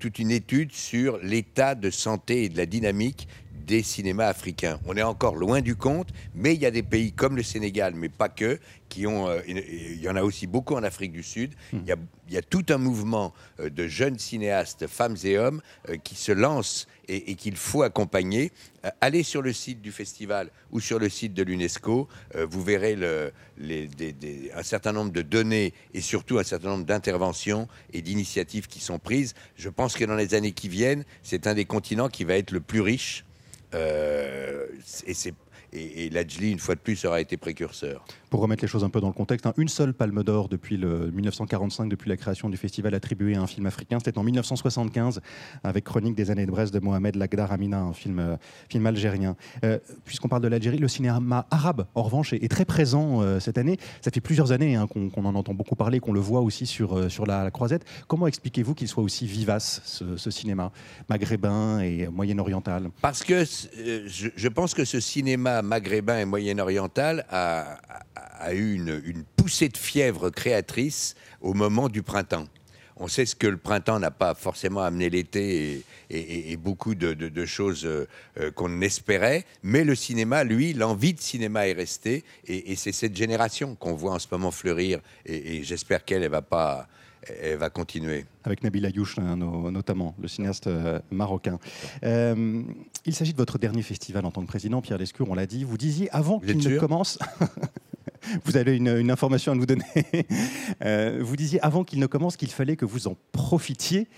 toute 0.00 0.18
une 0.18 0.32
étude 0.32 0.72
sur 0.72 1.18
l'état 1.18 1.76
de 1.76 1.90
santé 1.90 2.44
et 2.44 2.48
de 2.48 2.56
la 2.56 2.66
dynamique 2.66 3.28
des 3.66 3.82
cinémas 3.82 4.26
africains. 4.28 4.78
On 4.86 4.96
est 4.96 5.02
encore 5.02 5.36
loin 5.36 5.60
du 5.60 5.74
compte, 5.76 6.08
mais 6.34 6.54
il 6.54 6.60
y 6.60 6.66
a 6.66 6.70
des 6.70 6.82
pays 6.82 7.12
comme 7.12 7.36
le 7.36 7.42
Sénégal, 7.42 7.94
mais 7.94 8.08
pas 8.08 8.28
que, 8.28 8.58
qui 8.88 9.06
ont. 9.06 9.28
euh, 9.28 9.40
une- 9.46 9.62
il 9.68 10.00
y 10.00 10.08
en 10.08 10.16
a 10.16 10.22
aussi 10.22 10.46
beaucoup 10.46 10.74
en 10.74 10.82
Afrique 10.84 11.12
du 11.12 11.22
Sud. 11.22 11.52
Il, 11.72 11.84
y 11.84 11.92
a, 11.92 11.96
il 12.28 12.34
y 12.34 12.36
a 12.36 12.42
tout 12.42 12.64
un 12.68 12.78
mouvement 12.78 13.32
euh, 13.60 13.68
de 13.70 13.86
jeunes 13.88 14.18
cinéastes, 14.18 14.86
femmes 14.86 15.16
et 15.24 15.38
hommes, 15.38 15.60
euh, 15.88 15.96
qui 15.96 16.14
se 16.14 16.32
lancent 16.32 16.86
et, 17.08 17.30
et 17.32 17.34
qu'il 17.34 17.56
faut 17.56 17.82
accompagner. 17.82 18.52
Allez 19.00 19.22
sur 19.24 19.42
le 19.42 19.52
site 19.52 19.80
du 19.82 19.90
festival 19.90 20.50
ou 20.70 20.78
sur 20.80 20.98
le 21.00 21.08
site 21.08 21.34
de 21.34 21.42
l'UNESCO, 21.42 22.06
vous 22.48 22.62
verrez 22.62 22.94
le- 22.94 23.32
les- 23.58 23.88
des- 23.88 24.12
des- 24.12 24.50
un 24.54 24.62
certain 24.62 24.92
nombre 24.92 25.10
de 25.12 25.22
données 25.22 25.72
et 25.92 26.00
surtout 26.00 26.38
un 26.38 26.44
certain 26.44 26.68
nombre 26.68 26.84
d'interventions 26.84 27.66
et 27.92 28.00
d'initiatives 28.02 28.68
qui 28.68 28.78
sont 28.80 28.98
prises. 29.00 29.34
Je 29.56 29.68
pense 29.68 29.94
que 29.96 30.04
dans 30.04 30.14
les 30.14 30.34
années 30.34 30.52
qui 30.52 30.68
viennent, 30.68 31.04
c'est 31.24 31.46
un 31.48 31.54
des 31.54 31.64
continents 31.64 32.08
qui 32.08 32.22
va 32.24 32.36
être 32.36 32.52
le 32.52 32.60
plus 32.60 32.80
riche. 32.80 33.24
Euh, 33.74 34.66
et 35.06 35.14
c'est 35.14 35.34
et, 35.76 36.06
et 36.06 36.10
l'Adjli, 36.10 36.50
une 36.50 36.58
fois 36.58 36.74
de 36.74 36.80
plus, 36.80 37.04
aura 37.04 37.20
été 37.20 37.36
précurseur. 37.36 38.04
Pour 38.30 38.40
remettre 38.40 38.62
les 38.62 38.68
choses 38.68 38.84
un 38.84 38.90
peu 38.90 39.00
dans 39.00 39.06
le 39.08 39.12
contexte, 39.12 39.46
hein, 39.46 39.54
une 39.56 39.68
seule 39.68 39.94
palme 39.94 40.22
d'or 40.22 40.48
depuis 40.48 40.76
le 40.76 41.10
1945, 41.10 41.88
depuis 41.88 42.08
la 42.08 42.16
création 42.16 42.48
du 42.48 42.56
festival 42.56 42.94
attribué 42.94 43.36
à 43.36 43.40
un 43.40 43.46
film 43.46 43.66
africain, 43.66 43.98
c'était 43.98 44.18
en 44.18 44.24
1975 44.24 45.20
avec 45.62 45.84
Chronique 45.84 46.14
des 46.14 46.30
années 46.30 46.46
de 46.46 46.50
Brest 46.50 46.72
de 46.74 46.80
Mohamed 46.80 47.16
Lagdar 47.16 47.52
Amina, 47.52 47.80
un 47.80 47.92
film, 47.92 48.18
euh, 48.18 48.36
film 48.68 48.86
algérien. 48.86 49.36
Euh, 49.64 49.78
Puisqu'on 50.04 50.28
parle 50.28 50.42
de 50.42 50.48
l'Algérie, 50.48 50.78
le 50.78 50.88
cinéma 50.88 51.46
arabe, 51.50 51.86
en 51.94 52.02
revanche, 52.02 52.32
est, 52.32 52.42
est 52.42 52.48
très 52.48 52.64
présent 52.64 53.22
euh, 53.22 53.40
cette 53.40 53.58
année. 53.58 53.78
Ça 54.00 54.10
fait 54.10 54.20
plusieurs 54.20 54.52
années 54.52 54.76
hein, 54.76 54.86
qu'on 54.86 55.24
en 55.24 55.34
entend 55.34 55.54
beaucoup 55.54 55.76
parler, 55.76 56.00
qu'on 56.00 56.12
le 56.12 56.20
voit 56.20 56.40
aussi 56.40 56.66
sur, 56.66 57.10
sur 57.10 57.26
la, 57.26 57.44
la 57.44 57.50
croisette. 57.50 57.84
Comment 58.08 58.26
expliquez-vous 58.26 58.74
qu'il 58.74 58.88
soit 58.88 59.02
aussi 59.02 59.26
vivace, 59.26 59.82
ce, 59.84 60.16
ce 60.16 60.30
cinéma 60.30 60.72
maghrébin 61.08 61.80
et 61.80 62.08
moyen-oriental? 62.08 62.90
Parce 63.02 63.22
que 63.22 63.44
je, 63.44 64.28
je 64.34 64.48
pense 64.48 64.74
que 64.74 64.84
ce 64.84 65.00
cinéma 65.00 65.62
maghrébin 65.66 66.18
et 66.18 66.24
moyen-oriental 66.24 67.26
a, 67.30 67.78
eu 68.52 68.74
une, 68.74 69.24
poussée 69.36 69.68
de 69.68 69.76
fièvre 69.76 70.30
créatrice 70.30 71.14
au 71.40 71.52
moment 71.52 71.88
du 71.88 72.02
printemps. 72.02 72.46
On 72.98 73.08
sait 73.08 73.26
ce 73.26 73.36
que 73.36 73.46
le 73.46 73.58
printemps 73.58 73.98
n'a 73.98 74.10
pas 74.10 74.34
forcément 74.34 74.80
amené 74.80 75.10
l'été 75.10 75.84
et, 76.08 76.56
beaucoup 76.56 76.94
de, 76.94 77.44
choses 77.44 77.84
euh, 77.84 78.08
euh, 78.40 78.50
qu'on 78.50 78.80
espérait, 78.80 79.44
mais 79.62 79.84
le 79.84 79.94
cinéma, 79.94 80.44
lui, 80.44 80.72
l'envie 80.72 81.12
de 81.12 81.20
cinéma 81.20 81.68
est 81.68 81.74
restée 81.74 82.24
et, 82.46 82.72
et 82.72 82.76
c'est 82.76 82.92
cette 82.92 83.14
génération 83.14 83.74
qu'on 83.74 83.92
voit 83.92 84.12
en 84.12 84.18
ce 84.18 84.28
moment 84.30 84.50
fleurir 84.50 85.00
et, 85.26 85.62
j'espère 85.62 86.06
qu'elle 86.06 86.22
elle 86.22 86.30
va 86.30 86.40
pas, 86.40 86.88
elle 87.42 87.58
va 87.58 87.70
continuer. 87.70 88.24
avec 88.44 88.62
Nabil 88.62 88.84
Ayouch 88.86 89.18
hein, 89.18 89.36
no- 89.36 89.70
notamment, 89.70 90.14
le 90.20 90.28
cinéaste 90.28 90.66
euh, 90.66 91.00
marocain. 91.10 91.58
Euh, 92.04 92.62
il 93.04 93.14
s'agit 93.14 93.32
de 93.32 93.38
votre 93.38 93.58
dernier 93.58 93.82
festival 93.82 94.24
en 94.24 94.30
tant 94.30 94.42
que 94.42 94.46
président, 94.48 94.80
Pierre 94.80 94.98
Lescure, 94.98 95.28
on 95.30 95.34
l'a 95.34 95.46
dit. 95.46 95.64
Vous 95.64 95.78
disiez 95.78 96.10
avant 96.10 96.38
qu'il 96.40 96.56
ne 96.58 96.78
commence... 96.78 97.18
Vous 98.44 98.56
avez 98.56 98.76
une, 98.76 98.88
une 98.88 99.12
information 99.12 99.52
à 99.52 99.54
nous 99.54 99.66
donner. 99.66 99.84
Euh, 100.84 101.20
vous 101.22 101.36
disiez 101.36 101.58
avant 101.60 101.84
qu'il 101.84 102.00
ne 102.00 102.06
commence 102.06 102.36
qu'il 102.36 102.50
fallait 102.50 102.76
que 102.76 102.84
vous 102.84 103.06
en 103.08 103.16
profitiez. 103.32 104.08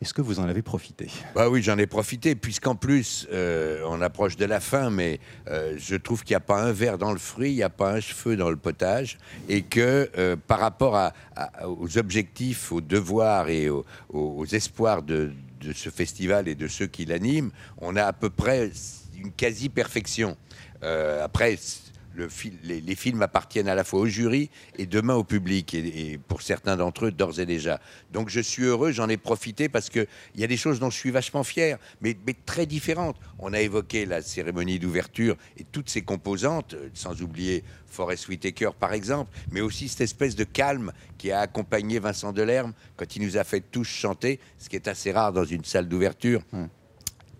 Est-ce 0.00 0.14
que 0.14 0.22
vous 0.22 0.38
en 0.38 0.44
avez 0.44 0.62
profité? 0.62 1.08
Bah 1.34 1.48
oui, 1.48 1.60
j'en 1.60 1.76
ai 1.76 1.86
profité, 1.86 2.36
puisqu'en 2.36 2.76
plus, 2.76 3.26
euh, 3.32 3.82
on 3.88 4.00
approche 4.00 4.36
de 4.36 4.44
la 4.44 4.60
fin, 4.60 4.90
mais 4.90 5.18
euh, 5.48 5.74
je 5.76 5.96
trouve 5.96 6.22
qu'il 6.22 6.34
n'y 6.34 6.36
a 6.36 6.40
pas 6.40 6.62
un 6.62 6.70
verre 6.70 6.98
dans 6.98 7.10
le 7.10 7.18
fruit, 7.18 7.50
il 7.50 7.56
n'y 7.56 7.64
a 7.64 7.70
pas 7.70 7.94
un 7.94 8.00
cheveu 8.00 8.36
dans 8.36 8.48
le 8.48 8.56
potage, 8.56 9.18
et 9.48 9.62
que 9.62 10.08
euh, 10.16 10.36
par 10.36 10.60
rapport 10.60 11.12
aux 11.64 11.98
objectifs, 11.98 12.70
aux 12.70 12.80
devoirs 12.80 13.48
et 13.48 13.68
aux, 13.68 14.46
espoirs 14.52 15.02
de, 15.02 15.32
de 15.60 15.72
ce 15.72 15.90
festival 15.90 16.46
et 16.46 16.54
de 16.54 16.68
ceux 16.68 16.86
qui 16.86 17.04
l'animent, 17.04 17.50
on 17.78 17.96
a 17.96 18.04
à 18.04 18.12
peu 18.12 18.30
près 18.30 18.70
une 19.16 19.32
quasi-perfection. 19.32 20.36
Après, 20.80 21.58
les, 22.64 22.94
films 22.94 23.22
appartiennent 23.22 23.68
à 23.68 23.74
la 23.74 23.84
fois 23.84 24.00
au 24.00 24.06
jury 24.06 24.50
et 24.76 24.86
demain 24.86 25.14
au 25.14 25.24
public, 25.24 25.74
et, 25.74 26.18
pour 26.28 26.42
certains 26.42 26.76
d'entre 26.76 27.06
eux, 27.06 27.12
d'ores 27.12 27.40
et 27.40 27.46
déjà. 27.46 27.80
Donc 28.12 28.28
je 28.28 28.40
suis 28.40 28.64
heureux, 28.64 28.92
j'en 28.92 29.08
ai 29.08 29.16
profité 29.16 29.68
parce 29.68 29.88
qu'il 29.88 30.06
y 30.36 30.44
a 30.44 30.46
des 30.46 30.56
choses 30.56 30.80
dont 30.80 30.90
je 30.90 30.96
suis 30.96 31.10
vachement 31.10 31.44
fier, 31.44 31.78
mais, 32.00 32.16
très 32.46 32.66
différentes. 32.66 33.16
On 33.38 33.52
a 33.52 33.60
évoqué 33.60 34.06
la 34.06 34.22
cérémonie 34.22 34.78
d'ouverture 34.78 35.36
et 35.56 35.64
toutes 35.64 35.90
ses 35.90 36.02
composantes, 36.02 36.74
euh, 36.74 36.88
sans 36.94 37.22
oublier 37.22 37.64
Forest 37.86 38.28
Whitaker 38.28 38.70
par 38.78 38.92
exemple, 38.92 39.30
mais 39.50 39.60
aussi 39.60 39.88
cette 39.88 40.02
espèce 40.02 40.36
de 40.36 40.44
calme 40.44 40.92
qui 41.16 41.30
a 41.32 41.40
accompagné 41.40 41.98
Vincent 41.98 42.32
Delerme 42.32 42.72
quand 42.96 43.16
il 43.16 43.22
nous 43.22 43.36
a 43.36 43.44
fait 43.44 43.60
tous 43.60 43.84
chanter, 43.84 44.40
ce 44.58 44.68
qui 44.68 44.76
est 44.76 44.88
assez 44.88 45.12
rare 45.12 45.32
dans 45.32 45.44
une 45.44 45.64
salle 45.64 45.88
d'ouverture. 45.88 46.42
et 46.52 46.77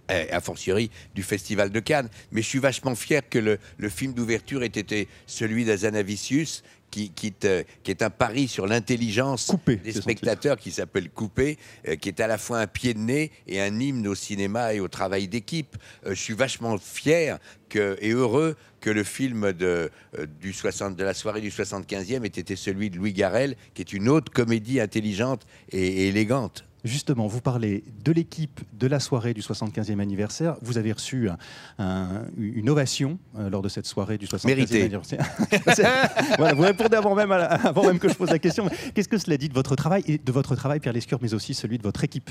a 0.09 0.41
fortiori 0.41 0.91
du 1.15 1.23
Festival 1.23 1.71
de 1.71 1.81
Cannes. 1.81 2.09
Mais 2.33 2.43
je 2.43 2.49
suis 2.49 2.59
vachement 2.59 2.95
fier 2.95 3.29
que 3.29 3.39
le, 3.39 3.59
le 3.79 3.89
film 3.89 4.13
d'ouverture 4.15 4.63
ait 4.63 4.67
été 4.67 5.09
celui 5.27 5.65
d'Azanavicius, 5.65 6.63
qui, 6.91 7.11
qui, 7.11 7.33
te- 7.33 7.65
qui 7.83 7.91
est 7.91 8.01
un 8.03 8.09
pari 8.09 8.49
sur 8.49 8.67
l'intelligence 8.67 9.51
des 9.77 9.93
spectateurs, 9.93 10.57
qui 10.57 10.71
s'appelle 10.71 11.11
Coupé, 11.11 11.59
euh, 11.87 11.97
qui 11.97 12.09
est 12.09 12.19
à 12.21 12.27
la 12.27 12.39
fois 12.39 12.61
un 12.61 12.67
pied 12.67 12.95
de 12.95 12.99
nez 12.99 13.31
et 13.47 13.61
un 13.61 13.79
hymne 13.79 14.07
au 14.09 14.15
cinéma 14.15 14.73
et 14.73 14.81
au 14.81 14.89
travail 14.89 15.29
d'équipe. 15.29 15.77
Euh, 16.07 16.15
je 16.15 16.21
suis 16.23 16.33
vachement 16.33 16.79
fier 16.79 17.39
que, 17.69 17.99
et 18.01 18.13
heureux 18.13 18.57
que 18.81 18.89
le 18.89 19.05
film 19.05 19.53
de, 19.53 19.91
euh, 20.19 20.27
du 20.41 20.55
60, 20.55 20.97
de 20.97 21.05
la 21.05 21.13
soirée 21.13 21.43
du 21.43 21.51
75e 21.51 22.25
ait 22.25 22.27
été 22.29 22.57
celui 22.57 22.89
de 22.89 22.97
Louis 22.97 23.13
Garrel, 23.13 23.55
qui 23.75 23.83
est 23.83 23.93
une 23.93 24.09
autre 24.09 24.33
comédie 24.33 24.81
intelligente 24.81 25.43
et, 25.71 25.87
et 25.87 26.09
élégante. 26.09 26.65
Justement, 26.85 27.27
vous 27.27 27.41
parlez 27.41 27.83
de 28.05 28.13
l'équipe 28.13 28.61
de 28.79 28.87
la 28.87 29.01
soirée 29.01 29.35
du 29.35 29.41
75e 29.41 29.99
anniversaire. 30.01 30.57
Vous 30.63 30.79
avez 30.79 30.93
reçu 30.93 31.29
un- 31.29 31.37
un- 31.79 32.23
une 32.39 32.71
ovation 32.71 33.19
euh, 33.37 33.51
lors 33.51 33.63
de 33.63 33.69
cette 33.69 33.87
soirée 33.87 34.17
du 34.17 34.27
75e 34.27 34.47
Mérité. 34.47 34.81
anniversaire. 34.83 35.27
Voilà, 36.39 36.55
vous 36.55 36.63
répondez 36.63 36.97
avant 36.97 37.15
même, 37.17 37.31
la- 37.31 37.47
avant 37.53 37.85
même 37.85 37.99
que 37.99 38.09
je 38.09 38.15
pose 38.15 38.31
la 38.31 38.39
question. 38.39 38.69
Qu'est-ce 38.95 39.09
que 39.09 39.19
cela 39.19 39.37
dit 39.37 39.49
de 39.49 39.55
votre 39.55 39.75
travail 39.75 40.05
et 40.07 40.19
de 40.19 40.33
votre 40.33 40.55
travail, 40.55 40.79
Pierre 40.79 40.93
Lescure, 40.95 41.19
mais 41.21 41.35
aussi 41.35 41.53
celui 41.53 41.79
de 41.79 41.83
votre 41.83 42.05
équipe? 42.05 42.31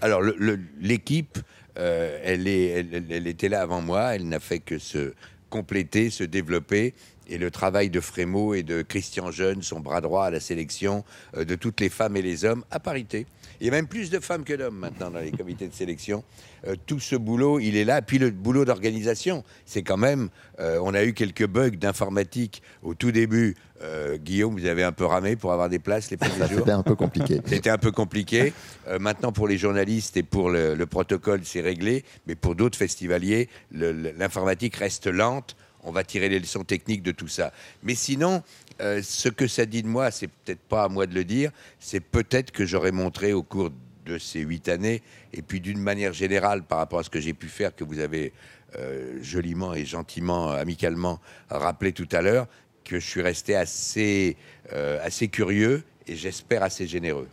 Alors, 0.00 0.22
l'équipe, 0.80 1.38
euh, 1.78 2.18
elle, 2.24 2.48
est, 2.48 2.66
elle, 2.68 2.88
elle- 2.94 3.12
elle 3.12 3.26
était 3.26 3.48
là 3.50 3.60
avant 3.62 3.82
moi. 3.82 4.14
Elle 4.14 4.28
n'a 4.28 4.40
fait 4.40 4.60
que 4.60 4.78
se 4.78 5.12
compléter, 5.50 6.08
se 6.10 6.24
développer. 6.24 6.94
Et 7.28 7.38
le 7.38 7.50
travail 7.50 7.90
de 7.90 8.00
Frémaux 8.00 8.54
et 8.54 8.62
de 8.62 8.82
Christian 8.82 9.30
Jeune, 9.30 9.62
son 9.62 9.80
bras 9.80 10.00
droit 10.00 10.26
à 10.26 10.30
la 10.30 10.40
sélection 10.40 11.04
euh, 11.36 11.44
de 11.44 11.54
toutes 11.56 11.80
les 11.80 11.88
femmes 11.88 12.16
et 12.16 12.22
les 12.22 12.44
hommes, 12.44 12.64
à 12.70 12.78
parité. 12.78 13.26
Il 13.60 13.66
y 13.66 13.68
a 13.68 13.72
même 13.72 13.86
plus 13.88 14.10
de 14.10 14.20
femmes 14.20 14.44
que 14.44 14.52
d'hommes 14.54 14.76
maintenant 14.78 15.10
dans 15.10 15.18
les 15.18 15.32
comités 15.32 15.66
de 15.66 15.72
sélection. 15.74 16.22
Euh, 16.68 16.76
tout 16.86 17.00
ce 17.00 17.16
boulot, 17.16 17.58
il 17.58 17.76
est 17.76 17.84
là. 17.84 18.02
Puis 18.02 18.18
le 18.18 18.30
boulot 18.30 18.64
d'organisation, 18.64 19.42
c'est 19.64 19.82
quand 19.82 19.96
même. 19.96 20.28
euh, 20.60 20.78
on 20.82 20.94
a 20.94 21.04
eu 21.04 21.14
quelques 21.14 21.46
bugs 21.46 21.70
d'informatique 21.70 22.62
au 22.82 22.94
tout 22.94 23.12
début. 23.12 23.56
Guillaume, 24.24 24.54
vous 24.58 24.64
avez 24.64 24.84
un 24.84 24.92
peu 24.92 25.04
ramé 25.04 25.36
pour 25.36 25.52
avoir 25.52 25.68
des 25.68 25.78
places 25.78 26.10
les 26.10 26.16
premiers 26.16 26.48
jours. 26.48 26.60
C'était 26.60 26.70
un 26.70 26.82
peu 26.82 26.94
compliqué. 26.94 27.42
C'était 27.46 27.68
un 27.68 27.76
peu 27.76 27.92
compliqué. 27.92 28.54
Maintenant, 28.98 29.32
pour 29.32 29.46
les 29.48 29.58
journalistes 29.58 30.16
et 30.16 30.22
pour 30.22 30.48
le, 30.48 30.74
le 30.74 30.86
protocole, 30.86 31.40
c'est 31.44 31.60
réglé. 31.60 32.02
Mais 32.26 32.36
pour 32.36 32.54
d'autres 32.54 32.78
festivaliers, 32.78 33.50
l'informatique 33.72 34.76
reste 34.76 35.08
lente. 35.08 35.56
On 35.86 35.92
va 35.92 36.02
tirer 36.02 36.28
les 36.28 36.40
leçons 36.40 36.64
techniques 36.64 37.02
de 37.02 37.12
tout 37.12 37.28
ça. 37.28 37.52
Mais 37.84 37.94
sinon, 37.94 38.42
euh, 38.80 39.00
ce 39.02 39.28
que 39.28 39.46
ça 39.46 39.64
dit 39.64 39.82
de 39.82 39.88
moi, 39.88 40.10
c'est 40.10 40.26
peut-être 40.26 40.60
pas 40.60 40.84
à 40.84 40.88
moi 40.88 41.06
de 41.06 41.14
le 41.14 41.24
dire. 41.24 41.52
C'est 41.78 42.00
peut-être 42.00 42.50
que 42.50 42.66
j'aurais 42.66 42.90
montré 42.90 43.32
au 43.32 43.44
cours 43.44 43.70
de 44.04 44.18
ces 44.18 44.40
huit 44.40 44.68
années, 44.68 45.02
et 45.32 45.42
puis 45.42 45.60
d'une 45.60 45.80
manière 45.80 46.12
générale 46.12 46.62
par 46.62 46.78
rapport 46.78 46.98
à 46.98 47.02
ce 47.02 47.10
que 47.10 47.20
j'ai 47.20 47.34
pu 47.34 47.48
faire, 47.48 47.74
que 47.74 47.84
vous 47.84 48.00
avez 48.00 48.32
euh, 48.78 49.18
joliment 49.22 49.74
et 49.74 49.84
gentiment, 49.84 50.50
amicalement 50.50 51.20
rappelé 51.50 51.92
tout 51.92 52.08
à 52.12 52.20
l'heure, 52.20 52.46
que 52.84 53.00
je 53.00 53.06
suis 53.06 53.22
resté 53.22 53.56
assez, 53.56 54.36
euh, 54.72 54.98
assez 55.04 55.28
curieux 55.28 55.82
et 56.06 56.16
j'espère 56.16 56.62
assez 56.62 56.86
généreux. 56.86 57.28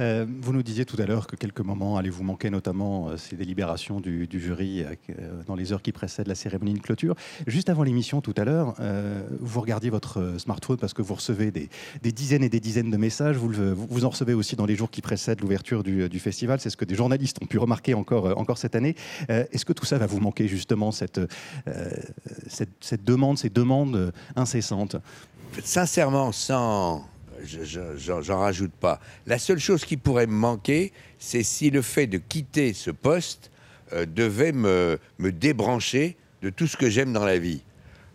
Euh, 0.00 0.26
vous 0.40 0.52
nous 0.52 0.62
disiez 0.62 0.84
tout 0.84 1.00
à 1.00 1.06
l'heure 1.06 1.26
que 1.26 1.36
quelques 1.36 1.60
moments 1.60 1.96
allaient 1.96 2.10
vous 2.10 2.24
manquer, 2.24 2.50
notamment 2.50 3.08
euh, 3.08 3.16
ces 3.16 3.36
délibérations 3.36 4.00
du, 4.00 4.28
jury 4.32 4.82
euh, 4.82 5.42
dans 5.46 5.54
les 5.54 5.72
heures 5.72 5.82
qui 5.82 5.92
précèdent 5.92 6.26
la 6.26 6.34
cérémonie 6.34 6.74
de 6.74 6.80
clôture. 6.80 7.14
Juste 7.46 7.68
avant 7.68 7.82
l'émission, 7.82 8.20
tout 8.20 8.34
à 8.36 8.44
l'heure, 8.44 8.74
vous 9.40 9.60
regardiez 9.60 9.90
votre 9.90 10.34
smartphone 10.38 10.76
parce 10.76 10.94
que 10.94 11.02
vous 11.02 11.14
recevez 11.14 11.50
des, 11.50 11.68
dizaines 12.12 12.42
et 12.42 12.48
des 12.48 12.60
dizaines 12.60 12.90
de 12.90 12.96
messages. 12.96 13.36
Vous, 13.36 14.04
en 14.04 14.10
recevez 14.10 14.34
aussi 14.34 14.56
dans 14.56 14.66
les 14.66 14.76
jours 14.76 14.90
qui 14.90 15.02
précèdent 15.02 15.40
l'ouverture 15.40 15.82
du, 15.82 16.18
festival. 16.18 16.60
C'est 16.60 16.70
ce 16.70 16.76
que 16.76 16.84
des 16.84 16.94
journalistes 16.94 17.38
ont 17.42 17.46
pu 17.46 17.58
remarquer 17.58 17.94
encore, 17.94 18.58
cette 18.58 18.74
année. 18.74 18.94
Est-ce 19.28 19.64
que 19.64 19.72
tout 19.72 19.84
ça 19.84 19.98
va 19.98 20.06
vous 20.06 20.20
manquer, 20.20 20.48
justement, 20.48 20.92
cette, 20.92 21.20
cette, 22.48 23.04
demande, 23.04 23.38
ces 23.38 23.50
demandes 23.50 24.12
incessantes? 24.36 24.96
Sincèrement, 25.62 26.32
sans. 26.32 27.04
Je- 27.44 27.64
je- 27.64 28.20
J'en 28.22 28.38
rajoute 28.40 28.72
pas. 28.72 29.00
La 29.26 29.38
seule 29.38 29.58
chose 29.58 29.84
qui 29.84 29.96
pourrait 29.96 30.26
me 30.26 30.32
manquer, 30.34 30.92
c'est 31.18 31.42
si 31.42 31.70
le 31.70 31.82
fait 31.82 32.06
de 32.06 32.18
quitter 32.18 32.72
ce 32.72 32.90
poste 32.90 33.50
euh, 33.92 34.06
devait 34.06 34.52
me, 34.52 34.98
me 35.18 35.30
débrancher 35.32 36.16
de 36.42 36.50
tout 36.50 36.66
ce 36.66 36.76
que 36.76 36.88
j'aime 36.90 37.12
dans 37.12 37.24
la 37.24 37.38
vie. 37.38 37.62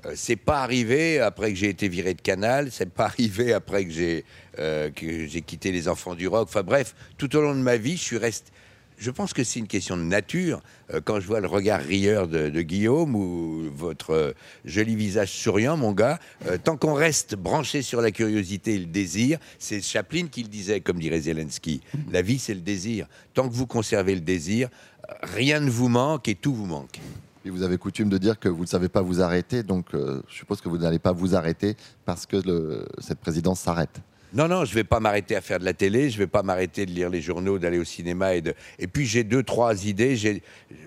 Euh, 0.06 0.14
c'est 0.16 0.36
pas 0.36 0.62
arrivé 0.64 1.20
après 1.20 1.52
que 1.52 1.58
j'ai 1.58 1.70
été 1.70 1.88
viré 1.88 2.14
de 2.14 2.22
Canal, 2.22 2.70
c'est 2.72 2.90
pas 2.90 3.06
arrivé 3.06 3.54
après 3.54 3.86
que 3.86 3.92
j'ai 3.92 4.26
euh, 4.60 4.90
quitté 4.92 5.72
les 5.72 5.88
enfants 5.88 6.16
du 6.16 6.28
rock. 6.28 6.48
Enfin 6.50 6.64
bref, 6.64 6.96
tout 7.18 7.36
au 7.36 7.42
long 7.42 7.54
de 7.56 7.62
ma 7.62 7.78
vie, 7.78 7.98
je 7.98 8.04
suis 8.04 8.18
resté. 8.18 8.52
Je 9.00 9.12
pense 9.12 9.32
que 9.32 9.45
c'est 9.45 9.60
une 9.60 9.68
question 9.68 9.95
de 9.95 10.02
nature. 10.02 10.60
Euh, 10.93 11.00
quand 11.02 11.22
je 11.22 11.28
vois 11.28 11.39
le 11.39 11.47
regard 11.47 11.80
rieur 11.80 12.28
de, 12.28 12.50
Guillaume 12.62 13.16
ou 13.16 13.72
votre 13.74 14.10
euh, 14.10 14.32
joli 14.66 14.97
visage 14.97 15.32
souriant, 15.32 15.78
mon 15.78 15.93
gars, 15.93 16.20
euh, 16.47 16.58
tant 16.62 16.76
qu'on 16.76 16.93
reste 16.93 17.38
branché 17.38 17.82
sur 17.82 18.02
la 18.02 18.12
curiosité 18.12 18.76
et 18.76 18.80
le 18.80 18.88
désir, 18.88 19.39
c'est 19.58 19.82
Chaplin 19.82 20.28
qui 20.28 20.43
le 20.43 20.50
disait, 20.50 20.82
comme 20.82 21.00
dirait 21.00 21.22
Zelensky. 21.22 21.80
La 22.12 22.22
vie, 22.22 22.39
c'est 22.39 22.54
le 22.54 22.60
désir. 22.60 23.08
Tant 23.34 23.47
que 23.47 23.54
vous 23.54 23.68
conservez 23.68 24.16
le 24.16 24.22
désir, 24.22 24.68
rien 25.24 25.62
ne 25.62 25.70
vous 25.70 25.88
manque 25.88 26.28
et 26.28 26.36
tout 26.36 26.54
vous 26.54 26.66
manque. 26.66 27.00
Et 27.45 27.50
vous 27.52 27.64
avez 27.64 27.78
coutume 27.78 28.10
de 28.10 28.18
dire 28.18 28.38
que 28.38 28.50
vous 28.50 28.64
ne 28.64 28.68
savez 28.68 28.89
pas 28.89 29.02
vous 29.02 29.22
arrêter, 29.22 29.64
donc 29.64 29.86
je 29.93 30.22
suppose 30.28 30.60
que 30.60 30.68
vous 30.68 30.80
n'allez 30.80 31.00
pas 31.00 31.14
vous 31.14 31.36
arrêter 31.36 31.78
parce 32.04 32.26
que 32.26 32.86
cette 33.00 33.20
présidence 33.20 33.62
s'arrête. 33.62 34.02
Non, 34.34 34.48
non, 34.48 34.64
je 34.64 34.76
vais 34.76 34.84
pas 34.84 35.00
m'arrêter 35.00 35.36
à 35.36 35.42
faire 35.42 35.60
de 35.60 35.66
la 35.66 35.74
télé, 35.74 36.10
je 36.12 36.18
vais 36.20 36.28
pas 36.28 36.44
m'arrêter 36.44 36.86
de 36.86 36.92
lire 36.92 37.10
les 37.10 37.22
journaux, 37.22 37.58
d'aller 37.58 37.80
au 37.80 37.84
cinéma. 37.84 38.36
Et, 38.36 38.44
puis 38.92 39.06
j'ai 39.08 39.24
deux, 39.24 39.42
trois 39.42 39.86
idées. 39.86 40.42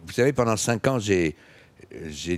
Vous 0.07 0.13
savez, 0.13 0.33
pendant 0.33 0.57
cinq 0.57 0.87
ans, 0.87 0.99
j'ai 1.01 1.35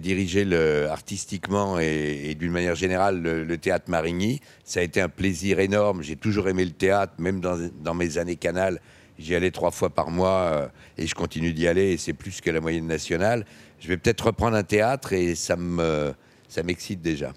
dirigé 0.00 0.46
artistiquement 0.88 1.78
et, 1.78 2.34
d'une 2.38 2.52
manière 2.52 2.74
générale 2.74 3.20
le, 3.20 3.58
théâtre 3.58 3.90
Marigny. 3.90 4.40
Ça 4.64 4.80
a 4.80 4.82
été 4.82 5.02
un 5.02 5.10
plaisir 5.10 5.60
énorme. 5.60 6.02
J'ai 6.02 6.16
toujours 6.16 6.48
aimé 6.48 6.64
le 6.64 6.72
théâtre, 6.72 7.12
même 7.18 7.40
dans, 7.40 7.58
dans 7.82 7.94
mes 7.94 8.16
années 8.16 8.36
canal. 8.36 8.80
J'y 9.18 9.34
allais 9.34 9.52
trois 9.52 9.70
fois 9.70 9.90
par 9.90 10.10
mois 10.10 10.50
euh, 10.52 10.68
et 10.98 11.06
je 11.06 11.14
continue 11.14 11.52
d'y 11.52 11.68
aller. 11.68 11.92
Et 11.92 11.96
c'est 11.98 12.14
plus 12.14 12.40
que 12.40 12.50
la 12.50 12.60
moyenne 12.60 12.86
nationale. 12.86 13.44
Je 13.78 13.88
vais 13.88 13.96
peut-être 13.96 14.26
reprendre 14.26 14.56
un 14.56 14.62
théâtre 14.62 15.12
et 15.12 15.34
ça 15.34 15.56
me 15.56 16.14
ça 16.54 16.62
m'excite 16.62 17.02
déjà. 17.02 17.32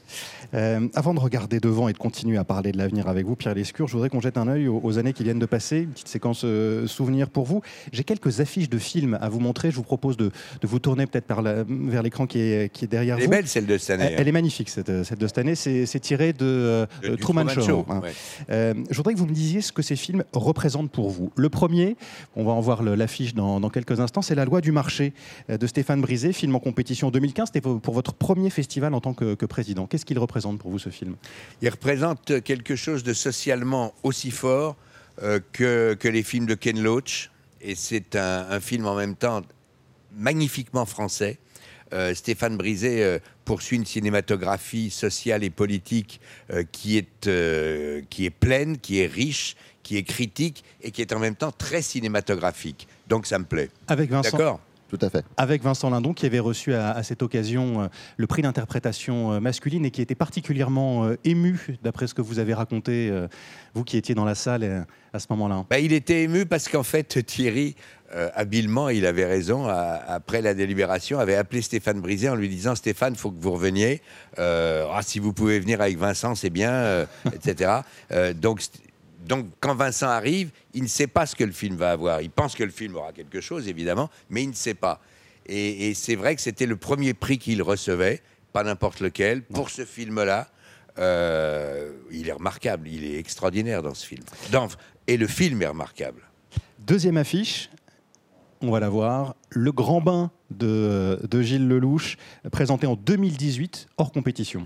Euh, 0.54 0.88
avant 0.94 1.14
de 1.14 1.20
regarder 1.20 1.60
devant 1.60 1.88
et 1.90 1.94
de 1.94 1.98
continuer 1.98 2.38
à 2.38 2.44
parler 2.44 2.72
de 2.72 2.78
l'avenir 2.78 3.08
avec 3.08 3.26
vous, 3.26 3.36
Pierre 3.36 3.56
Lescure, 3.56 3.88
je 3.88 3.94
voudrais 3.94 4.10
qu'on 4.10 4.22
jette 4.22 4.38
un 4.38 4.48
œil 4.48 4.68
aux, 4.68 4.80
aux 4.84 4.98
années 5.00 5.14
qui 5.14 5.24
viennent 5.24 5.40
de 5.40 5.46
passer, 5.48 5.80
une 5.82 5.90
petite 5.90 6.08
séquence 6.08 6.42
euh, 6.44 6.86
souvenir 6.88 7.30
pour 7.30 7.46
vous. 7.46 7.62
J'ai 7.92 8.04
quelques 8.04 8.40
affiches 8.42 8.70
de 8.70 8.78
films 8.78 9.18
à 9.20 9.28
vous 9.30 9.40
montrer. 9.40 9.72
Je 9.72 9.76
vous 9.76 9.84
propose 9.84 10.18
de, 10.18 10.32
de 10.62 10.68
vous 10.68 10.80
tourner 10.80 11.08
peut-être 11.08 11.26
vers 11.68 12.04
l'écran 12.04 12.28
qui 12.28 12.40
est, 12.40 12.72
qui 12.72 12.86
est 12.86 12.88
derrière 12.88 13.16
Elle 13.18 13.24
est 13.24 13.26
vous. 13.26 13.32
belle 13.32 13.48
celle 13.48 13.66
de 13.66 13.78
cette 13.78 14.00
année. 14.00 14.12
Elle, 14.14 14.22
elle 14.22 14.28
est 14.28 14.32
magnifique, 14.32 14.70
cette, 14.70 15.04
cette 15.04 15.20
de 15.20 15.28
cette 15.28 15.38
année. 15.40 15.56
C'est 15.56 16.00
tiré 16.00 16.32
de, 16.34 16.46
euh, 16.46 16.86
De- 17.02 17.16
Truman, 17.16 17.46
Truman 17.46 17.54
Show. 17.54 17.62
Show, 17.62 17.86
hein. 17.90 18.02
ouais. 18.04 18.12
Euh, 18.52 18.74
je 18.90 18.96
voudrais 18.98 19.14
que 19.16 19.20
vous 19.20 19.26
me 19.26 19.34
disiez 19.34 19.62
ce 19.62 19.72
que 19.72 19.82
ces 19.82 19.96
films 19.96 20.24
représentent 20.34 20.92
pour 20.92 21.10
vous. 21.10 21.32
Le 21.36 21.50
premier, 21.50 21.96
on 22.36 22.44
va 22.46 22.52
en 22.52 22.62
voir 22.62 22.84
l'affiche 22.84 23.34
dans, 23.34 23.60
dans 23.60 23.70
quelques 23.70 24.00
instants, 24.00 24.22
c'est 24.22 24.36
La 24.36 24.46
loi 24.46 24.62
du 24.62 24.72
marché 24.72 25.14
de 25.50 25.66
Stéphane 25.68 26.02
Brisé, 26.02 26.34
film 26.34 26.56
en 26.56 26.60
compétition 26.60 27.08
en 27.08 27.12
2015. 27.12 27.48
C'était 27.48 27.62
pour 27.62 27.82
pour 27.82 27.94
votre 27.94 28.14
premier 28.14 28.50
festival 28.50 28.94
en 28.94 29.00
tant 29.08 29.14
que, 29.14 29.36
que 29.36 29.46
président. 29.46 29.88
Qu'est-ce 29.88 30.06
qu'il 30.06 30.20
représente 30.20 30.60
pour 30.60 30.72
vous, 30.72 30.80
ce 30.80 30.90
film? 30.90 31.16
Il 31.62 31.70
représente 31.70 32.42
quelque 32.44 32.76
chose 32.76 33.04
de 33.04 33.14
socialement 33.14 33.94
aussi 34.04 34.32
fort 34.32 34.76
euh, 35.24 35.40
que, 35.52 35.96
que 36.00 36.08
les 36.08 36.24
films 36.24 36.46
de 36.46 36.56
Ken 36.56 36.82
Loach. 36.82 37.30
Et 37.62 37.76
c'est 37.76 38.16
un, 38.16 38.48
un 38.50 38.60
film 38.60 38.86
en 38.86 38.96
même 38.96 39.16
temps 39.16 39.42
magnifiquement 40.12 40.86
français. 40.86 41.38
Euh, 41.94 42.14
Stéphane 42.14 42.58
Brisé 42.58 43.04
euh, 43.04 43.20
poursuit 43.46 43.78
une 43.78 43.86
cinématographie 43.86 44.90
sociale 44.90 45.44
et 45.44 45.50
politique 45.50 46.20
qui, 46.74 46.98
est, 46.98 47.30
qui 48.10 48.26
est 48.26 48.30
pleine, 48.30 48.78
qui 48.78 49.00
est 49.00 49.08
riche, 49.08 49.56
qui 49.84 49.96
est 49.96 50.04
critique 50.04 50.66
et 50.82 50.92
qui 50.92 51.02
est 51.02 51.14
en 51.14 51.20
même 51.20 51.36
temps 51.36 51.54
très 51.54 51.82
cinématographique. 51.82 52.88
Donc 53.08 53.26
ça 53.26 53.40
me 53.40 53.46
plaît. 53.46 53.70
Avec 53.88 54.10
Vincent, 54.10 54.38
D'accord? 54.38 54.60
Tout 54.90 55.00
à 55.02 55.10
fait. 55.10 55.26
avec 55.38 55.62
Vincent 55.64 55.90
Lindon, 55.90 56.14
qui 56.14 56.26
avait 56.26 56.40
reçu 56.40 56.74
à, 56.74 56.92
à 56.92 57.04
cette 57.04 57.22
occasion 57.22 57.82
euh, 57.82 57.88
le 58.18 58.28
prix 58.28 58.42
d'interprétation 58.42 59.34
euh, 59.34 59.40
masculine 59.40 59.86
et 59.86 59.92
qui 59.92 60.02
était 60.02 60.16
particulièrement 60.16 61.06
euh, 61.06 61.18
ému, 61.26 61.78
d'après 61.84 62.08
ce 62.08 62.14
que 62.14 62.22
vous 62.22 62.40
avez 62.40 62.54
raconté, 62.54 63.12
vous 63.74 63.84
qui 63.84 63.98
étiez 63.98 64.16
dans 64.16 64.26
la 64.26 64.36
salle 64.36 64.86
à 65.14 65.20
ce 65.20 65.28
moment-là. 65.32 65.66
Bah, 65.70 65.80
il 65.80 65.94
était 65.94 66.24
ému 66.24 66.46
parce 66.46 66.68
qu'en 66.70 66.84
fait, 66.84 67.26
Thierry, 67.26 67.76
euh, 68.16 68.30
habilement, 68.36 68.88
il 68.90 69.06
avait 69.06 69.26
raison, 69.26 69.68
a- 69.68 70.02
après 70.08 70.42
la 70.42 70.54
délibération, 70.54 71.20
avait 71.20 71.36
appelé 71.36 71.62
Stéphane 71.62 72.00
Brisé 72.00 72.30
en 72.30 72.36
lui 72.36 72.48
disant 72.48 72.76
Stéphane, 72.76 73.14
il 73.14 73.20
faut 73.20 73.32
que 73.32 73.42
vous 73.42 73.52
reveniez. 73.52 74.02
Euh, 74.40 74.86
Ah, 74.94 75.02
si 75.02 75.20
vous 75.20 75.34
pouvez 75.34 75.60
venir 75.60 75.82
avec 75.82 75.98
Vincent, 75.98 76.34
c'est 76.36 76.50
bien, 76.50 76.72
euh, 76.72 77.06
etc. 77.34 77.82
Euh, 78.12 78.34
donc, 78.34 78.62
donc, 79.26 79.48
quand 79.60 79.76
Vincent 79.76 80.08
arrive, 80.08 80.52
il 80.74 80.84
ne 80.84 80.88
sait 80.88 81.08
pas 81.08 81.26
ce 81.26 81.36
que 81.36 81.44
le 81.44 81.52
film 81.52 81.76
va 81.76 81.92
avoir. 81.92 82.22
Il 82.22 82.30
pense 82.30 82.56
que 82.56 82.64
le 82.64 82.70
film 82.72 82.96
aura 82.96 83.12
quelque 83.12 83.42
chose, 83.42 83.68
évidemment, 83.68 84.10
mais 84.30 84.44
il 84.44 84.50
ne 84.50 84.54
sait 84.56 84.74
pas. 84.76 85.02
Et, 85.48 85.90
et 85.90 85.94
c'est 85.94 86.16
vrai 86.16 86.36
que 86.36 86.42
c'était 86.42 86.66
le 86.66 86.76
premier 86.78 87.14
prix 87.14 87.38
qu'il 87.38 87.62
recevait, 87.62 88.22
pas 88.54 88.64
n'importe 88.64 89.00
lequel, 89.00 89.42
pour 89.44 89.70
ce 89.70 89.86
film-là. 89.86 90.50
Euh, 91.00 91.92
il 92.12 92.28
est 92.28 92.32
remarquable, 92.34 92.88
il 92.88 93.06
est 93.06 93.20
extraordinaire 93.20 93.84
dans 93.84 93.94
ce 93.94 94.06
film. 94.06 94.24
Dans- 94.52 94.68
et 95.08 95.18
le 95.18 95.28
film 95.28 95.62
est 95.62 95.68
remarquable. 95.68 96.22
Deuxième 96.80 97.18
affiche, 97.18 97.70
on 98.62 98.72
va 98.72 98.80
la 98.80 98.90
voir. 98.90 99.36
Le 99.50 99.72
grand 99.72 100.02
bain 100.02 100.32
de, 100.50 101.20
de 101.30 101.42
Gilles 101.42 101.68
Lelouch, 101.68 102.18
présenté 102.52 102.88
en 102.88 102.96
2018 102.96 103.88
hors 103.98 104.12
compétition. 104.12 104.66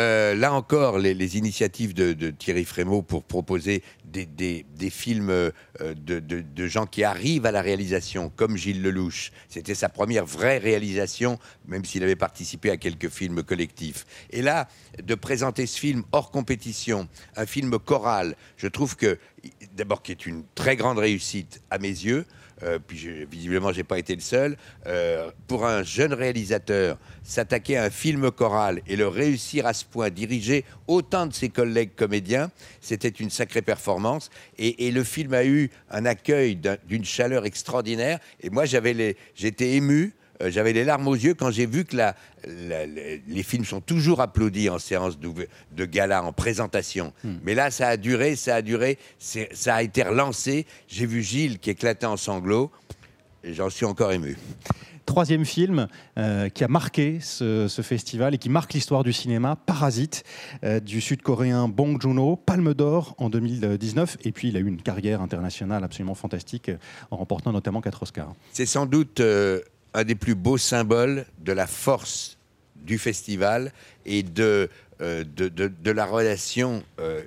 Euh, 0.00 0.34
là 0.34 0.54
encore, 0.54 0.98
les, 0.98 1.36
initiatives 1.36 1.92
de, 1.92 2.30
Thierry 2.30 2.64
Frémaux 2.64 3.02
pour 3.02 3.22
proposer 3.22 3.82
des, 4.04 4.64
films 4.90 5.28
euh, 5.28 5.50
de, 5.80 6.20
de- 6.20 6.40
de 6.40 6.66
gens 6.66 6.86
qui 6.86 7.04
arrivent 7.04 7.44
à 7.44 7.52
la 7.52 7.60
réalisation, 7.60 8.32
comme 8.34 8.56
Gilles 8.56 8.82
Lelouch. 8.82 9.30
C'était 9.50 9.74
sa 9.74 9.90
première 9.90 10.24
vraie 10.24 10.56
réalisation, 10.56 11.38
même 11.66 11.84
s'il 11.84 12.02
avait 12.02 12.16
participé 12.16 12.70
à 12.70 12.78
quelques 12.78 13.10
films 13.10 13.42
collectifs. 13.42 14.06
Et 14.30 14.40
là, 14.40 14.68
de 15.02 15.14
présenter 15.14 15.66
ce 15.66 15.78
film 15.78 16.02
hors 16.12 16.30
compétition, 16.30 17.06
un 17.36 17.44
film 17.44 17.78
choral, 17.78 18.36
je 18.56 18.68
trouve 18.68 18.96
que, 18.96 19.18
d'abord, 19.74 20.02
qui 20.02 20.12
est 20.12 20.24
une 20.24 20.44
très 20.54 20.76
grande 20.76 20.98
réussite 20.98 21.60
à 21.70 21.78
mes 21.78 21.88
yeux, 21.88 22.24
euh, 22.62 22.78
puis 22.84 22.98
je- 22.98 23.24
visiblement, 23.30 23.72
pas 23.84 23.98
été 23.98 24.14
le 24.14 24.20
seul. 24.20 24.56
Euh, 24.86 25.30
pour 25.46 25.66
un 25.66 25.82
jeune 25.82 26.12
réalisateur, 26.12 26.98
s'attaquer 27.22 27.76
à 27.76 27.84
un 27.84 27.90
film 27.90 28.30
choral 28.30 28.82
et 28.86 28.96
le 28.96 29.08
réussir 29.08 29.66
à 29.66 29.72
ce 29.72 29.84
point, 29.84 30.10
diriger 30.10 30.64
autant 30.86 31.26
de 31.26 31.32
ses 31.32 31.48
collègues 31.48 31.94
comédiens, 31.96 32.50
c'était 32.80 33.08
une 33.08 33.30
sacrée 33.30 33.62
performance. 33.62 34.30
Et, 34.58 34.90
le 34.90 35.04
film 35.04 35.34
a 35.34 35.44
eu 35.44 35.70
un 35.90 36.04
accueil 36.06 36.56
d'un- 36.56 36.76
d'une 36.86 37.04
chaleur 37.04 37.46
extraordinaire. 37.46 38.18
Et 38.40 38.50
moi, 38.50 38.64
j'avais 38.64 39.16
j'étais 39.34 39.72
ému. 39.76 40.12
Euh, 40.40 40.50
J'avais 40.50 40.72
les 40.72 40.84
larmes 40.84 41.06
aux 41.08 41.14
yeux 41.14 41.34
quand 41.34 41.50
j'ai 41.50 41.66
vu 41.66 41.84
que 41.84 41.96
la- 41.96 42.14
la- 42.46 42.86
la- 42.86 43.16
les 43.26 43.42
films 43.42 43.64
sont 43.64 43.80
toujours 43.80 44.20
applaudis 44.20 44.68
en 44.70 44.78
séance 44.78 45.18
de 45.18 45.84
gala, 45.84 46.22
en 46.24 46.32
présentation. 46.32 47.12
Mais 47.44 47.54
là, 47.54 47.70
ça 47.70 47.88
a 47.88 47.96
duré, 47.96 48.36
ça 48.36 48.56
a 48.56 48.62
duré, 48.62 48.98
ça 49.18 49.74
a 49.74 49.82
été 49.82 50.02
relancé. 50.02 50.66
J'ai 50.88 51.06
vu 51.06 51.22
Gilles 51.22 51.58
qui 51.58 51.70
éclatait 51.70 52.06
en 52.06 52.16
sanglots. 52.16 52.70
J'en 53.44 53.70
suis 53.70 53.86
encore 53.86 54.12
ému. 54.12 54.36
Troisième 55.06 55.44
film 55.44 55.88
euh, 56.18 56.48
qui 56.50 56.62
a 56.62 56.68
marqué 56.68 57.18
ce, 57.20 57.66
ce 57.66 57.82
festival 57.82 58.34
et 58.34 58.38
qui 58.38 58.48
marque 58.48 58.74
l'histoire 58.74 59.02
du 59.02 59.12
cinéma, 59.12 59.56
Parasite, 59.56 60.22
euh, 60.62 60.78
du 60.78 61.00
sud-coréen 61.00 61.66
Bong 61.66 62.00
Joon-ho, 62.00 62.36
Palme 62.36 62.74
d'Or 62.74 63.16
en 63.18 63.28
2019. 63.28 64.18
Et 64.24 64.30
puis 64.30 64.48
il 64.48 64.56
a 64.56 64.60
eu 64.60 64.66
une 64.68 64.80
carrière 64.80 65.20
internationale 65.20 65.82
absolument 65.82 66.14
fantastique, 66.14 66.70
en 67.10 67.16
remportant 67.16 67.50
notamment 67.50 67.80
quatre 67.80 68.02
Oscars. 68.04 68.34
C'est 68.52 68.66
sans 68.66 68.86
doute 68.86 69.18
euh, 69.18 69.60
un 69.94 70.04
des 70.04 70.14
plus 70.14 70.34
beaux 70.34 70.58
symboles 70.58 71.26
de 71.38 71.52
la 71.52 71.66
force 71.66 72.38
du 72.76 72.98
festival 72.98 73.72
et 74.04 74.22
de, 74.22 74.68
euh, 75.00 75.24
de, 75.24 75.90
la 75.90 76.04
relation 76.04 76.82
euh, 76.98 77.22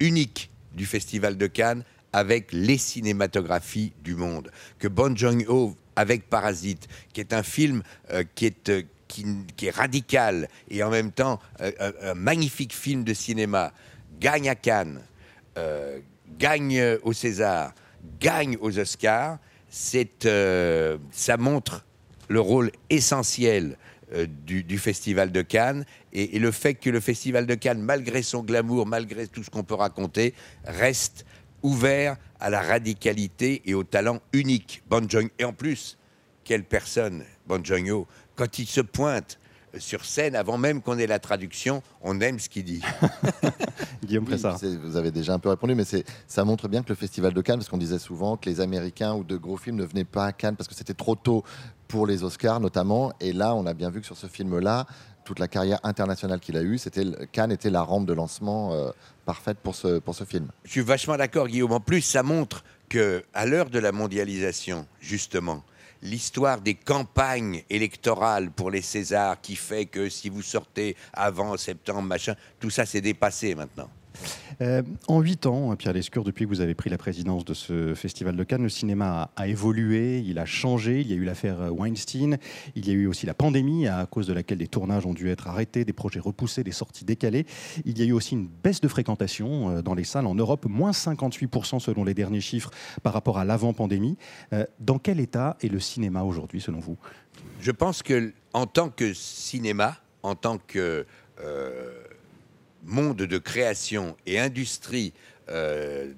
unique 0.00 0.50
du 0.72 0.86
Festival 0.86 1.36
de 1.36 1.46
Cannes 1.46 1.84
avec 2.12 2.52
les 2.52 2.78
cinématographies 2.78 3.92
du 4.02 4.14
monde. 4.14 4.50
Que 4.78 4.88
Bon 4.88 5.16
Joon-ho, 5.16 5.76
avec 5.96 6.28
Parasite, 6.28 6.88
qui 7.12 7.20
est 7.20 7.32
un 7.32 7.42
film 7.42 7.82
euh, 8.10 8.24
qui 8.34 8.46
est... 8.46 8.72
qui, 9.08 9.66
est 9.66 9.70
radical 9.70 10.48
et 10.68 10.82
en 10.82 10.90
même 10.90 11.12
temps 11.12 11.38
un, 11.60 12.14
magnifique 12.14 12.74
film 12.74 13.04
de 13.04 13.14
cinéma, 13.14 13.72
gagne 14.18 14.48
à 14.48 14.56
Cannes, 14.56 15.00
gagne 16.36 16.98
au 17.04 17.12
César, 17.12 17.74
gagne 18.18 18.56
aux 18.60 18.76
Oscars, 18.76 19.38
ça 19.70 21.36
montre 21.38 21.84
le 22.28 22.40
rôle 22.40 22.70
essentiel 22.90 23.76
euh, 24.12 24.26
du, 24.46 24.64
du 24.64 24.78
Festival 24.78 25.32
de 25.32 25.42
Cannes 25.42 25.84
et, 26.12 26.36
et 26.36 26.38
le 26.38 26.50
fait 26.50 26.74
que 26.74 26.90
le 26.90 27.00
Festival 27.00 27.46
de 27.46 27.54
Cannes, 27.54 27.80
malgré 27.80 28.22
son 28.22 28.42
glamour, 28.42 28.86
malgré 28.86 29.26
tout 29.26 29.42
ce 29.42 29.50
qu'on 29.50 29.64
peut 29.64 29.74
raconter, 29.74 30.34
reste 30.64 31.24
ouvert 31.62 32.16
à 32.38 32.50
la 32.50 32.60
radicalité 32.60 33.62
et 33.64 33.74
au 33.74 33.84
talent 33.84 34.20
unique. 34.32 34.82
Bon 34.88 35.08
Joon 35.08 35.28
et 35.38 35.44
en 35.44 35.52
plus, 35.52 35.96
quelle 36.44 36.64
personne, 36.64 37.24
Bon 37.46 37.64
Joon-ho, 37.64 38.06
quand 38.36 38.58
il 38.58 38.66
se 38.66 38.82
pointe 38.82 39.38
euh, 39.74 39.78
sur 39.78 40.04
scène, 40.04 40.36
avant 40.36 40.58
même 40.58 40.82
qu'on 40.82 40.98
ait 40.98 41.06
la 41.06 41.18
traduction, 41.18 41.82
on 42.02 42.20
aime 42.20 42.38
ce 42.38 42.48
qu'il 42.48 42.64
dit. 42.64 42.82
Guillaume 44.04 44.26
Pressard. 44.26 44.58
vous 44.82 44.96
avez 44.96 45.10
déjà 45.10 45.32
un 45.32 45.38
peu 45.38 45.48
répondu, 45.48 45.74
mais 45.74 45.84
ça 46.26 46.44
montre 46.44 46.68
bien 46.68 46.82
que 46.82 46.90
le 46.90 46.94
Festival 46.94 47.32
de 47.32 47.40
Cannes, 47.40 47.58
parce 47.58 47.70
qu'on 47.70 47.78
disait 47.78 47.98
souvent 47.98 48.36
que 48.36 48.48
les 48.48 48.60
Américains 48.60 49.14
ou 49.14 49.24
de 49.24 49.36
gros 49.36 49.56
films 49.56 49.76
ne 49.76 49.84
venaient 49.84 50.04
pas 50.04 50.26
à 50.26 50.32
Cannes 50.32 50.56
parce 50.56 50.68
que 50.68 50.74
c'était 50.74 50.94
trop 50.94 51.14
tôt 51.14 51.44
pour 51.88 52.06
les 52.06 52.24
Oscars 52.24 52.60
notamment. 52.60 53.12
Et 53.20 53.32
là, 53.32 53.54
on 53.54 53.66
a 53.66 53.74
bien 53.74 53.90
vu 53.90 54.00
que 54.00 54.06
sur 54.06 54.16
ce 54.16 54.26
film-là, 54.26 54.86
toute 55.24 55.38
la 55.38 55.48
carrière 55.48 55.80
internationale 55.82 56.40
qu'il 56.40 56.56
a 56.56 56.62
eue, 56.62 56.78
c'était 56.78 57.04
Cannes 57.32 57.52
était 57.52 57.70
la 57.70 57.82
rampe 57.82 58.06
de 58.06 58.12
lancement 58.12 58.74
euh, 58.74 58.90
parfaite 59.24 59.58
pour 59.62 59.74
ce, 59.74 59.98
pour 59.98 60.14
ce 60.14 60.24
film. 60.24 60.48
Je 60.64 60.70
suis 60.70 60.80
vachement 60.82 61.16
d'accord, 61.16 61.48
Guillaume. 61.48 61.72
En 61.72 61.80
plus, 61.80 62.02
ça 62.02 62.22
montre 62.22 62.62
que, 62.88 63.24
à 63.32 63.46
l'heure 63.46 63.70
de 63.70 63.78
la 63.78 63.92
mondialisation, 63.92 64.86
justement, 65.00 65.64
l'histoire 66.02 66.60
des 66.60 66.74
campagnes 66.74 67.64
électorales 67.70 68.50
pour 68.50 68.70
les 68.70 68.82
Césars, 68.82 69.40
qui 69.40 69.56
fait 69.56 69.86
que 69.86 70.08
si 70.08 70.28
vous 70.28 70.42
sortez 70.42 70.96
avant 71.12 71.56
septembre, 71.56 72.02
machin, 72.02 72.34
tout 72.60 72.70
ça 72.70 72.86
c'est 72.86 73.00
dépassé 73.00 73.54
maintenant. 73.54 73.88
Euh, 74.60 74.82
en 75.08 75.20
huit 75.20 75.46
ans, 75.46 75.74
Pierre 75.76 75.92
Lescure, 75.92 76.24
depuis 76.24 76.44
que 76.44 76.48
vous 76.48 76.60
avez 76.60 76.74
pris 76.74 76.90
la 76.90 76.98
présidence 76.98 77.44
de 77.44 77.54
ce 77.54 77.94
festival 77.94 78.36
de 78.36 78.44
Cannes, 78.44 78.62
le 78.62 78.68
cinéma 78.68 79.30
a, 79.36 79.48
évolué, 79.48 80.20
il 80.20 80.38
a 80.38 80.46
changé. 80.46 81.00
Il 81.00 81.08
y 81.08 81.12
a 81.12 81.16
eu 81.16 81.24
l'affaire 81.24 81.60
euh, 81.60 81.70
Weinstein, 81.70 82.38
il 82.74 82.86
y 82.86 82.90
a 82.90 82.94
eu 82.94 83.06
aussi 83.06 83.26
la 83.26 83.34
pandémie, 83.34 83.86
à 83.88 84.06
cause 84.06 84.26
de 84.26 84.32
laquelle 84.32 84.58
des 84.58 84.68
tournages 84.68 85.06
ont 85.06 85.14
dû 85.14 85.28
être 85.30 85.48
arrêtés, 85.48 85.84
des 85.84 85.92
projets 85.92 86.20
repoussés, 86.20 86.64
des 86.64 86.72
sorties 86.72 87.04
décalées. 87.04 87.46
Il 87.84 87.98
y 87.98 88.02
a 88.02 88.04
eu 88.04 88.12
aussi 88.12 88.34
une 88.34 88.46
baisse 88.46 88.80
de 88.80 88.88
fréquentation 88.88 89.70
euh, 89.70 89.82
dans 89.82 89.94
les 89.94 90.04
salles 90.04 90.26
en 90.26 90.34
Europe, 90.34 90.66
moins 90.66 90.92
58% 90.92 91.80
selon 91.80 92.04
les 92.04 92.14
derniers 92.14 92.40
chiffres 92.40 92.70
par 93.02 93.12
rapport 93.12 93.38
à 93.38 93.44
l'avant-pandémie. 93.44 94.16
Dans 94.80 94.98
quel 94.98 95.20
état 95.20 95.56
est 95.62 95.68
le 95.68 95.80
cinéma 95.80 96.22
aujourd'hui, 96.22 96.60
selon 96.60 96.78
vous? 96.78 96.96
Je 97.60 97.70
pense 97.70 98.02
que, 98.02 98.32
en 98.52 98.66
tant 98.66 98.88
que 98.88 99.12
cinéma, 99.14 99.96
en 100.22 100.34
tant 100.34 100.58
que 100.58 101.06
monde 102.84 103.16
de 103.16 103.38
création 103.38 104.16
et 104.26 104.38
industrie 104.38 105.12
euh, 105.48 106.12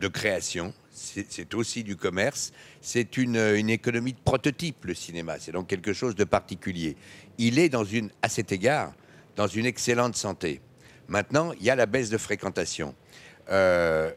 de 0.00 0.08
création, 0.08 0.72
c'est 0.90 1.54
aussi 1.54 1.84
du 1.84 1.96
commerce, 1.96 2.52
c'est 2.80 3.16
une, 3.16 3.36
économie 3.70 4.12
de 4.12 4.18
prototype, 4.18 4.84
le 4.84 4.94
cinéma. 4.94 5.36
C'est 5.38 5.52
donc 5.52 5.68
quelque 5.68 5.92
chose 5.92 6.14
de 6.14 6.24
particulier. 6.24 6.96
Il 7.38 7.58
est, 7.58 7.68
dans 7.68 7.84
une, 7.84 8.10
à 8.22 8.28
cet 8.28 8.52
égard, 8.52 8.92
dans 9.36 9.46
une 9.46 9.66
excellente 9.66 10.16
santé. 10.16 10.60
Maintenant, 11.06 11.52
il 11.52 11.64
y 11.64 11.70
a 11.70 11.76
la 11.76 11.86
baisse 11.86 12.10
de 12.10 12.18
fréquentation. 12.18 12.94
Euh, 13.50 14.10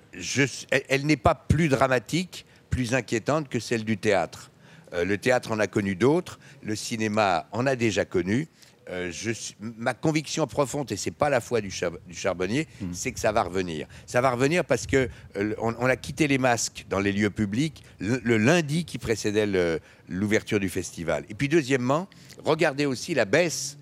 elle 0.89 1.05
n'est 1.05 1.17
pas 1.17 1.35
plus 1.35 1.69
dramatique, 1.69 2.45
plus 2.69 2.93
inquiétante 2.93 3.47
que 3.47 3.59
celle 3.59 3.83
du 3.83 3.97
théâtre. 3.97 4.51
Euh, 4.93 5.05
le 5.05 5.17
théâtre 5.17 5.51
en 5.51 5.59
a 5.59 5.67
connu 5.67 5.95
d'autres, 5.95 6.39
le 6.63 6.75
cinéma 6.75 7.47
en 7.51 7.65
a 7.65 7.75
déjà 7.75 8.05
connu. 8.05 8.47
Euh, 8.89 9.11
je 9.11 9.31
ma 9.59 9.93
conviction 9.93 10.47
profonde, 10.47 10.91
et 10.91 10.97
c'est 10.97 11.11
pas 11.11 11.29
la 11.29 11.39
foi 11.39 11.61
du, 11.61 11.69
char- 11.69 11.99
du 12.07 12.15
charbonnier, 12.15 12.67
c'est 12.93 13.11
que 13.11 13.19
ça 13.19 13.31
va 13.31 13.43
revenir. 13.43 13.87
Ça 14.07 14.21
va 14.21 14.31
revenir 14.31 14.65
parce 14.65 14.87
que 14.87 15.07
euh, 15.37 15.53
on, 15.59 15.75
on 15.79 15.85
a 15.85 15.95
quitté 15.95 16.27
les 16.27 16.39
masques 16.39 16.85
dans 16.89 16.99
les 16.99 17.11
lieux 17.11 17.29
publics 17.29 17.83
le, 17.99 18.19
le 18.23 18.37
lundi 18.37 18.83
qui 18.83 18.97
précédait 18.97 19.45
l'ouverture 20.09 20.59
du 20.59 20.67
festival. 20.69 21.25
Et 21.29 21.35
puis 21.35 21.47
deuxièmement, 21.47 22.07
regardez 22.43 22.85
aussi 22.87 23.13
la 23.13 23.25
baisse 23.25 23.77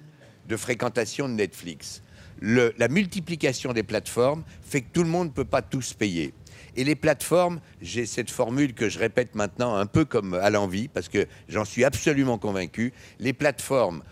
de 0.47 0.57
fréquentation 0.57 1.29
de 1.29 1.33
Netflix. 1.33 2.01
Le- 2.41 2.73
la 2.77 2.89
multiplication 2.89 3.71
des 3.73 3.83
plateformes 3.83 4.43
fait 4.61 4.81
que 4.81 4.91
tout 4.91 5.03
le 5.03 5.09
monde 5.09 5.29
ne 5.29 5.33
peut 5.33 5.45
pas 5.45 5.61
tous 5.61 5.93
payer. 5.93 6.33
Et 6.75 6.83
les 6.83 6.95
plateformes, 6.95 7.61
j'ai 7.81 8.05
cette 8.05 8.29
formule 8.31 8.73
que 8.73 8.89
je 8.89 8.99
répète 8.99 9.33
maintenant 9.33 9.75
un 9.75 9.85
peu 9.85 10.05
comme 10.05 10.33
à 10.35 10.49
l'envie, 10.49 10.87
parce 10.87 11.09
que 11.09 11.25
j'en 11.47 11.65
suis 11.65 11.83
absolument 11.83 12.37
convaincu, 12.37 12.93
les 13.19 13.33
plateformes, 13.33 14.03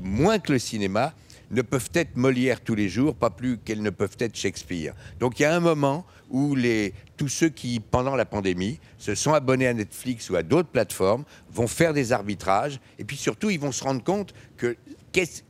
moins 0.00 0.38
que 0.38 0.52
le 0.52 0.58
cinéma, 0.58 1.14
ne 1.52 1.62
peuvent 1.62 1.90
être 1.94 2.16
Molière 2.16 2.62
tous 2.62 2.74
les 2.74 2.88
jours, 2.88 3.14
pas 3.14 3.30
plus 3.30 3.58
qu'elles 3.58 3.82
ne 3.82 3.90
peuvent 3.90 4.16
être 4.18 4.34
Shakespeare. 4.34 4.94
Donc 5.20 5.38
il 5.38 5.42
y 5.42 5.44
a 5.44 5.54
un 5.54 5.60
moment 5.60 6.06
où 6.30 6.54
les, 6.54 6.94
tous 7.18 7.28
ceux 7.28 7.50
qui, 7.50 7.78
pendant 7.78 8.16
la 8.16 8.24
pandémie, 8.24 8.80
se 8.98 9.14
sont 9.14 9.34
abonnés 9.34 9.66
à 9.66 9.74
Netflix 9.74 10.30
ou 10.30 10.36
à 10.36 10.42
d'autres 10.42 10.70
plateformes, 10.70 11.24
vont 11.52 11.66
faire 11.66 11.92
des 11.92 12.12
arbitrages, 12.12 12.80
et 12.98 13.04
puis 13.04 13.18
surtout, 13.18 13.50
ils 13.50 13.60
vont 13.60 13.72
se 13.72 13.84
rendre 13.84 14.02
compte 14.02 14.34
que 14.56 14.76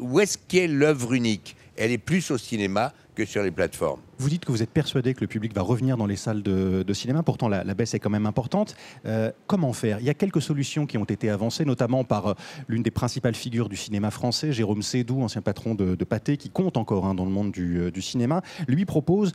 où 0.01 0.19
est-ce 0.19 0.37
qu'est 0.49 0.67
l'œuvre 0.67 1.13
unique? 1.13 1.57
Elle 1.77 1.93
est 1.93 1.99
plus 1.99 2.33
au 2.33 2.39
cinéma 2.39 2.93
que 3.15 3.25
sur 3.25 3.45
les 3.45 3.53
plateformes. 3.53 4.01
Vous 4.23 4.29
dites 4.29 4.45
que 4.45 4.53
vous 4.53 4.63
êtes 4.63 4.71
persuadé 4.71 5.15
que 5.15 5.21
le 5.21 5.27
public 5.27 5.53
va 5.53 5.63
revenir 5.63 5.97
dans 5.97 6.07
les 6.07 6.15
salles 6.15 6.45
de, 6.45 6.93
cinéma, 6.93 7.25
pourtant 7.25 7.49
la, 7.49 7.65
baisse 7.75 7.95
est 7.95 7.99
quand 7.99 8.09
même 8.09 8.27
importante. 8.27 8.77
Euh, 9.05 9.33
comment 9.49 9.73
faire? 9.73 9.99
Il 9.99 10.07
y 10.07 10.11
a 10.11 10.15
quelques 10.15 10.41
solutions 10.41 10.87
qui 10.87 10.97
ont 10.97 11.05
été 11.05 11.29
avancées, 11.29 11.65
notamment 11.65 12.05
par 12.05 12.27
euh, 12.29 12.35
l'une 12.69 12.85
des 12.85 12.93
principales 12.93 13.35
figures 13.35 13.69
du 13.69 13.75
cinéma 13.75 14.13
français, 14.13 14.53
Jérôme 14.53 14.83
Sédou, 14.83 15.23
ancien 15.23 15.43
patron 15.43 15.75
de, 15.75 15.97
de 15.97 16.05
Pathé, 16.05 16.37
qui 16.37 16.51
compte 16.51 16.77
encore 16.77 17.07
hein, 17.07 17.17
dans 17.17 17.25
le 17.25 17.33
monde 17.33 17.51
du, 17.51 17.81
euh, 17.81 17.91
cinéma. 18.01 18.43
Lui 18.69 18.85
propose 18.85 19.33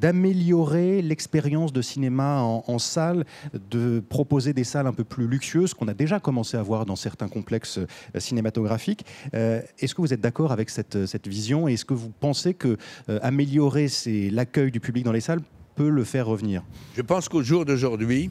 d'améliorer 0.00 1.02
l'expérience 1.02 1.72
de 1.72 1.82
cinéma 1.82 2.40
en, 2.40 2.78
salle, 2.78 3.24
de 3.70 4.00
proposer 4.00 4.54
des 4.54 4.64
salles 4.64 4.86
un 4.86 4.92
peu 4.92 5.04
plus 5.04 5.26
luxueuses, 5.26 5.74
qu'on 5.74 5.88
a 5.88 5.94
déjà 5.94 6.18
commencé 6.18 6.56
à 6.56 6.62
voir 6.62 6.86
dans 6.86 6.96
certains 6.96 7.28
complexes 7.28 7.78
cinématographiques. 8.16 9.04
Est-ce 9.32 9.94
que 9.94 10.00
vous 10.00 10.12
êtes 10.12 10.20
d'accord 10.20 10.52
avec 10.52 10.70
cette, 10.70 11.06
cette 11.06 11.26
vision? 11.28 11.66
Est-ce 11.66 11.84
que 11.84 11.94
vous 11.94 12.10
pensez 12.20 12.54
que 12.54 12.76
améliorer 13.22 13.88
c'est 13.98 14.30
l'accueil 14.30 14.70
du 14.70 14.80
public 14.80 15.04
dans 15.04 15.12
les 15.12 15.20
salles 15.20 15.40
peut 15.74 15.88
le 15.88 16.04
faire 16.04 16.26
revenir 16.26 16.62
Je 16.96 17.02
pense 17.02 17.28
qu'au 17.28 17.42
jour 17.42 17.64
d'aujourd'hui, 17.64 18.30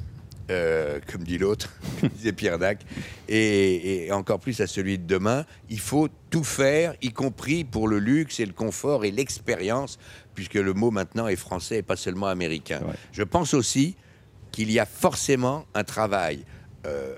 euh, 0.50 1.00
comme 1.12 1.24
dit 1.24 1.38
l'autre, 1.38 1.74
comme 2.02 2.10
disait 2.10 2.34
Pierre 2.34 2.58
Dac, 2.58 2.86
et, 3.28 4.06
et 4.06 4.12
encore 4.12 4.40
plus 4.40 4.60
à 4.62 4.68
celui 4.68 4.98
de 4.98 5.06
demain. 5.06 5.46
Il 5.70 5.80
faut 5.80 6.08
tout 6.30 6.44
faire, 6.44 6.94
y 7.02 7.12
compris 7.12 7.64
pour 7.64 7.88
le 7.88 8.00
luxe 8.00 8.40
et 8.40 8.46
le 8.46 8.54
confort 8.54 9.06
et 9.06 9.12
l'expérience, 9.12 10.00
puisque 10.36 10.56
le 10.56 10.74
mot 10.74 10.92
maintenant 10.92 11.28
est 11.28 11.36
français 11.36 11.78
et 11.78 11.84
pas 11.84 11.96
seulement 11.96 12.28
américain. 12.28 12.82
Ouais. 12.86 12.96
Je 13.12 13.24
pense 13.24 13.54
aussi 13.54 13.96
qu'il 14.52 14.72
y 14.72 14.80
a 14.80 14.86
forcément 14.86 15.66
un 15.74 15.84
travail 15.84 16.46
euh, 16.86 17.16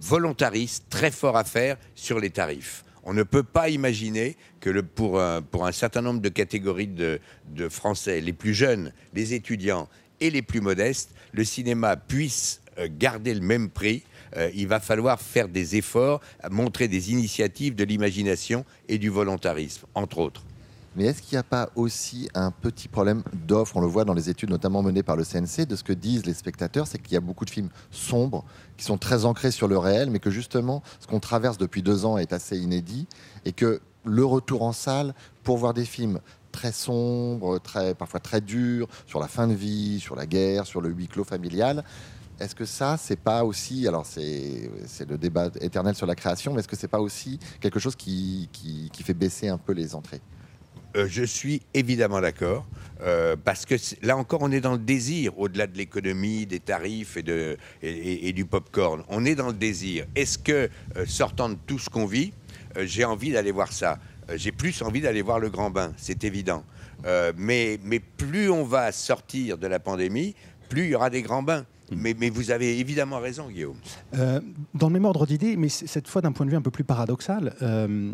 volontariste 0.00 0.86
très 0.88 1.10
fort 1.10 1.36
à 1.36 1.44
faire 1.44 1.76
sur 1.94 2.18
les 2.18 2.30
tarifs. 2.30 2.84
On 3.04 3.14
ne 3.14 3.22
peut 3.22 3.42
pas 3.42 3.68
imaginer 3.68 4.36
que 4.60 4.80
pour, 4.80 5.20
un, 5.20 5.72
certain 5.72 6.02
nombre 6.02 6.20
de 6.20 6.28
catégories 6.28 6.86
de, 6.86 7.20
de 7.54 7.68
Français, 7.68 8.20
les 8.20 8.32
plus 8.32 8.54
jeunes, 8.54 8.92
les 9.14 9.34
étudiants 9.34 9.88
et 10.20 10.30
les 10.30 10.42
plus 10.42 10.60
modestes, 10.60 11.10
le 11.32 11.44
cinéma 11.44 11.96
puisse 11.96 12.60
euh, 12.78 12.88
garder 12.90 13.34
le 13.34 13.40
même 13.40 13.70
prix. 13.70 14.02
Euh, 14.36 14.50
il 14.54 14.68
va 14.68 14.80
falloir 14.80 15.20
faire 15.20 15.48
des 15.48 15.76
efforts, 15.76 16.20
montrer 16.50 16.88
des 16.88 17.10
initiatives 17.12 17.74
de 17.74 17.84
l'imagination 17.84 18.64
et 18.88 18.98
du 18.98 19.08
volontarisme, 19.08 19.86
entre 19.94 20.18
autres. 20.18 20.44
Mais 20.96 21.04
est-ce 21.04 21.22
qu'il 21.22 21.36
n'y 21.36 21.38
a 21.38 21.44
pas 21.44 21.70
aussi 21.76 22.28
un 22.34 22.50
petit 22.50 22.88
problème 22.88 23.22
d'offre? 23.32 23.76
On 23.76 23.80
le 23.80 23.86
voit 23.86 24.04
dans 24.04 24.12
les 24.12 24.28
études 24.28 24.50
notamment 24.50 24.82
menées 24.82 25.04
par 25.04 25.14
le 25.14 25.22
CNC, 25.24 25.66
de 25.66 25.76
ce 25.76 25.84
que 25.84 25.92
disent 25.92 26.26
les 26.26 26.34
spectateurs, 26.34 26.88
c'est 26.88 26.98
qu'il 26.98 27.12
y 27.12 27.16
a 27.16 27.20
beaucoup 27.20 27.44
de 27.44 27.50
films 27.50 27.68
sombres, 27.92 28.44
qui 28.76 28.84
sont 28.84 28.98
très 28.98 29.24
ancrés 29.24 29.52
sur 29.52 29.68
le 29.68 29.78
réel, 29.78 30.10
mais 30.10 30.18
que 30.18 30.30
justement, 30.30 30.82
ce 30.98 31.06
qu'on 31.06 31.20
traverse 31.20 31.58
depuis 31.58 31.82
deux 31.82 32.04
ans 32.04 32.18
est 32.18 32.32
assez 32.32 32.58
inédit, 32.58 33.06
et 33.44 33.52
que 33.52 33.80
le 34.04 34.24
retour 34.24 34.62
en 34.62 34.72
salle, 34.72 35.14
pour 35.44 35.58
voir 35.58 35.74
des 35.74 35.84
films 35.84 36.18
très 36.50 36.72
sombres, 36.72 37.60
parfois 37.96 38.18
très 38.18 38.40
durs, 38.40 38.88
sur 39.06 39.20
la 39.20 39.28
fin 39.28 39.46
de 39.46 39.54
vie, 39.54 40.00
sur 40.00 40.16
la 40.16 40.26
guerre, 40.26 40.66
sur 40.66 40.80
le 40.80 40.90
huis 40.90 41.06
clos 41.06 41.22
familial, 41.22 41.84
est-ce 42.40 42.56
que 42.56 42.64
ça, 42.64 42.96
c'est 42.96 43.20
pas 43.20 43.44
aussi, 43.44 43.86
alors 43.86 44.06
c'est 44.06 44.68
le 45.08 45.18
débat 45.18 45.50
éternel 45.60 45.94
sur 45.94 46.06
la 46.06 46.16
création, 46.16 46.52
mais 46.52 46.58
est-ce 46.58 46.68
que 46.68 46.74
c'est 46.74 46.88
pas 46.88 47.00
aussi 47.00 47.38
quelque 47.60 47.78
chose 47.78 47.94
qui 47.94 48.48
fait 49.04 49.14
baisser 49.14 49.48
un 49.48 49.58
peu 49.58 49.72
les 49.72 49.94
entrées? 49.94 50.20
Euh, 50.96 51.06
je 51.08 51.22
suis 51.22 51.62
évidemment 51.72 52.20
d'accord, 52.20 52.66
euh, 53.02 53.36
parce 53.42 53.64
que 53.64 53.76
là 54.02 54.16
encore, 54.16 54.40
on 54.42 54.50
est 54.50 54.60
dans 54.60 54.72
le 54.72 54.78
désir, 54.78 55.38
au-delà 55.38 55.66
de 55.66 55.76
l'économie, 55.76 56.46
des 56.46 56.58
tarifs 56.58 57.16
et, 57.16 58.32
du 58.32 58.44
pop-corn. 58.44 59.04
On 59.08 59.24
est 59.24 59.36
dans 59.36 59.48
le 59.48 59.52
désir. 59.52 60.06
Est-ce 60.16 60.38
que, 60.38 60.68
euh, 60.96 61.06
sortant 61.06 61.48
de 61.48 61.56
tout 61.66 61.78
ce 61.78 61.88
qu'on 61.88 62.06
vit, 62.06 62.32
j'ai 62.76 63.04
envie 63.04 63.32
d'aller 63.32 63.52
voir 63.52 63.72
ça? 63.72 63.98
J'ai 64.34 64.52
plus 64.52 64.80
envie 64.82 65.00
d'aller 65.00 65.22
voir 65.22 65.40
le 65.40 65.50
grand 65.50 65.70
bain, 65.70 65.92
c'est 65.96 66.22
évident. 66.22 66.64
Mais, 67.36 67.80
mais 67.82 67.98
plus 67.98 68.50
on 68.50 68.62
va 68.62 68.92
sortir 68.92 69.58
de 69.58 69.66
la 69.66 69.80
pandémie, 69.80 70.36
plus 70.68 70.84
il 70.84 70.90
y 70.90 70.94
aura 70.94 71.10
des 71.10 71.22
grands 71.22 71.42
bains. 71.42 71.64
Mais, 71.90 72.14
mais 72.18 72.30
vous 72.30 72.50
avez 72.50 72.78
évidemment 72.78 73.18
raison, 73.18 73.48
Guillaume. 73.48 73.76
Euh, 74.14 74.40
dans 74.74 74.88
le 74.88 74.92
même 74.92 75.04
ordre 75.04 75.26
d'idée, 75.26 75.56
mais 75.56 75.68
cette 75.68 76.08
fois 76.08 76.22
d'un 76.22 76.32
point 76.32 76.46
de 76.46 76.50
vue 76.50 76.56
un 76.56 76.62
peu 76.62 76.70
plus 76.70 76.84
paradoxal, 76.84 77.54
euh, 77.62 78.12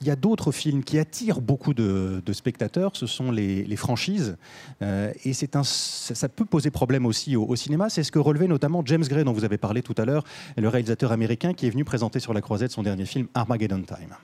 il 0.00 0.06
y 0.06 0.10
a 0.10 0.16
d'autres 0.16 0.52
films 0.52 0.84
qui 0.84 0.98
attirent 0.98 1.40
beaucoup 1.40 1.74
de, 1.74 2.22
de 2.24 2.32
spectateurs, 2.32 2.92
ce 2.94 3.06
sont 3.06 3.30
les, 3.30 3.64
les 3.64 3.76
franchises. 3.76 4.36
Euh, 4.82 5.12
et 5.24 5.32
c'est 5.32 5.56
un, 5.56 5.64
ça, 5.64 6.14
ça 6.14 6.28
peut 6.28 6.44
poser 6.44 6.70
problème 6.70 7.06
aussi 7.06 7.36
au, 7.36 7.44
au 7.44 7.56
cinéma. 7.56 7.88
C'est 7.88 8.02
ce 8.02 8.12
que 8.12 8.18
relevait 8.18 8.48
notamment 8.48 8.82
James 8.84 9.04
Gray, 9.04 9.24
dont 9.24 9.32
vous 9.32 9.44
avez 9.44 9.58
parlé 9.58 9.82
tout 9.82 9.94
à 9.96 10.04
l'heure, 10.04 10.24
le 10.56 10.68
réalisateur 10.68 11.12
américain 11.12 11.54
qui 11.54 11.66
est 11.66 11.70
venu 11.70 11.84
présenter 11.84 12.20
sur 12.20 12.34
la 12.34 12.40
croisette 12.40 12.72
son 12.72 12.82
dernier 12.82 13.06
film, 13.06 13.26
Armageddon 13.34 13.82
Time. 13.82 14.14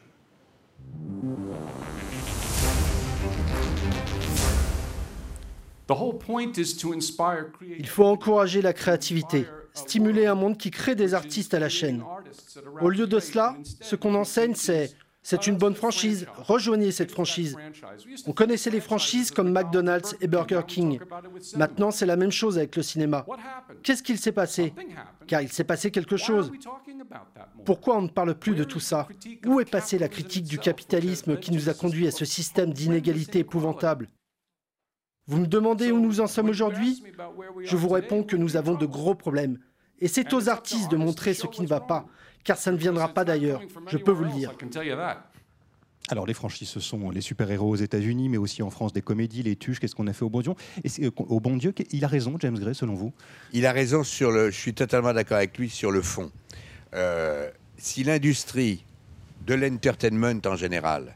Il 7.79 7.89
faut 7.89 8.05
encourager 8.05 8.63
la 8.63 8.73
créativité, 8.73 9.47
stimuler 9.75 10.27
un 10.27 10.35
monde 10.35 10.57
qui 10.57 10.71
crée 10.71 10.95
des 10.95 11.15
artistes 11.15 11.55
à 11.55 11.59
la 11.59 11.69
chaîne. 11.69 12.03
Au 12.81 12.89
lieu 12.89 13.07
de 13.07 13.21
cela, 13.21 13.57
ce 13.81 13.97
qu'on 13.97 14.15
enseigne, 14.15 14.55
c'est 14.55 14.95
c'est 15.23 15.47
une 15.47 15.57
bonne 15.57 15.75
franchise, 15.75 16.27
rejoignez 16.39 16.93
cette 16.93 17.11
franchise. 17.11 17.57
On 18.27 18.33
connaissait 18.33 18.71
les 18.71 18.81
franchises 18.81 19.31
comme 19.31 19.53
McDonald's 19.53 20.17
et 20.21 20.27
Burger 20.27 20.63
King. 20.67 20.99
Maintenant, 21.57 21.91
c'est 21.91 22.07
la 22.07 22.17
même 22.17 22.31
chose 22.31 22.57
avec 22.57 22.75
le 22.75 22.83
cinéma. 22.83 23.27
Qu'est-ce 23.83 24.03
qu'il 24.03 24.19
s'est 24.19 24.33
passé? 24.33 24.73
Car 25.27 25.43
il 25.43 25.53
s'est 25.53 25.65
passé 25.65 25.91
quelque 25.91 26.17
chose. 26.17 26.51
Pourquoi 27.67 27.99
on 27.99 28.03
ne 28.03 28.09
parle 28.09 28.35
plus 28.35 28.55
de 28.55 28.65
tout 28.65 28.81
ça? 28.81 29.07
Où 29.47 29.61
est 29.61 29.71
passée 29.71 29.99
la 29.99 30.09
critique 30.09 30.45
du 30.45 30.59
capitalisme 30.59 31.37
qui 31.37 31.53
nous 31.53 31.69
a 31.69 31.75
conduit 31.75 32.07
à 32.07 32.13
ce 32.13 32.25
système 32.25 32.73
d'inégalité 32.73 33.41
épouvantable? 33.41 34.09
Vous 35.31 35.39
me 35.39 35.47
demandez 35.47 35.93
où 35.93 36.01
nous 36.01 36.21
en 36.21 36.27
sommes 36.27 36.49
aujourd'hui 36.49 37.05
Je 37.65 37.77
vous 37.77 37.89
réponds 37.89 38.25
que 38.25 38.35
nous 38.35 38.57
avons 38.57 38.75
de 38.75 38.85
gros 38.85 39.15
problèmes. 39.15 39.59
Et 40.01 40.09
c'est 40.09 40.33
aux 40.35 40.49
artistes 40.49 40.91
de 40.91 40.97
montrer 40.97 41.35
ce 41.35 41.47
qui 41.47 41.63
ne 41.63 41.69
va 41.69 41.79
pas, 41.79 42.05
car 42.43 42.57
ça 42.59 42.73
ne 42.73 42.77
viendra 42.77 43.07
pas 43.15 43.25
d'ailleurs, 43.25 43.63
je 43.87 43.97
peux 43.97 44.11
vous 44.11 44.25
le 44.25 44.31
dire. 44.33 44.53
Alors 46.09 46.27
les 46.27 46.35
franchises, 46.35 46.69
ce 46.69 46.81
sont 46.81 47.11
les 47.11 47.21
super-héros 47.21 47.69
aux 47.69 47.77
États-Unis, 47.77 48.29
mais 48.29 48.39
aussi 48.39 48.61
en 48.65 48.71
France 48.71 48.93
des 48.93 49.03
comédies, 49.03 49.45
les 49.45 49.55
tuches, 49.55 49.79
qu'est-ce 49.79 49.95
qu'on 49.95 50.09
a 50.09 50.13
fait 50.13 50.25
au 50.25 50.31
bon 50.31 50.41
Dieu? 50.41 50.53
Et 50.83 50.89
c'est- 50.89 51.05
euh, 51.05 51.11
Au 51.17 51.39
bon 51.39 51.57
Dieu, 51.57 51.73
il 51.93 52.05
a 52.05 52.09
raison, 52.09 52.35
James 52.41 52.59
Gray, 52.59 52.75
selon 52.75 52.95
vous? 52.95 53.13
Il 53.53 53.67
a 53.67 53.71
raison 53.73 54.03
sur 54.03 54.33
le. 54.33 54.51
Je 54.51 54.59
suis 54.59 54.75
totalement 54.75 55.13
d'accord 55.13 55.37
avec 55.37 55.57
lui 55.57 55.71
sur 55.71 55.93
le 55.93 56.03
fond. 56.03 56.33
Euh, 56.95 57.49
si 57.77 58.03
l'industrie 58.03 58.85
de 59.47 59.55
l'entertainment 59.55 60.41
en 60.47 60.57
général 60.57 61.15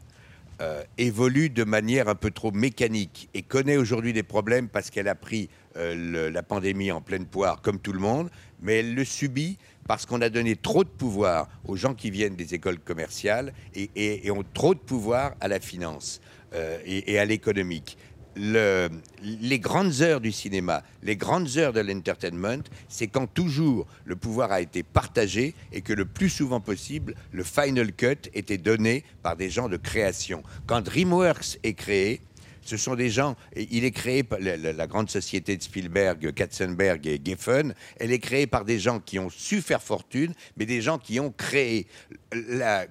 euh, 0.61 0.83
évolue 0.97 1.49
de 1.49 1.63
manière 1.63 2.07
un 2.07 2.15
peu 2.15 2.31
trop 2.31 2.51
mécanique 2.51 3.29
et 3.33 3.41
connaît 3.41 3.77
aujourd'hui 3.77 4.13
des 4.13 4.23
problèmes 4.23 4.69
parce 4.69 4.89
qu'elle 4.89 5.07
a 5.07 5.15
pris 5.15 5.49
euh, 5.75 6.29
la 6.31 6.43
pandémie 6.43 6.91
en 6.91 7.01
pleine 7.01 7.25
poire, 7.25 7.61
comme 7.61 7.79
tout 7.79 7.91
le 7.91 7.99
monde, 7.99 8.29
mais 8.61 8.79
elle 8.79 8.95
le 8.95 9.03
subit 9.03 9.57
parce 9.87 10.05
qu'on 10.05 10.21
a 10.21 10.29
donné 10.29 10.55
trop 10.55 10.83
de 10.83 10.89
pouvoir 10.89 11.49
aux 11.67 11.75
gens 11.75 11.93
qui 11.93 12.09
viennent 12.09 12.35
des 12.35 12.53
écoles 12.53 12.79
commerciales 12.79 13.53
et 13.75 14.31
ont 14.31 14.45
trop 14.53 14.73
de 14.73 14.79
pouvoir 14.79 15.35
à 15.41 15.47
la 15.47 15.59
finance 15.59 16.21
euh, 16.55 16.77
et, 16.85 17.13
et 17.13 17.19
à 17.19 17.25
l'économique. 17.25 17.97
Le- 18.35 18.89
les 19.23 19.59
grandes 19.59 20.01
heures 20.01 20.19
du 20.19 20.31
cinéma, 20.31 20.83
les 21.03 21.15
grandes 21.15 21.57
heures 21.57 21.71
de 21.71 21.79
l'entertainment, 21.79 22.63
c'est 22.89 23.07
quand 23.07 23.27
toujours 23.27 23.87
le 24.03 24.15
pouvoir 24.15 24.51
a 24.51 24.59
été 24.59 24.83
partagé 24.83 25.53
et 25.71 25.81
que 25.81 25.93
le 25.93 26.05
plus 26.05 26.29
souvent 26.29 26.59
possible, 26.59 27.15
le 27.31 27.43
final 27.43 27.93
cut 27.93 28.29
était 28.33 28.57
donné 28.57 29.03
par 29.23 29.37
des 29.37 29.49
gens 29.49 29.69
de 29.69 29.77
création. 29.77 30.43
Quand 30.67 30.81
DreamWorks 30.81 31.59
est 31.63 31.73
créé, 31.73 32.21
ce 32.65 32.77
sont 32.77 32.95
des 32.95 33.09
gens, 33.09 33.35
il 33.55 33.85
est 33.85 33.91
créé 33.91 34.23
par 34.23 34.39
la, 34.39 34.87
grande 34.87 35.09
société 35.09 35.55
de 35.55 35.61
Spielberg, 35.61 36.33
Katzenberg 36.33 37.05
et 37.07 37.21
Geffen, 37.23 37.75
elle 37.99 38.11
est 38.11 38.19
créée 38.19 38.47
par 38.47 38.65
des 38.65 38.79
gens 38.79 38.99
qui 38.99 39.19
ont 39.19 39.29
su 39.29 39.61
faire 39.61 39.83
fortune, 39.83 40.33
mais 40.57 40.65
des 40.65 40.81
gens 40.81 40.97
qui 40.97 41.19
ont 41.19 41.31
créé. 41.31 41.85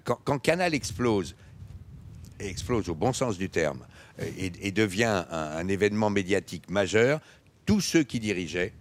Quand, 0.05 0.19
quand 0.25 0.39
Canal 0.39 0.75
explose, 0.75 1.35
et 2.41 2.47
explose 2.47 2.89
au 2.89 2.95
bon 2.95 3.13
sens 3.13 3.37
du 3.37 3.51
terme, 3.51 3.85
et, 4.19 4.73
devient 4.73 5.25
un, 5.31 5.69
événement 5.69 6.11
médiatique 6.11 6.71
majeur, 6.71 7.21
tous 7.67 7.81
ceux 7.81 8.03
qui 8.03 8.21
dirigeaient, 8.21 8.73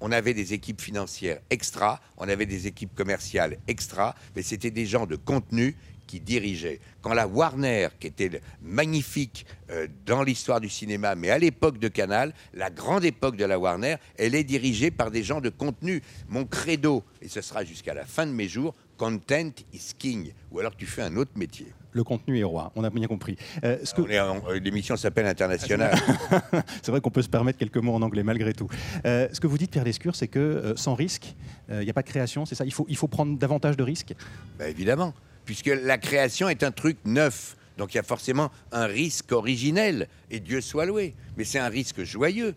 on 0.00 0.12
avait 0.12 0.34
des 0.34 0.54
équipes 0.54 0.80
financières 0.80 1.40
extra, 1.50 2.00
on 2.16 2.28
avait 2.28 2.46
des 2.46 2.66
équipes 2.66 2.94
commerciales 2.94 3.58
extra, 3.68 4.14
mais 4.34 4.42
c'était 4.42 4.70
des 4.70 4.86
gens 4.86 5.06
de 5.06 5.16
contenu 5.16 5.76
qui 6.06 6.18
dirigeaient. 6.18 6.80
Quand 7.02 7.14
la 7.14 7.28
Warner, 7.28 7.88
qui 8.00 8.08
était 8.08 8.40
magnifique 8.62 9.46
euh, 9.70 9.86
dans 10.06 10.24
l'histoire 10.24 10.60
du 10.60 10.68
cinéma, 10.68 11.14
mais 11.14 11.30
à 11.30 11.38
l'époque 11.38 11.78
de 11.78 11.86
Canal, 11.86 12.34
la 12.52 12.68
grande 12.68 13.04
époque 13.04 13.36
de 13.36 13.44
la 13.44 13.58
Warner, 13.58 13.96
elle 14.16 14.34
est 14.34 14.42
dirigée 14.42 14.90
par 14.90 15.12
des 15.12 15.22
gens 15.22 15.40
de 15.40 15.50
contenu. 15.50 16.02
Mon 16.28 16.46
credo, 16.46 17.04
et 17.22 17.28
ce 17.28 17.40
sera 17.40 17.64
jusqu'à 17.64 17.94
la 17.94 18.06
fin 18.06 18.26
de 18.26 18.32
mes 18.32 18.48
jours, 18.48 18.74
content 18.96 19.52
is 19.72 19.92
king. 19.96 20.32
Ou 20.50 20.58
alors 20.58 20.74
tu 20.76 20.86
fais 20.86 21.02
un 21.02 21.16
autre 21.16 21.32
métier. 21.36 21.68
Le 21.92 22.04
contenu 22.04 22.38
est 22.38 22.44
roi, 22.44 22.70
on 22.76 22.84
a 22.84 22.90
bien 22.90 23.06
compris. 23.08 23.36
Euh, 23.64 23.78
ce 23.84 23.94
que- 23.94 24.02
On 24.02 24.08
est 24.08 24.20
en- 24.20 24.40
euh, 24.48 24.60
L'émission 24.60 24.96
s'appelle 24.96 25.26
International. 25.26 25.92
c'est 26.82 26.90
vrai 26.92 27.00
qu'on 27.00 27.10
peut 27.10 27.22
se 27.22 27.28
permettre 27.28 27.58
quelques 27.58 27.78
mots 27.78 27.94
en 27.94 28.02
anglais 28.02 28.22
malgré 28.22 28.52
tout. 28.52 28.68
Euh, 29.06 29.28
ce 29.32 29.40
que 29.40 29.46
vous 29.46 29.58
dites, 29.58 29.70
Pierre 29.72 29.84
Lescure, 29.84 30.14
c'est 30.14 30.28
que 30.28 30.38
euh, 30.38 30.76
sans 30.76 30.94
risque, 30.94 31.34
euh, 31.70 31.82
il 31.82 31.84
n'y 31.84 31.90
a 31.90 31.94
pas 31.94 32.02
de 32.02 32.08
création, 32.08 32.46
c'est 32.46 32.54
ça? 32.54 32.64
Il 32.64 32.72
faut, 32.72 32.86
il 32.88 32.96
faut 32.96 33.08
prendre 33.08 33.36
davantage 33.38 33.76
de 33.76 33.82
risques? 33.82 34.14
Ben, 34.58 34.68
évidemment, 34.70 35.14
puisque 35.44 35.66
la 35.66 35.98
création 35.98 36.48
est 36.48 36.62
un 36.62 36.70
truc 36.70 36.96
neuf. 37.04 37.56
Donc 37.78 37.94
il 37.94 37.96
y 37.96 38.00
a 38.00 38.02
forcément 38.04 38.50
un 38.72 38.84
risque 38.86 39.32
originel, 39.32 40.06
et 40.30 40.38
Dieu 40.38 40.60
soit 40.60 40.86
loué. 40.86 41.14
Mais 41.36 41.44
c'est 41.44 41.58
un 41.58 41.68
risque 41.68 42.04
joyeux. 42.04 42.54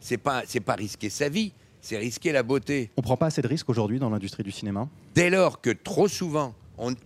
C'est 0.00 0.18
pas, 0.18 0.42
c'est 0.46 0.60
pas 0.60 0.74
risquer 0.74 1.08
sa 1.10 1.28
vie, 1.28 1.52
c'est 1.80 1.96
risquer 1.96 2.30
la 2.30 2.42
beauté. 2.42 2.90
On 2.96 3.00
ne 3.00 3.04
prend 3.04 3.16
pas 3.16 3.26
assez 3.26 3.42
de 3.42 3.48
risques 3.48 3.68
aujourd'hui 3.70 3.98
dans 3.98 4.10
l'industrie 4.10 4.42
du 4.44 4.52
cinéma? 4.52 4.86
Dès 5.14 5.30
lors 5.30 5.60
que 5.60 5.70
trop 5.70 6.06
souvent, 6.08 6.54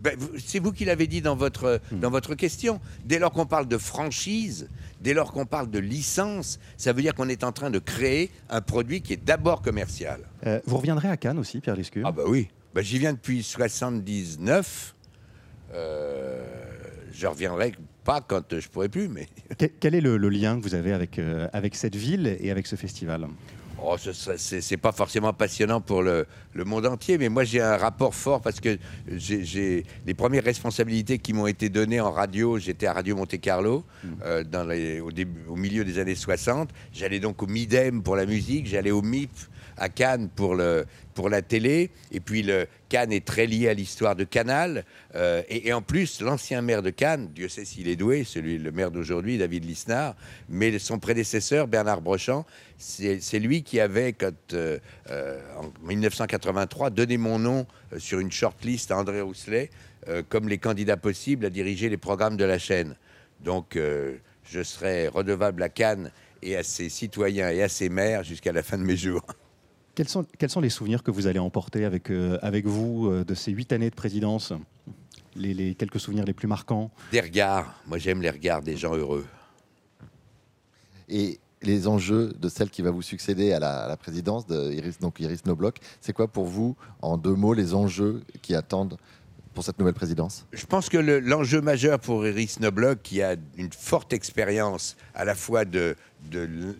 ben, 0.00 0.16
c'est 0.44 0.58
vous 0.58 0.72
qui 0.72 0.84
l'avez 0.84 1.06
dit 1.06 1.20
dans 1.22 1.36
votre, 1.36 1.80
dans 1.92 2.10
votre 2.10 2.34
question, 2.34 2.80
dès 3.04 3.18
lors 3.18 3.30
qu'on 3.32 3.46
parle 3.46 3.68
de 3.68 3.78
franchise, 3.78 4.68
dès 5.00 5.14
lors 5.14 5.32
qu'on 5.32 5.46
parle 5.46 5.70
de 5.70 5.78
licence, 5.78 6.58
ça 6.76 6.92
veut 6.92 7.02
dire 7.02 7.14
qu'on 7.14 7.28
est 7.28 7.44
en 7.44 7.52
train 7.52 7.70
de 7.70 7.78
créer 7.78 8.30
un 8.48 8.60
produit 8.60 9.00
qui 9.00 9.12
est 9.12 9.24
d'abord 9.24 9.62
commercial. 9.62 10.20
Euh, 10.46 10.60
Vous 10.66 10.76
reviendrez 10.78 11.08
à 11.08 11.16
Cannes 11.16 11.38
aussi, 11.38 11.60
Pierre 11.60 11.76
Lescure? 11.76 12.06
Ah 12.06 12.12
bah 12.12 12.24
oui, 12.26 12.48
bah, 12.74 12.82
j'y 12.82 12.98
viens 12.98 13.12
depuis 13.12 13.42
79. 13.42 14.94
Euh, 15.72 16.44
je 17.12 17.26
reviendrai 17.26 17.72
pas 18.04 18.20
quand 18.20 18.58
je 18.58 18.68
pourrai 18.68 18.88
plus, 18.88 19.08
mais 19.08 19.28
Quel, 19.58 19.70
quel 19.78 19.94
est 19.94 20.00
le, 20.00 20.16
le 20.16 20.28
lien 20.28 20.58
que 20.58 20.62
vous 20.64 20.74
avez 20.74 20.92
avec, 20.92 21.18
euh, 21.18 21.48
avec 21.52 21.74
cette 21.76 21.94
ville 21.96 22.36
et 22.40 22.50
avec 22.50 22.66
ce 22.66 22.76
festival? 22.76 23.26
Oh, 23.82 23.96
ce 23.98 24.12
c'est 24.36 24.76
pas 24.76 24.92
forcément 24.92 25.32
passionnant 25.32 25.80
pour 25.80 26.02
le, 26.02 26.26
le 26.54 26.64
monde 26.64 26.86
entier, 26.86 27.18
mais 27.18 27.28
moi 27.28 27.44
j'ai 27.44 27.60
un 27.60 27.76
rapport 27.76 28.14
fort 28.14 28.40
parce 28.40 28.60
que 28.60 28.78
j'ai 29.08 29.84
les 30.06 30.14
premières 30.14 30.44
responsabilités 30.44 31.18
qui 31.18 31.32
m'ont 31.32 31.46
été 31.46 31.68
données 31.68 32.00
en 32.00 32.12
radio. 32.12 32.58
J'étais 32.58 32.86
à 32.86 32.92
Radio 32.92 33.16
Monte 33.16 33.40
Carlo 33.40 33.84
mmh. 34.04 34.08
euh, 34.24 34.44
dans 34.44 34.64
les, 34.64 35.00
au, 35.00 35.10
début, 35.10 35.40
au 35.48 35.56
milieu 35.56 35.84
des 35.84 35.98
années 35.98 36.14
60. 36.14 36.70
J'allais 36.92 37.20
donc 37.20 37.42
au 37.42 37.46
Midem 37.46 38.02
pour 38.02 38.16
la 38.16 38.26
musique, 38.26 38.66
j'allais 38.66 38.90
au 38.90 39.02
MIP 39.02 39.30
à 39.80 39.88
Cannes 39.88 40.28
pour, 40.28 40.54
la 40.54 41.42
télé. 41.42 41.90
Et 42.12 42.20
puis 42.20 42.46
Cannes 42.88 43.12
est 43.12 43.24
très 43.24 43.46
lié 43.46 43.68
à 43.68 43.74
l'histoire 43.74 44.14
de 44.14 44.24
Canal. 44.24 44.84
Euh, 45.16 45.42
et, 45.48 45.72
en 45.72 45.82
plus, 45.82 46.20
l'ancien 46.20 46.62
maire 46.62 46.82
de 46.82 46.90
Cannes, 46.90 47.30
Dieu 47.34 47.48
sait 47.48 47.64
s'il 47.64 47.88
est 47.88 47.96
doué, 47.96 48.24
celui 48.24 48.58
le 48.58 48.70
maire 48.70 48.90
d'aujourd'hui, 48.90 49.38
David 49.38 49.64
Lisnard, 49.64 50.14
mais 50.48 50.78
son 50.78 50.98
prédécesseur, 50.98 51.66
Bernard 51.66 52.02
Brochant, 52.02 52.46
c'est 52.78 53.38
lui 53.38 53.62
qui 53.62 53.80
avait, 53.80 54.14
euh, 54.22 54.78
euh, 55.10 55.40
en 55.56 55.86
1983, 55.86 56.90
donné 56.90 57.16
mon 57.16 57.38
nom 57.38 57.66
sur 57.98 58.20
une 58.20 58.30
shortlist 58.30 58.90
à 58.90 58.98
André 58.98 59.20
Rousselet 59.20 59.70
comme 60.30 60.48
les 60.48 60.56
candidats 60.56 60.96
possibles 60.96 61.44
à 61.44 61.50
diriger 61.50 61.90
les 61.90 61.98
programmes 61.98 62.38
de 62.38 62.44
la 62.44 62.58
chaîne. 62.58 62.96
Donc, 63.44 63.76
je 63.76 64.62
serai 64.62 65.08
redevable 65.08 65.62
à 65.62 65.68
Cannes 65.68 66.10
et 66.42 66.56
à 66.56 66.62
ses 66.62 66.88
citoyens 66.88 67.50
et 67.50 67.62
à 67.62 67.68
ses 67.68 67.90
maires 67.90 68.24
jusqu'à 68.24 68.52
la 68.52 68.62
fin 68.62 68.78
de 68.78 68.82
mes 68.82 68.96
jours. 68.96 69.22
Quels 69.94 70.08
sont, 70.08 70.24
quels 70.38 70.50
sont 70.50 70.60
les 70.60 70.70
souvenirs 70.70 71.02
que 71.02 71.10
vous 71.10 71.26
allez 71.26 71.38
emporter 71.38 71.84
avec, 71.84 72.10
euh, 72.10 72.38
avec 72.42 72.66
vous 72.66 73.08
euh, 73.08 73.24
de 73.24 73.34
ces 73.34 73.52
huit 73.52 73.72
années 73.72 73.90
de 73.90 73.94
présidence? 73.94 74.52
Les, 75.36 75.54
les, 75.54 75.74
quelques 75.74 76.00
souvenirs 76.00 76.24
les 76.24 76.32
plus 76.32 76.48
marquants? 76.48 76.90
Des 77.12 77.20
regards. 77.20 77.74
Moi, 77.86 77.98
j'aime 77.98 78.22
les 78.22 78.30
regards 78.30 78.62
des 78.62 78.76
gens 78.76 78.94
heureux. 78.94 79.26
Et 81.08 81.40
les 81.62 81.88
enjeux 81.88 82.32
de 82.38 82.48
celle 82.48 82.70
qui 82.70 82.82
va 82.82 82.90
vous 82.90 83.02
succéder 83.02 83.52
à 83.52 83.58
la, 83.58 83.96
présidence, 83.96 84.46
de 84.46 84.72
Iris, 84.72 84.98
donc 84.98 85.20
Iris 85.20 85.44
Nobloch, 85.44 85.76
c'est 86.00 86.12
quoi 86.12 86.28
pour 86.28 86.46
vous, 86.46 86.76
en 87.02 87.18
deux 87.18 87.34
mots, 87.34 87.52
les 87.52 87.74
enjeux 87.74 88.22
qui 88.42 88.54
attendent 88.54 88.96
pour 89.54 89.64
cette 89.64 89.78
nouvelle 89.78 89.94
présidence? 89.94 90.46
Je 90.52 90.66
pense 90.66 90.88
que 90.88 90.98
l'enjeu 90.98 91.60
majeur 91.60 91.98
pour 91.98 92.26
Iris 92.26 92.60
Nobloch, 92.60 92.98
qui 93.02 93.22
a 93.22 93.36
une 93.56 93.72
forte 93.72 94.12
expérience 94.12 94.96
à 95.14 95.24
la 95.24 95.34
fois 95.34 95.64
de, 95.64 95.96
de, 96.30 96.76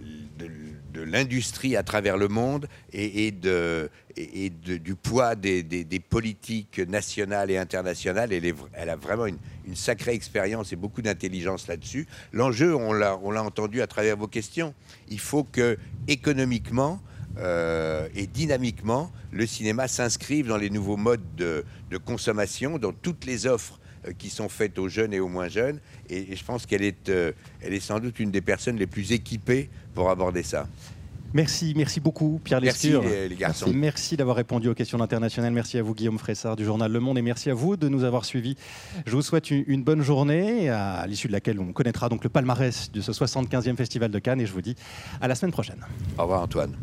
l'industrie 0.95 1.77
à 1.77 1.83
travers 1.83 2.17
le 2.17 2.29
monde 2.29 2.67
et, 2.93 3.27
et, 3.27 3.31
de, 3.31 3.91
du 4.17 4.95
poids 4.95 5.35
des, 5.35 5.63
des, 5.63 6.01
politiques 6.01 6.79
nationales 6.79 7.51
et 7.51 7.57
internationales. 7.57 8.33
Elle 8.33 8.91
a 8.91 8.97
vraiment 8.97 9.27
une, 9.27 9.39
une 9.67 9.77
sacrée 9.77 10.13
expérience 10.13 10.73
et 10.73 10.77
beaucoup 10.77 11.03
d'intelligence 11.03 11.69
là-dessus. 11.69 12.07
L'enjeu, 12.33 12.75
on 12.75 12.93
l'a 12.93 13.43
entendu 13.43 13.83
à 13.83 13.87
travers 13.87 14.17
vos 14.17 14.29
questions, 14.29 14.75
il 15.09 15.21
faut 15.21 15.45
que 15.45 15.79
économiquement, 16.09 17.01
euh, 17.39 18.09
et 18.15 18.27
dynamiquement, 18.27 19.11
le 19.33 19.47
cinéma 19.47 19.89
s'inscrive 19.89 20.49
dans 20.49 20.57
les 20.57 20.71
nouveaux 20.71 20.97
modes 20.97 21.21
de, 21.37 21.65
consommation, 22.05 22.79
dans 22.79 22.93
toutes 22.93 23.25
les 23.25 23.47
offres 23.47 23.79
euh, 24.07 24.13
qui 24.17 24.31
sont 24.31 24.49
faites 24.49 24.79
aux 24.79 24.89
jeunes 24.89 25.13
et 25.13 25.21
aux 25.21 25.29
moins 25.29 25.49
jeunes. 25.49 25.81
Et, 26.09 26.35
je 26.35 26.45
pense 26.45 26.67
qu'elle 26.67 26.83
est, 26.83 27.09
euh, 27.09 27.33
elle 27.61 27.73
est 27.73 27.81
sans 27.81 28.01
doute 28.01 28.19
une 28.21 28.31
des 28.31 28.41
personnes 28.41 28.77
les 28.77 28.87
plus 28.87 29.13
équipées 29.13 29.71
pour 29.95 30.11
aborder 30.11 30.43
ça. 30.43 30.67
Merci, 31.33 31.75
merci 31.77 32.01
beaucoup 32.01 32.41
Pierre 32.43 32.59
Lescure. 32.59 33.03
Merci 33.03 33.29
les, 33.29 33.37
garçons. 33.37 33.73
Merci, 33.73 34.17
d'avoir 34.17 34.35
répondu 34.35 34.69
aux 34.69 34.75
questions 34.75 35.01
internationales. 35.01 35.53
Merci 35.53 35.79
à 35.79 35.83
vous 35.85 35.95
Guillaume 35.95 36.19
Fressard 36.19 36.57
du 36.57 36.65
journal 36.65 36.91
Le 36.91 36.99
Monde 36.99 37.19
et 37.19 37.23
merci 37.23 37.51
à 37.51 37.55
vous 37.55 37.77
de 37.77 37.89
nous 37.89 38.03
avoir 38.03 38.25
suivis. 38.25 38.57
Je 39.07 39.13
vous 39.13 39.23
souhaite 39.23 39.53
une, 39.53 39.85
bonne 39.85 40.03
journée 40.03 40.71
à 40.71 41.07
l'issue 41.07 41.29
de 41.29 41.33
laquelle 41.33 41.61
on 41.61 41.73
connaîtra 41.73 42.09
donc 42.09 42.25
le 42.25 42.31
palmarès 42.31 42.91
de 42.91 43.01
ce 43.01 43.13
75e 43.13 43.77
festival 43.77 44.11
de 44.11 44.19
Cannes 44.19 44.41
et 44.41 44.47
je 44.47 44.53
vous 44.53 44.63
dis 44.63 44.75
à 45.21 45.29
la 45.29 45.37
semaine 45.37 45.53
prochaine. 45.53 45.87
Au 46.19 46.23
revoir 46.23 46.43
Antoine. 46.43 46.77